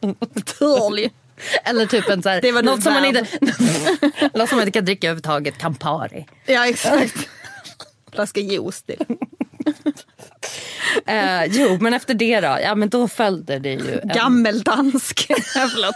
Turley. 0.59 1.09
Eller 1.63 1.85
typ 1.85 2.09
en 2.09 2.23
så 2.23 2.29
här, 2.29 2.41
Det 2.41 2.51
var 2.51 2.63
något 2.63 2.83
som 2.83 2.93
man 2.93 3.05
inte, 3.05 3.19
något 4.33 4.49
som 4.49 4.55
man 4.57 4.67
inte 4.67 4.71
kan 4.79 4.85
dricka 4.85 5.07
överhuvudtaget. 5.07 5.57
Campari. 5.57 6.25
Ja 6.45 6.67
exakt. 6.67 7.15
Flaska 8.13 8.39
juice 8.39 8.81
till. 8.83 9.05
Eh, 11.05 11.45
jo, 11.45 11.77
men 11.81 11.93
efter 11.93 12.13
det 12.13 12.39
då? 12.39 12.57
Ja, 12.63 12.75
men 12.75 12.89
då 12.89 13.07
följde 13.07 13.59
det 13.59 13.69
ju 13.69 13.99
en, 13.99 14.07
Gammeldansk. 14.15 15.25
Förlåt. 15.53 15.95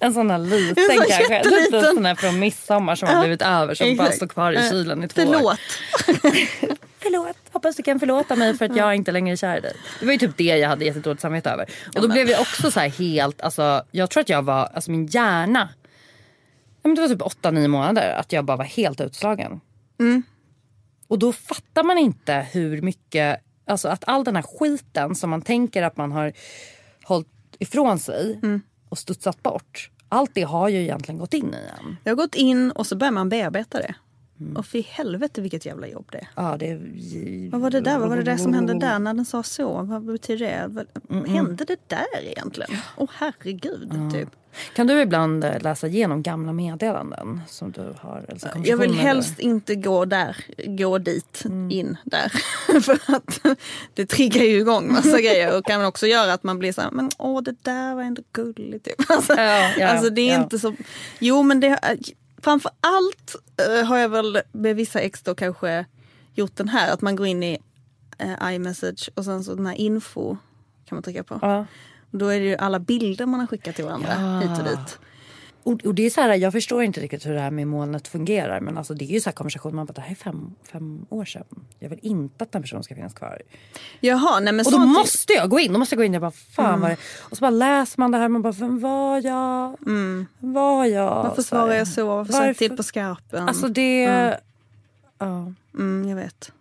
en 0.00 0.14
sån 0.14 0.30
här 0.30 0.38
liten 0.38 0.84
En 0.84 0.90
sån 0.98 1.06
kanske. 1.08 1.34
jätteliten. 1.34 1.80
Lite 1.80 1.92
sån 1.94 2.04
här 2.06 2.14
från 2.14 2.38
midsommar 2.38 2.94
som 2.96 3.08
har 3.08 3.20
blivit 3.20 3.42
över 3.42 3.74
som 3.74 3.86
bara 3.96 4.04
Exakt. 4.04 4.16
står 4.16 4.26
kvar 4.26 4.52
i 4.52 4.56
Eh, 4.56 4.70
kylen 4.70 5.04
i 5.04 5.08
två 5.08 5.22
år. 5.22 5.54
Förlåt. 7.02 7.36
Hoppas 7.52 7.76
du 7.76 7.82
kan 7.82 8.00
förlåta 8.00 8.36
mig 8.36 8.56
för 8.56 8.64
att 8.64 8.76
jag 8.76 8.94
inte 8.94 9.12
längre 9.12 9.34
är 9.34 9.36
kär 9.36 9.56
i 9.56 9.60
dig. 9.60 9.76
Det 10.00 10.06
var 10.06 10.12
ju 10.12 10.18
typ 10.18 10.36
det 10.36 10.44
jag 10.44 10.68
hade 10.68 10.84
jättedåligt 10.84 11.22
samvete 11.22 11.50
över. 11.50 11.70
Och 11.96 12.02
då 12.02 12.08
blev 12.08 12.28
jag 12.28 12.40
också 12.40 12.70
så 12.70 12.80
här 12.80 12.88
helt, 12.88 13.40
alltså 13.40 13.84
jag 13.90 14.10
tror 14.10 14.20
att 14.20 14.28
jag 14.28 14.42
var, 14.42 14.66
alltså 14.74 14.90
min 14.90 15.06
hjärna. 15.06 15.68
Men 16.82 16.94
det 16.94 17.00
var 17.00 17.08
typ 17.08 17.20
8-9 17.20 17.68
månader 17.68 18.14
att 18.14 18.32
jag 18.32 18.44
bara 18.44 18.56
var 18.56 18.64
helt 18.64 19.00
utslagen. 19.00 19.60
Och 21.08 21.18
då 21.18 21.32
fattar 21.32 21.82
man 21.82 21.98
inte 21.98 22.46
hur 22.52 22.82
mycket, 22.82 23.40
alltså 23.66 23.88
att 23.88 24.04
all 24.06 24.24
den 24.24 24.36
här 24.36 24.42
skiten 24.42 25.14
som 25.14 25.30
man 25.30 25.42
tänker 25.42 25.82
att 25.82 25.96
man 25.96 26.12
har 26.12 26.32
hållit 27.02 27.28
ifrån 27.58 27.98
sig 27.98 28.40
och 28.88 28.98
studsat 28.98 29.42
bort. 29.42 29.90
Allt 30.08 30.30
det 30.34 30.42
har 30.42 30.68
ju 30.68 30.82
egentligen 30.82 31.18
gått 31.18 31.34
in 31.34 31.54
i 31.54 31.78
en. 31.78 31.96
Jag 32.04 32.10
har 32.10 32.16
gått 32.16 32.34
in 32.34 32.70
och 32.70 32.86
så 32.86 32.96
börjar 32.96 33.12
man 33.12 33.28
bearbeta 33.28 33.78
det. 33.78 33.94
Och 34.56 34.66
för 34.66 34.78
i 34.78 34.86
helvete 34.90 35.40
vilket 35.40 35.66
jävla 35.66 35.86
jobb 35.88 36.08
det 36.12 36.18
är. 36.18 36.28
Ja, 36.36 36.56
det. 36.58 36.80
Vad 37.52 37.60
var 37.60 37.70
det 37.70 37.80
där? 37.80 37.98
Vad 37.98 38.08
var 38.08 38.16
det 38.16 38.22
där 38.22 38.36
som 38.36 38.54
hände 38.54 38.74
där 38.78 38.98
när 38.98 39.14
den 39.14 39.24
sa 39.24 39.42
så? 39.42 39.82
Vad 39.82 40.02
betyder 40.04 40.46
det? 40.46 40.64
Vad 40.68 40.86
Mm, 41.10 41.30
hände 41.34 41.64
det 41.64 41.76
där 41.86 42.06
egentligen? 42.22 42.70
Åh 42.96 43.10
herregud. 43.12 43.92
Typ. 44.12 44.28
Kan 44.74 44.86
du 44.86 45.00
ibland 45.00 45.44
eh, 45.44 45.60
läsa 45.62 45.86
igenom 45.86 46.22
gamla 46.22 46.52
meddelanden 46.52 47.40
som 47.48 47.70
du 47.70 47.94
har? 48.00 48.24
Alltså 48.30 48.48
Jag 48.64 48.76
vill 48.76 48.94
helst 48.94 49.38
inte 49.38 49.74
gå 49.74 50.04
där, 50.04 50.36
gå 50.66 50.98
dit, 50.98 51.42
Mm. 51.44 51.70
in 51.70 51.96
där. 52.04 52.28
För 52.80 52.98
att 53.16 53.40
det 53.94 54.06
triggar 54.06 54.42
ju 54.42 54.58
igång 54.58 54.92
massa 54.92 55.20
grejer 55.20 55.58
och 55.58 55.64
kan 55.64 55.84
också 55.84 56.06
göra 56.06 56.32
att 56.32 56.42
man 56.42 56.58
blir 56.58 56.72
så 56.72 56.80
här, 56.80 56.90
men 56.90 57.10
åh 57.18 57.42
det 57.42 57.54
där 57.62 57.94
var 57.94 58.02
ändå 58.02 58.22
gulligt. 58.32 58.84
Typ. 58.84 58.94
Alltså, 59.10 59.32
Ja, 59.36 59.70
ja, 59.78 59.88
alltså 59.88 60.10
det 60.10 60.20
är 60.30 60.34
ja. 60.34 60.42
inte 60.42 60.58
så, 60.58 60.74
jo 61.18 61.42
men 61.42 61.60
det, 61.60 61.78
framför 62.42 62.70
allt 62.80 63.36
eh, 63.56 63.86
har 63.86 63.98
jag 63.98 64.08
väl 64.08 64.42
med 64.52 64.76
vissa 64.76 65.00
ex 65.00 65.22
då 65.22 65.34
kanske 65.34 65.84
gjort 66.34 66.56
den 66.56 66.68
här. 66.68 66.92
Att 66.92 67.00
man 67.00 67.16
går 67.16 67.26
in 67.26 67.42
i 67.42 67.58
eh, 68.18 68.54
iMessage 68.54 69.10
och 69.14 69.24
sen 69.24 69.44
så 69.44 69.54
den 69.54 69.66
här 69.66 69.74
info 69.74 70.36
kan 70.84 70.96
man 70.96 71.02
trycka 71.02 71.24
på. 71.24 71.38
Ja. 71.42 71.66
Då 72.10 72.28
är 72.28 72.40
det 72.40 72.46
ju 72.46 72.56
alla 72.56 72.78
bilder 72.78 73.26
man 73.26 73.40
har 73.40 73.46
skickat 73.46 73.76
till 73.76 73.84
varandra 73.84 74.40
hit 74.40 74.58
och 74.58 74.64
dit. 74.64 74.98
Och, 75.62 75.84
och 75.86 75.94
det 75.94 76.06
är 76.06 76.10
så 76.10 76.20
här, 76.20 76.34
jag 76.34 76.52
förstår 76.52 76.82
inte 76.82 77.00
riktigt 77.00 77.26
hur 77.26 77.34
det 77.34 77.40
här 77.40 77.50
med 77.50 77.68
molnet 77.68 78.08
fungerar. 78.08 78.60
Men 78.60 78.78
alltså 78.78 78.94
det 78.94 79.04
är 79.04 79.08
ju 79.08 79.20
så 79.20 79.30
här 79.30 79.34
konversation. 79.34 79.76
Man 79.76 79.86
bara, 79.86 79.92
det 79.92 80.00
här 80.00 80.10
är 80.10 80.14
fem, 80.14 80.54
fem 80.72 81.06
år 81.08 81.24
sedan. 81.24 81.44
Jag 81.78 81.88
vill 81.88 81.98
inte 82.02 82.44
att 82.44 82.52
den 82.52 82.62
personen 82.62 82.82
ska 82.82 82.94
finnas 82.94 83.14
kvar. 83.14 83.42
Jaha, 84.00 84.40
nej 84.40 84.52
men 84.52 84.66
Och 84.66 84.72
då 84.72 84.78
måste 84.78 85.32
jag 85.32 85.50
gå 85.50 85.60
in. 85.60 85.72
Då 85.72 85.78
måste 85.78 85.94
jag 85.94 85.98
gå 85.98 86.04
in 86.04 86.14
och 86.14 86.20
bara, 86.20 86.30
fan 86.30 86.80
vad 86.80 86.90
det 86.90 86.96
Och 87.30 87.36
så 87.36 87.40
bara 87.40 87.50
läser 87.50 88.00
man 88.00 88.10
det 88.10 88.18
här. 88.18 88.28
Man 88.28 88.42
bara, 88.42 88.52
vem 88.52 88.80
var 88.80 89.20
jag? 89.24 89.76
Vem 89.80 90.26
var 90.52 90.84
jag? 90.84 91.12
Mm. 91.12 91.24
Varför 91.24 91.42
svarar 91.42 91.74
jag 91.74 91.88
så? 91.88 92.06
Varför 92.06 92.46
jag 92.46 92.56
till 92.56 92.68
Varför? 92.68 92.76
på 92.76 92.82
skarpen? 92.82 93.48
Alltså 93.48 93.68
det... 93.68 94.38
Ja. 95.18 95.52
Mm, 95.78 96.08
jag 96.08 96.16
vet. 96.16 96.52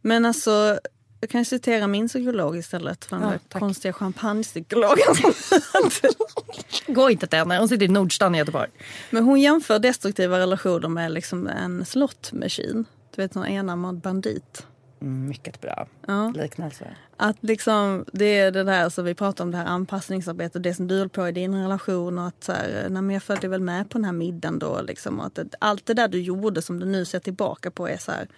Men 0.00 0.24
alltså, 0.24 0.78
jag 1.22 1.30
kan 1.30 1.44
citera 1.44 1.86
min 1.86 2.08
psykolog 2.08 2.56
istället. 2.56 3.04
För 3.04 3.16
den 3.16 3.24
Ja, 3.24 3.38
där 3.48 3.60
konstiga 3.60 3.92
champagnepsykologen. 3.92 5.14
Gå 6.86 7.10
inte 7.10 7.26
till 7.26 7.38
henne. 7.38 7.58
Hon 7.58 7.68
sitter 7.68 7.84
i 7.84 7.88
Nordstan 7.88 8.34
i 8.34 8.38
Göteborg. 8.38 8.68
Men 9.10 9.24
hon 9.24 9.40
jämför 9.40 9.78
destruktiva 9.78 10.38
relationer 10.38 10.88
med 10.88 11.12
liksom 11.12 11.46
en 11.46 11.84
slottmaskin. 11.84 12.84
Du 13.16 13.22
vet, 13.22 13.36
en 13.36 13.44
enarmad 13.46 13.94
bandit. 14.00 14.66
Mm, 15.00 15.28
mycket 15.28 15.60
bra 15.60 15.86
Ja. 16.06 16.32
liknelse. 16.36 16.96
Att 17.16 17.36
liksom, 17.40 18.04
det 18.12 18.38
är 18.38 18.50
det 18.50 18.64
där 18.64 18.88
som 18.88 19.04
vi 19.04 19.14
pratar 19.14 19.44
om, 19.44 19.50
det 19.50 19.56
här 19.56 19.66
anpassningsarbetet, 19.66 20.62
det 20.62 20.74
som 20.74 20.88
du 20.88 20.98
höll 20.98 21.08
på 21.08 21.28
i 21.28 21.32
din 21.32 21.54
relation 21.62 22.18
och 22.18 22.26
att 22.26 22.44
så 22.44 22.52
här, 22.52 22.86
nej 22.90 23.02
men 23.02 23.10
jag 23.10 23.22
följde 23.22 23.48
väl 23.48 23.60
med 23.60 23.90
på 23.90 23.98
den 23.98 24.04
här 24.04 24.12
middagen 24.12 24.58
då 24.58 24.80
liksom. 24.82 25.20
Och 25.20 25.26
att 25.26 25.34
det, 25.34 25.46
allt 25.58 25.86
det 25.86 25.94
där 25.94 26.08
du 26.08 26.20
gjorde 26.20 26.62
som 26.62 26.80
du 26.80 26.86
nu 26.86 27.04
ser 27.04 27.18
tillbaka 27.18 27.70
på 27.70 27.88
är 27.88 27.96
så 27.96 28.12
här, 28.12 28.28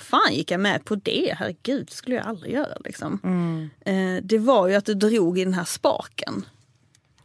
fan 0.00 0.32
gick 0.34 0.50
jag 0.50 0.60
med 0.60 0.84
på 0.84 0.94
det? 0.94 1.34
Herregud, 1.38 1.86
det 1.86 1.92
skulle 1.92 2.16
jag 2.16 2.26
aldrig 2.26 2.54
göra 2.54 2.76
liksom. 2.84 3.20
Eh, 3.84 4.16
det 4.22 4.38
var 4.38 4.68
ju 4.68 4.74
att 4.74 4.84
du 4.84 4.94
drog 4.94 5.38
i 5.38 5.44
den 5.44 5.54
här 5.54 5.64
spaken. 5.64 6.44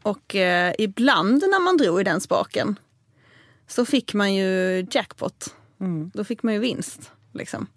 Och 0.02 0.36
eh, 0.36 0.74
ibland 0.80 1.42
när 1.42 1.64
man 1.64 1.78
drog 1.78 2.02
i 2.02 2.04
den 2.04 2.22
spaken 2.22 2.80
så 3.68 3.86
fick 3.86 4.14
man 4.14 4.34
ju 4.34 4.86
jackpot. 4.92 5.56
Då 6.14 6.24
fick 6.24 6.44
man 6.44 6.54
ju 6.54 6.60
vinst. 6.60 7.12
Liksom. 7.34 7.68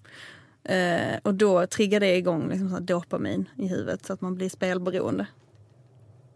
Eh, 0.64 1.16
och 1.22 1.34
då 1.34 1.66
triggar 1.66 2.00
det 2.00 2.16
igång 2.16 2.48
liksom, 2.48 2.70
så 2.70 2.78
dopamin 2.78 3.48
i 3.56 3.66
huvudet 3.68 4.06
så 4.06 4.12
att 4.12 4.20
man 4.20 4.34
blir 4.34 4.48
spelberoende. 4.48 5.26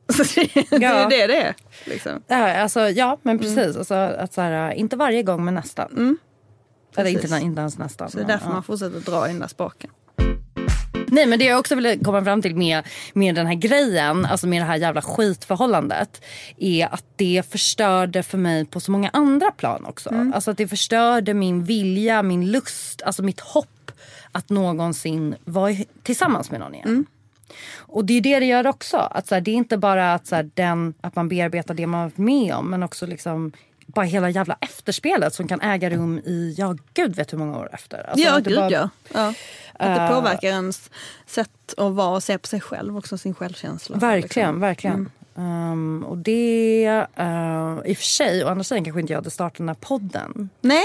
Så 0.13 0.23
det, 0.23 0.55
det 0.71 0.77
Ja. 0.77 0.93
är 0.93 1.11
det 1.11 1.27
det 1.27 1.41
är. 1.43 1.55
Liksom. 1.87 2.23
Ja, 2.27 2.57
alltså, 2.63 2.81
ja 2.81 3.19
men 3.23 3.39
precis. 3.39 3.77
Alltså, 3.77 3.95
att 3.95 4.33
så 4.35 4.41
här, 4.41 4.73
inte 4.73 4.97
varje 4.97 5.23
gång 5.23 5.45
men 5.45 5.55
nästan. 5.55 6.19
Eller 6.97 7.11
inte, 7.11 7.39
inte 7.43 7.61
ens 7.61 7.79
nästan. 7.79 8.11
Så 8.11 8.17
det 8.17 8.23
är 8.23 8.27
men, 8.27 8.31
därför 8.31 8.47
ja. 8.47 8.53
man 8.53 8.63
fortsätter 8.63 9.01
dra 9.01 9.27
i 9.27 9.31
den 9.31 9.41
där 9.41 9.49
spaken. 9.49 9.91
Nej 11.13 11.27
men 11.27 11.39
det 11.39 11.45
jag 11.45 11.59
också 11.59 11.75
vill 11.75 12.05
komma 12.05 12.25
fram 12.25 12.43
till 12.43 12.57
med, 12.57 12.87
med 13.13 13.35
den 13.35 13.47
här 13.47 13.55
grejen, 13.55 14.27
alltså 14.27 14.47
med 14.47 14.63
det 14.63 14.67
här 14.67 14.77
jävla 14.77 15.03
skitförhållandet. 15.03 16.25
Är 16.59 16.95
att 16.95 17.05
det 17.17 17.43
förstörde 17.51 18.23
för 18.23 18.39
mig 18.39 18.67
på 18.67 18.81
så 18.81 18.91
många 18.91 19.11
andra 19.13 19.51
plan 19.51 19.85
också. 19.85 20.31
Alltså 20.35 20.51
att 20.51 20.57
det 20.57 20.69
förstörde 20.69 21.35
min 21.35 21.65
vilja, 21.65 22.23
min 22.23 22.51
lust, 22.51 23.03
alltså 23.03 23.23
mitt 23.23 23.41
hopp 23.41 23.91
att 24.33 24.51
någonsin 24.51 25.35
vara 25.45 25.75
tillsammans 26.03 26.51
med 26.51 26.61
någon 26.61 26.75
igen. 26.75 27.07
Och 27.77 28.05
det 28.05 28.15
är 28.15 28.21
det 28.21 28.41
det 28.41 28.47
gör 28.47 28.67
också. 28.67 28.97
Att 28.97 29.27
så 29.27 29.35
här, 29.35 29.43
det 29.43 29.51
är 29.51 29.55
inte 29.55 29.79
bara 29.79 30.15
att, 30.15 30.27
så 30.27 30.37
här, 30.37 30.51
den, 30.55 30.95
att 31.01 31.17
man 31.17 31.29
bearbetar 31.29 31.75
det 31.75 31.87
man 31.87 32.03
varit 32.03 32.19
med 32.19 32.55
om 32.55 32.71
men 32.71 32.83
också 32.83 33.07
liksom 33.07 33.53
bara 33.95 34.07
hela 34.07 34.31
jävla 34.31 34.57
efterspelet 34.61 35.35
som 35.35 35.49
kan 35.49 35.61
äga 35.61 35.91
rum 35.91 36.19
i, 36.19 36.55
ja 36.59 36.77
gud 36.95 37.17
vet 37.17 37.33
hur 37.33 37.39
många 37.39 37.59
år 37.59 37.69
efter. 37.73 38.11
Alltså 38.11 38.27
ja, 38.27 38.39
gud 38.39 38.57
bara- 38.57 38.71
ja. 38.71 38.89
ja. 39.15 39.35
Att 39.73 40.09
det 40.09 40.15
påverkar 40.15 40.49
ens 40.49 40.91
sätt 41.27 41.75
att 41.77 41.93
vara 41.93 42.17
och 42.17 42.23
se 42.23 42.39
på 42.39 42.47
sig 42.47 42.61
själv 42.61 42.99
också, 42.99 43.19
sin 43.19 43.35
självkänsla. 43.35 43.97
Verkligen, 43.97 44.49
liksom. 44.49 44.61
verkligen. 44.61 45.11
Um, 45.35 46.05
och 46.05 46.19
det, 46.19 47.07
uh, 47.21 47.79
i 47.85 47.93
och 47.93 47.97
för 47.97 48.05
sig, 48.05 48.45
å 48.45 48.49
andra 48.49 48.65
sidan 48.65 48.85
kanske 48.85 49.01
inte 49.01 49.13
jag 49.13 49.19
hade 49.19 49.31
startat 49.31 49.59
den 49.59 49.69
här 49.69 49.77
podden. 49.81 50.49
Nej, 50.61 50.85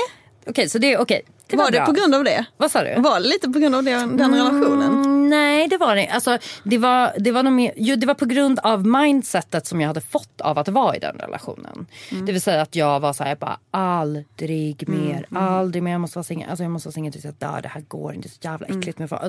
Okej, 0.50 0.70
så 0.70 0.78
det, 0.78 0.98
okej. 0.98 1.22
Det 1.50 1.58
var, 1.58 1.64
var 1.64 1.72
det 1.72 1.78
bra. 1.78 1.86
på 1.86 1.92
grund 1.92 2.16
av 2.16 2.24
det? 2.24 2.46
Vad 2.58 2.72
sa 2.72 2.84
du? 2.84 3.02
Var 3.02 3.20
det 3.20 3.28
lite 3.28 3.50
på 3.50 3.60
grund 3.60 3.76
av 3.76 3.84
det, 3.84 3.92
den 3.92 4.36
relationen? 4.36 4.94
Mm, 4.94 5.30
nej, 5.30 5.68
det 5.68 5.78
var 5.78 5.96
det 5.96 6.08
alltså, 6.08 6.38
det 6.64 6.78
var, 6.78 7.12
det 7.18 7.32
var 7.32 7.44
mer, 7.44 7.72
jo, 7.76 7.96
det 7.96 8.06
var 8.08 8.14
på 8.14 8.26
grund 8.26 8.60
av 8.60 8.86
mindsetet 8.86 9.68
som 9.68 9.82
jag 9.82 9.88
hade 9.88 10.02
fått 10.02 10.42
av 10.42 10.58
att 10.60 10.68
vara 10.68 10.96
i 10.96 11.00
den 11.00 11.16
relationen. 11.20 11.86
Mm. 12.12 12.26
Det 12.26 12.32
vill 12.32 12.42
säga 12.42 12.62
att 12.62 12.76
jag 12.76 13.00
var 13.00 13.14
så 13.14 13.24
här, 13.24 13.36
bara 13.36 13.60
aldrig 13.72 14.90
mer, 14.90 15.26
aldrig 15.36 15.84
mer. 15.84 15.92
Jag 15.92 16.02
måste 16.02 16.18
vara 16.18 16.24
singel. 16.24 16.50
Alltså 16.50 16.64
jag 16.64 16.72
måste 16.72 16.88
vara 16.88 16.94
singel 16.94 17.14
tills 17.14 17.26
jag 17.26 17.34
dör. 17.34 17.60
Det 17.62 17.68
här 17.70 17.82
går 17.82 18.14
inte. 18.14 18.28
Det 18.28 18.32
är 18.32 18.42
så 18.42 18.48
jävla 18.48 18.68
Mm. 18.68 18.80
äckligt 18.80 19.00
med 19.00 19.10
folk. 19.10 19.22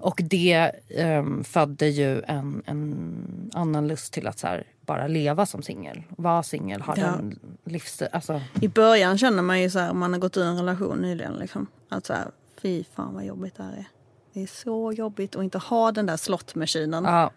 Och 0.00 0.20
det 0.24 0.70
um, 0.98 1.44
födde 1.44 1.86
ju 1.88 2.22
en, 2.22 2.62
en 2.66 3.50
annan 3.54 3.88
lust 3.88 4.12
till 4.12 4.26
att 4.26 4.38
så 4.38 4.46
här, 4.46 4.64
bara 4.86 5.06
leva 5.06 5.46
som 5.46 5.62
singel. 5.62 6.02
Vara 6.08 6.42
singel, 6.42 6.80
ha 6.80 6.94
Ja. 6.96 7.06
den 7.06 7.38
livsstil. 7.64 8.08
Alltså, 8.12 8.40
I 8.60 8.68
början 8.68 9.18
känner 9.18 9.42
man 9.42 9.60
ju 9.62 9.70
så 9.70 9.78
här, 9.78 9.90
om 9.90 9.98
man 9.98 10.12
har 10.12 10.20
gått 10.20 10.36
ur 10.36 10.44
en 10.44 10.56
relation 10.56 10.98
nyligen, 10.98 11.32
liksom, 11.34 11.66
att 11.88 12.06
så 12.06 12.12
här, 12.12 12.30
fy 12.62 12.84
fan 12.84 13.14
vad 13.14 13.24
jobbigt 13.24 13.56
det 13.56 13.62
här 13.62 13.72
är. 13.72 13.84
Det 14.32 14.42
är 14.42 14.46
så 14.46 14.92
jobbigt 14.92 15.36
att 15.36 15.42
inte 15.44 15.58
ha 15.58 15.92
den 15.92 16.06
där 16.06 16.16
slottmaskinen. 16.16 17.04
ja. 17.04 17.30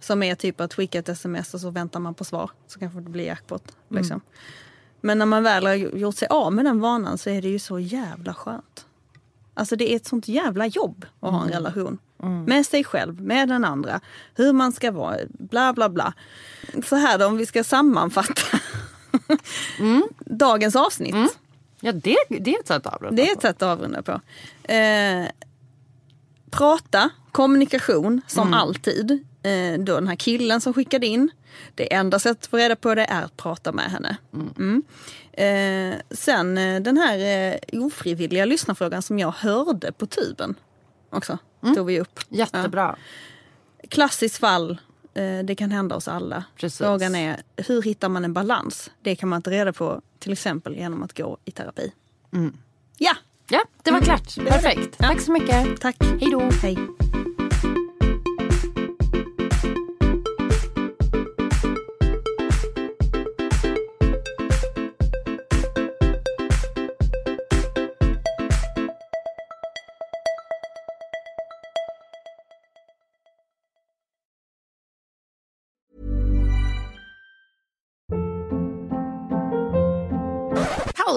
Som 0.00 0.22
är 0.22 0.34
typ 0.34 0.60
att 0.60 0.74
skicka 0.74 0.98
ett 0.98 1.08
sms 1.08 1.54
och 1.54 1.60
så 1.60 1.70
väntar 1.70 2.00
man 2.00 2.14
på 2.14 2.24
svar. 2.24 2.50
Så 2.66 2.78
kanske 2.78 3.00
det 3.00 3.10
blir 3.10 3.24
jackpot. 3.26 3.76
Liksom. 3.88 4.20
Men 5.00 5.18
när 5.18 5.26
man 5.26 5.42
väl 5.42 5.66
har 5.66 5.74
gjort 5.74 6.14
sig 6.16 6.28
av 6.28 6.52
med 6.52 6.64
den 6.64 6.80
vanan 6.80 7.18
så 7.18 7.30
är 7.30 7.42
det 7.42 7.48
ju 7.48 7.58
så 7.58 7.78
jävla 7.78 8.34
skönt. 8.34 8.86
Alltså 9.54 9.76
det 9.76 9.92
är 9.92 9.96
ett 9.96 10.06
sånt 10.06 10.28
jävla 10.28 10.66
jobb 10.66 11.06
att 11.20 11.32
ha 11.32 11.42
en 11.44 11.48
relation. 11.48 11.98
Med 12.46 12.66
sig 12.66 12.84
själv, 12.84 13.20
med 13.20 13.48
den 13.48 13.64
andra. 13.64 14.00
Hur 14.34 14.52
man 14.52 14.72
ska 14.72 14.90
vara, 14.90 15.16
bla 15.28 15.72
bla 15.72 15.88
bla. 15.88 16.12
Så 16.84 16.96
här 16.96 17.18
då, 17.18 17.26
om 17.26 17.36
vi 17.36 17.46
ska 17.46 17.64
sammanfatta 17.64 18.58
dagens 20.18 20.76
avsnitt. 20.76 21.38
ja 21.80 21.92
det, 21.92 22.16
det 22.28 22.54
är 22.54 22.60
ett 22.60 22.68
sätt 22.68 22.86
att 22.86 22.94
avrunda 22.94 23.22
Det 23.22 23.30
är 23.30 23.32
ett 23.36 23.42
sätt 23.42 23.62
att 23.62 23.78
avrunda 23.78 24.02
på. 24.02 24.20
Eh, 24.72 25.26
prata, 26.50 27.10
kommunikation 27.32 28.20
som 28.26 28.54
alltid. 28.54 29.10
Eh, 29.42 29.78
då 29.78 29.94
den 29.94 30.08
här 30.08 30.16
killen 30.16 30.60
som 30.60 30.74
skickade 30.74 31.06
in. 31.06 31.30
Det 31.74 31.94
enda 31.94 32.18
sättet 32.18 32.42
att 32.42 32.50
få 32.50 32.56
reda 32.56 32.76
på 32.76 32.94
det 32.94 33.04
är 33.04 33.22
att 33.22 33.36
prata 33.36 33.72
med 33.72 33.90
henne. 33.90 34.16
Mm. 34.32 34.82
Eh, 35.32 36.00
sen 36.10 36.58
eh, 36.58 36.80
den 36.80 36.96
här 36.96 37.18
eh, 37.18 37.84
ofrivilliga 37.84 38.44
lyssnarfrågan 38.44 39.02
som 39.02 39.18
jag 39.18 39.30
hörde 39.30 39.92
på 39.92 40.06
tuben. 40.06 40.54
Också 41.10 41.38
tog 41.74 41.86
vi 41.86 42.00
upp. 42.00 42.20
Jättebra. 42.28 42.96
Ja. 43.82 43.88
Klassiskt 43.88 44.38
fall. 44.38 44.78
Eh, 45.14 45.38
det 45.44 45.54
kan 45.54 45.70
hända 45.70 45.96
oss 45.96 46.08
alla. 46.08 46.44
Precis. 46.56 46.78
Frågan 46.78 47.14
är 47.14 47.42
hur 47.56 47.82
hittar 47.82 48.08
man 48.08 48.24
en 48.24 48.32
balans? 48.32 48.90
Det 49.02 49.16
kan 49.16 49.28
man 49.28 49.36
inte 49.36 49.50
reda 49.50 49.72
på 49.72 50.02
till 50.18 50.32
exempel 50.32 50.76
genom 50.76 51.02
att 51.02 51.16
gå 51.18 51.38
i 51.44 51.50
terapi. 51.50 51.92
Ja, 52.98 53.14
Ja, 53.50 53.64
det 53.82 53.90
var 53.90 54.00
klart. 54.00 54.36
Perfekt. 54.36 54.98
Tack 54.98 55.20
så 55.20 55.32
mycket. 55.32 55.80
tack. 55.80 55.96
Hej 56.00 56.28
då. 56.32 56.50
Hej. 56.62 56.78